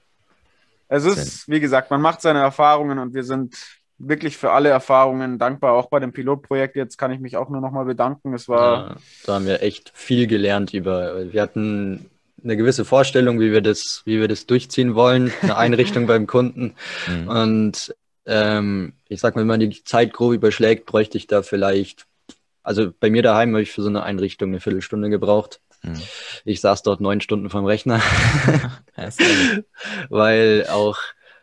Es 0.89 1.05
ist, 1.05 1.47
wie 1.47 1.59
gesagt, 1.59 1.89
man 1.89 2.01
macht 2.01 2.21
seine 2.21 2.39
Erfahrungen 2.39 2.99
und 2.99 3.13
wir 3.13 3.23
sind 3.23 3.55
wirklich 3.97 4.37
für 4.37 4.51
alle 4.51 4.69
Erfahrungen 4.69 5.39
dankbar. 5.39 5.73
Auch 5.73 5.89
bei 5.89 5.99
dem 5.99 6.11
Pilotprojekt 6.11 6.75
jetzt 6.75 6.97
kann 6.97 7.11
ich 7.11 7.19
mich 7.19 7.37
auch 7.37 7.49
nur 7.49 7.61
nochmal 7.61 7.85
bedanken. 7.85 8.33
Es 8.33 8.47
war. 8.49 8.89
Ja, 8.89 8.95
da 9.25 9.33
haben 9.35 9.45
wir 9.45 9.63
echt 9.63 9.91
viel 9.95 10.27
gelernt 10.27 10.73
über. 10.73 11.31
Wir 11.31 11.41
hatten 11.41 12.09
eine 12.43 12.57
gewisse 12.57 12.83
Vorstellung, 12.83 13.39
wie 13.39 13.51
wir 13.51 13.61
das, 13.61 14.01
wie 14.05 14.19
wir 14.19 14.27
das 14.27 14.45
durchziehen 14.45 14.95
wollen, 14.95 15.31
eine 15.41 15.55
Einrichtung 15.55 16.05
beim 16.07 16.27
Kunden. 16.27 16.75
Mhm. 17.07 17.27
Und 17.29 17.95
ähm, 18.25 18.93
ich 19.07 19.21
sag 19.21 19.35
mal, 19.35 19.41
wenn 19.41 19.47
man 19.47 19.59
die 19.61 19.83
Zeit 19.83 20.11
grob 20.11 20.33
überschlägt, 20.33 20.85
bräuchte 20.85 21.17
ich 21.17 21.27
da 21.27 21.41
vielleicht 21.41 22.05
also 22.63 22.91
bei 22.97 23.09
mir 23.09 23.21
daheim 23.21 23.51
habe 23.51 23.61
ich 23.61 23.71
für 23.71 23.81
so 23.81 23.89
eine 23.89 24.03
Einrichtung 24.03 24.49
eine 24.49 24.61
Viertelstunde 24.61 25.09
gebraucht. 25.09 25.59
Hm. 25.85 25.99
Ich 26.45 26.61
saß 26.61 26.83
dort 26.83 27.01
neun 27.01 27.21
Stunden 27.21 27.49
vom 27.49 27.65
Rechner, 27.65 28.01
weil 30.09 30.67
auch 30.69 30.99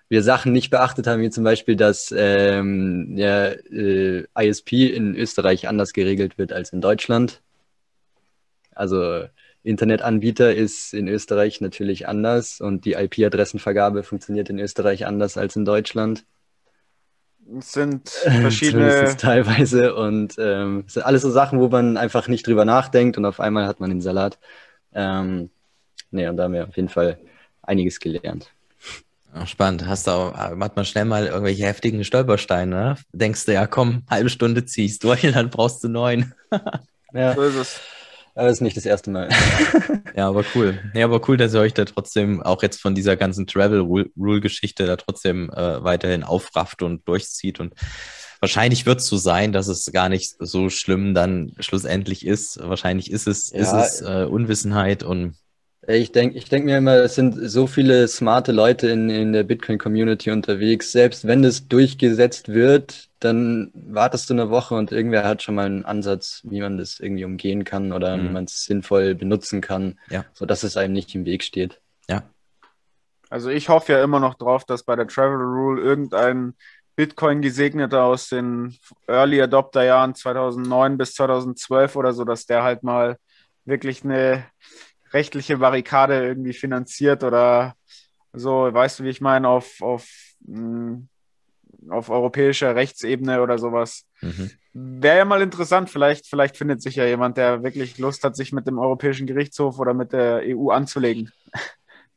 wir 0.09 0.22
Sachen 0.22 0.53
nicht 0.53 0.70
beachtet 0.70 1.07
haben, 1.07 1.22
wie 1.22 1.30
zum 1.30 1.45
Beispiel, 1.45 1.76
dass 1.76 2.12
ähm, 2.16 3.14
der 3.16 3.64
äh, 3.70 4.24
ISP 4.36 4.88
in 4.88 5.14
Österreich 5.14 5.68
anders 5.68 5.93
geregelt 5.93 6.36
wird 6.36 6.53
als 6.53 6.72
in 6.72 6.80
Deutschland. 6.80 7.41
Also 8.74 9.24
Internetanbieter 9.62 10.55
ist 10.55 10.95
in 10.95 11.07
Österreich 11.07 11.61
natürlich 11.61 12.09
anders 12.09 12.61
und 12.61 12.84
die 12.86 12.95
IP-Adressenvergabe 12.95 14.03
funktioniert 14.03 14.51
in 14.51 14.59
Österreich 14.59 15.07
anders 15.07 15.36
als 15.36 15.55
in 15.55 15.64
Deutschland. 15.64 16.24
Es 17.59 17.72
sind 17.72 18.09
verschiedene. 18.40 19.16
teilweise 19.16 19.94
und 19.94 20.36
ähm, 20.38 20.84
es 20.86 20.94
sind 20.94 21.03
alles 21.05 21.22
so 21.22 21.30
Sachen, 21.30 21.61
wo 21.61 21.68
man 21.68 21.96
einfach 21.96 22.28
nicht 22.28 22.46
drüber 22.46 22.64
nachdenkt 22.64 23.18
und 23.18 23.24
auf 23.24 23.40
einmal 23.40 23.66
hat 23.66 23.80
man 23.80 23.90
den 23.90 24.01
Salat. 24.01 24.38
Ähm, 24.92 25.51
nee, 26.11 26.28
und 26.28 26.36
da 26.36 26.44
haben 26.44 26.55
wir 26.55 26.68
auf 26.68 26.76
jeden 26.76 26.88
Fall 26.88 27.18
einiges 27.62 28.01
gelernt. 28.01 28.53
Ach, 29.32 29.46
spannend. 29.46 29.86
Hast 29.86 30.07
du 30.07 30.11
auch, 30.11 30.34
hat 30.34 30.76
man 30.76 30.84
schnell 30.84 31.05
mal 31.05 31.26
irgendwelche 31.26 31.64
heftigen 31.64 32.03
Stolpersteine, 32.05 32.74
ne? 32.74 32.96
Denkst 33.12 33.46
du, 33.46 33.53
ja 33.53 33.66
komm, 33.66 34.03
halbe 34.11 34.28
Stunde 34.28 34.64
ziehst 34.64 35.05
du, 35.05 35.14
dann 35.14 35.51
brauchst 35.51 35.84
du 35.84 35.88
neun. 35.88 36.34
ja. 37.12 37.34
So 37.34 37.42
ist 37.42 37.55
es. 37.57 37.80
Aber 38.34 38.46
das 38.46 38.58
ist 38.58 38.60
nicht 38.60 38.76
das 38.76 38.86
erste 38.86 39.10
Mal. 39.10 39.28
ja, 40.16 40.28
aber 40.28 40.44
cool. 40.54 40.78
Ja, 40.94 41.04
aber 41.04 41.28
cool, 41.28 41.36
dass 41.36 41.54
ihr 41.54 41.60
euch 41.60 41.74
da 41.74 41.84
trotzdem 41.84 42.42
auch 42.42 42.62
jetzt 42.62 42.80
von 42.80 42.94
dieser 42.94 43.16
ganzen 43.16 43.46
Travel-Rule-Geschichte 43.46 44.86
da 44.86 44.96
trotzdem 44.96 45.50
äh, 45.50 45.82
weiterhin 45.82 46.22
aufrafft 46.22 46.82
und 46.82 47.06
durchzieht. 47.08 47.60
Und 47.60 47.74
wahrscheinlich 48.40 48.86
wird 48.86 49.00
es 49.00 49.06
so 49.06 49.16
sein, 49.16 49.52
dass 49.52 49.68
es 49.68 49.90
gar 49.92 50.08
nicht 50.08 50.34
so 50.38 50.70
schlimm 50.70 51.14
dann 51.14 51.52
schlussendlich 51.58 52.24
ist. 52.26 52.58
Wahrscheinlich 52.62 53.10
ist 53.10 53.26
es, 53.26 53.50
ja, 53.50 53.60
ist 53.60 53.72
es 53.72 54.00
äh, 54.02 54.24
Unwissenheit 54.24 55.02
und 55.02 55.34
ich 55.97 56.12
denke 56.12 56.36
ich 56.36 56.49
denk 56.49 56.64
mir 56.64 56.78
immer, 56.78 56.97
es 56.97 57.14
sind 57.14 57.34
so 57.34 57.66
viele 57.66 58.07
smarte 58.09 58.53
Leute 58.53 58.88
in, 58.88 59.09
in 59.09 59.32
der 59.32 59.45
Bitcoin-Community 59.45 60.30
unterwegs. 60.30 60.93
Selbst 60.93 61.26
wenn 61.26 61.43
das 61.43 61.68
durchgesetzt 61.68 62.49
wird, 62.49 63.09
dann 63.20 63.70
wartest 63.74 64.30
du 64.30 64.34
eine 64.34 64.51
Woche 64.51 64.74
und 64.74 64.93
irgendwer 64.93 65.24
hat 65.24 65.43
schon 65.43 65.55
mal 65.55 65.66
einen 65.66 65.84
Ansatz, 65.84 66.41
wie 66.45 66.61
man 66.61 66.78
das 66.78 67.01
irgendwie 67.01 67.24
umgehen 67.24 67.64
kann 67.64 67.93
oder 67.93 68.16
mhm. 68.16 68.24
wie 68.24 68.28
man 68.30 68.45
es 68.45 68.64
sinnvoll 68.64 69.14
benutzen 69.14 69.61
kann, 69.61 69.99
ja. 70.09 70.24
sodass 70.32 70.62
es 70.62 70.76
einem 70.76 70.95
nicht 70.95 71.14
im 71.14 71.24
Weg 71.24 71.45
steht. 71.45 71.80
Ja. 72.09 72.22
Also 73.28 73.51
ich 73.51 73.68
hoffe 73.68 73.93
ja 73.93 74.03
immer 74.03 74.20
noch 74.20 74.34
drauf, 74.34 74.64
dass 74.64 74.82
bei 74.82 74.97
der 74.97 75.07
Travel 75.07 75.36
Rule 75.36 75.82
irgendein 75.82 76.55
Bitcoin-Gesegneter 76.97 78.03
aus 78.03 78.28
den 78.28 78.76
Early 79.07 79.41
Adopter-Jahren 79.41 80.14
2009 80.14 80.99
bis 80.99 81.14
2012 81.14 81.97
oder 81.97 82.12
so, 82.12 82.24
dass 82.24 82.47
der 82.47 82.62
halt 82.62 82.82
mal 82.82 83.16
wirklich 83.64 84.05
eine 84.05 84.45
rechtliche 85.12 85.58
Barrikade 85.58 86.26
irgendwie 86.26 86.52
finanziert 86.52 87.24
oder 87.24 87.74
so, 88.32 88.72
weißt 88.72 89.00
du, 89.00 89.04
wie 89.04 89.08
ich 89.08 89.20
meine, 89.20 89.48
auf, 89.48 89.80
auf, 89.80 90.08
hm, 90.46 91.08
auf 91.88 92.11
europäischer 92.11 92.74
Rechtsebene 92.76 93.42
oder 93.42 93.58
sowas. 93.58 94.06
Mhm. 94.20 94.50
Wäre 94.72 95.18
ja 95.18 95.24
mal 95.24 95.42
interessant, 95.42 95.90
vielleicht, 95.90 96.26
vielleicht 96.26 96.56
findet 96.56 96.80
sich 96.82 96.94
ja 96.94 97.04
jemand, 97.04 97.36
der 97.36 97.62
wirklich 97.64 97.98
Lust 97.98 98.22
hat, 98.22 98.36
sich 98.36 98.52
mit 98.52 98.66
dem 98.66 98.78
Europäischen 98.78 99.26
Gerichtshof 99.26 99.78
oder 99.78 99.94
mit 99.94 100.12
der 100.12 100.42
EU 100.44 100.70
anzulegen. 100.70 101.32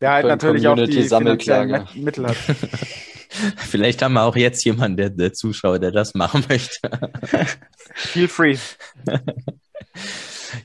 Der 0.01 0.11
halt 0.11 0.25
natürlich 0.25 0.67
auch 0.67 0.75
die 0.75 1.03
finanziellen 1.03 1.87
Mittel 1.95 2.27
hat. 2.27 2.35
Vielleicht 3.57 4.01
haben 4.01 4.13
wir 4.13 4.23
auch 4.23 4.35
jetzt 4.35 4.63
jemanden, 4.65 4.97
der, 4.97 5.09
der 5.09 5.33
Zuschauer, 5.33 5.79
der 5.79 5.91
das 5.91 6.13
machen 6.13 6.43
möchte. 6.49 6.77
Feel 7.95 8.27
free. 8.27 8.57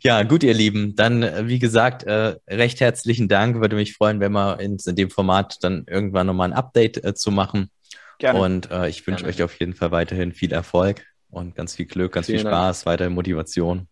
Ja, 0.03 0.22
gut, 0.22 0.43
ihr 0.43 0.55
Lieben. 0.55 0.95
Dann, 0.97 1.22
äh, 1.22 1.47
wie 1.47 1.59
gesagt, 1.59 2.05
äh, 2.05 2.36
recht 2.49 2.80
herzlichen 2.80 3.28
Dank. 3.28 3.61
Würde 3.61 3.76
mich 3.76 3.95
freuen, 3.95 4.20
wenn 4.20 4.32
wir 4.32 4.61
in, 4.61 4.78
in 4.84 4.97
dem 4.97 5.11
Format 5.11 5.59
dann 5.62 5.84
irgendwann 5.86 6.26
nochmal 6.26 6.51
ein 6.51 6.57
Update 6.57 7.05
äh, 7.05 7.14
zu 7.14 7.30
machen. 7.30 7.70
Gerne. 8.18 8.41
Und 8.41 8.70
äh, 8.70 8.89
ich 8.89 9.07
wünsche 9.07 9.26
euch 9.26 9.43
auf 9.43 9.59
jeden 9.61 9.74
Fall 9.74 9.91
weiterhin 9.91 10.32
viel 10.32 10.53
Erfolg 10.53 11.05
und 11.30 11.55
ganz 11.55 11.76
viel 11.76 11.86
Glück, 11.86 12.12
ganz 12.12 12.26
Vielen 12.26 12.41
viel 12.41 12.49
Spaß, 12.49 12.84
Dank. 12.84 12.93
weiterhin 12.93 13.14
Motivation. 13.14 13.89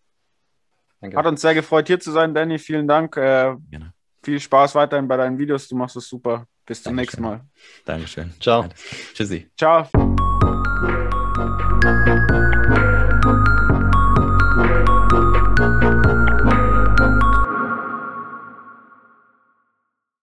Danke. 0.99 1.17
Hat 1.17 1.25
uns 1.25 1.41
sehr 1.41 1.53
gefreut, 1.53 1.87
hier 1.87 1.99
zu 1.99 2.11
sein, 2.11 2.33
Danny. 2.33 2.57
Vielen 2.59 2.87
Dank. 2.87 3.15
Äh, 3.17 3.55
viel 4.23 4.39
Spaß 4.39 4.75
weiterhin 4.75 5.07
bei 5.07 5.15
deinen 5.15 5.37
Videos. 5.37 5.67
Du 5.67 5.75
machst 5.75 5.95
es 5.95 6.07
super. 6.07 6.45
Bis 6.65 6.83
zum 6.83 6.97
Dankeschön. 6.97 7.21
nächsten 7.21 7.21
Mal. 7.21 7.45
Dankeschön. 7.85 8.33
Ciao. 8.41 8.65
Tschüssi. 9.13 9.49
Ciao. 9.57 10.06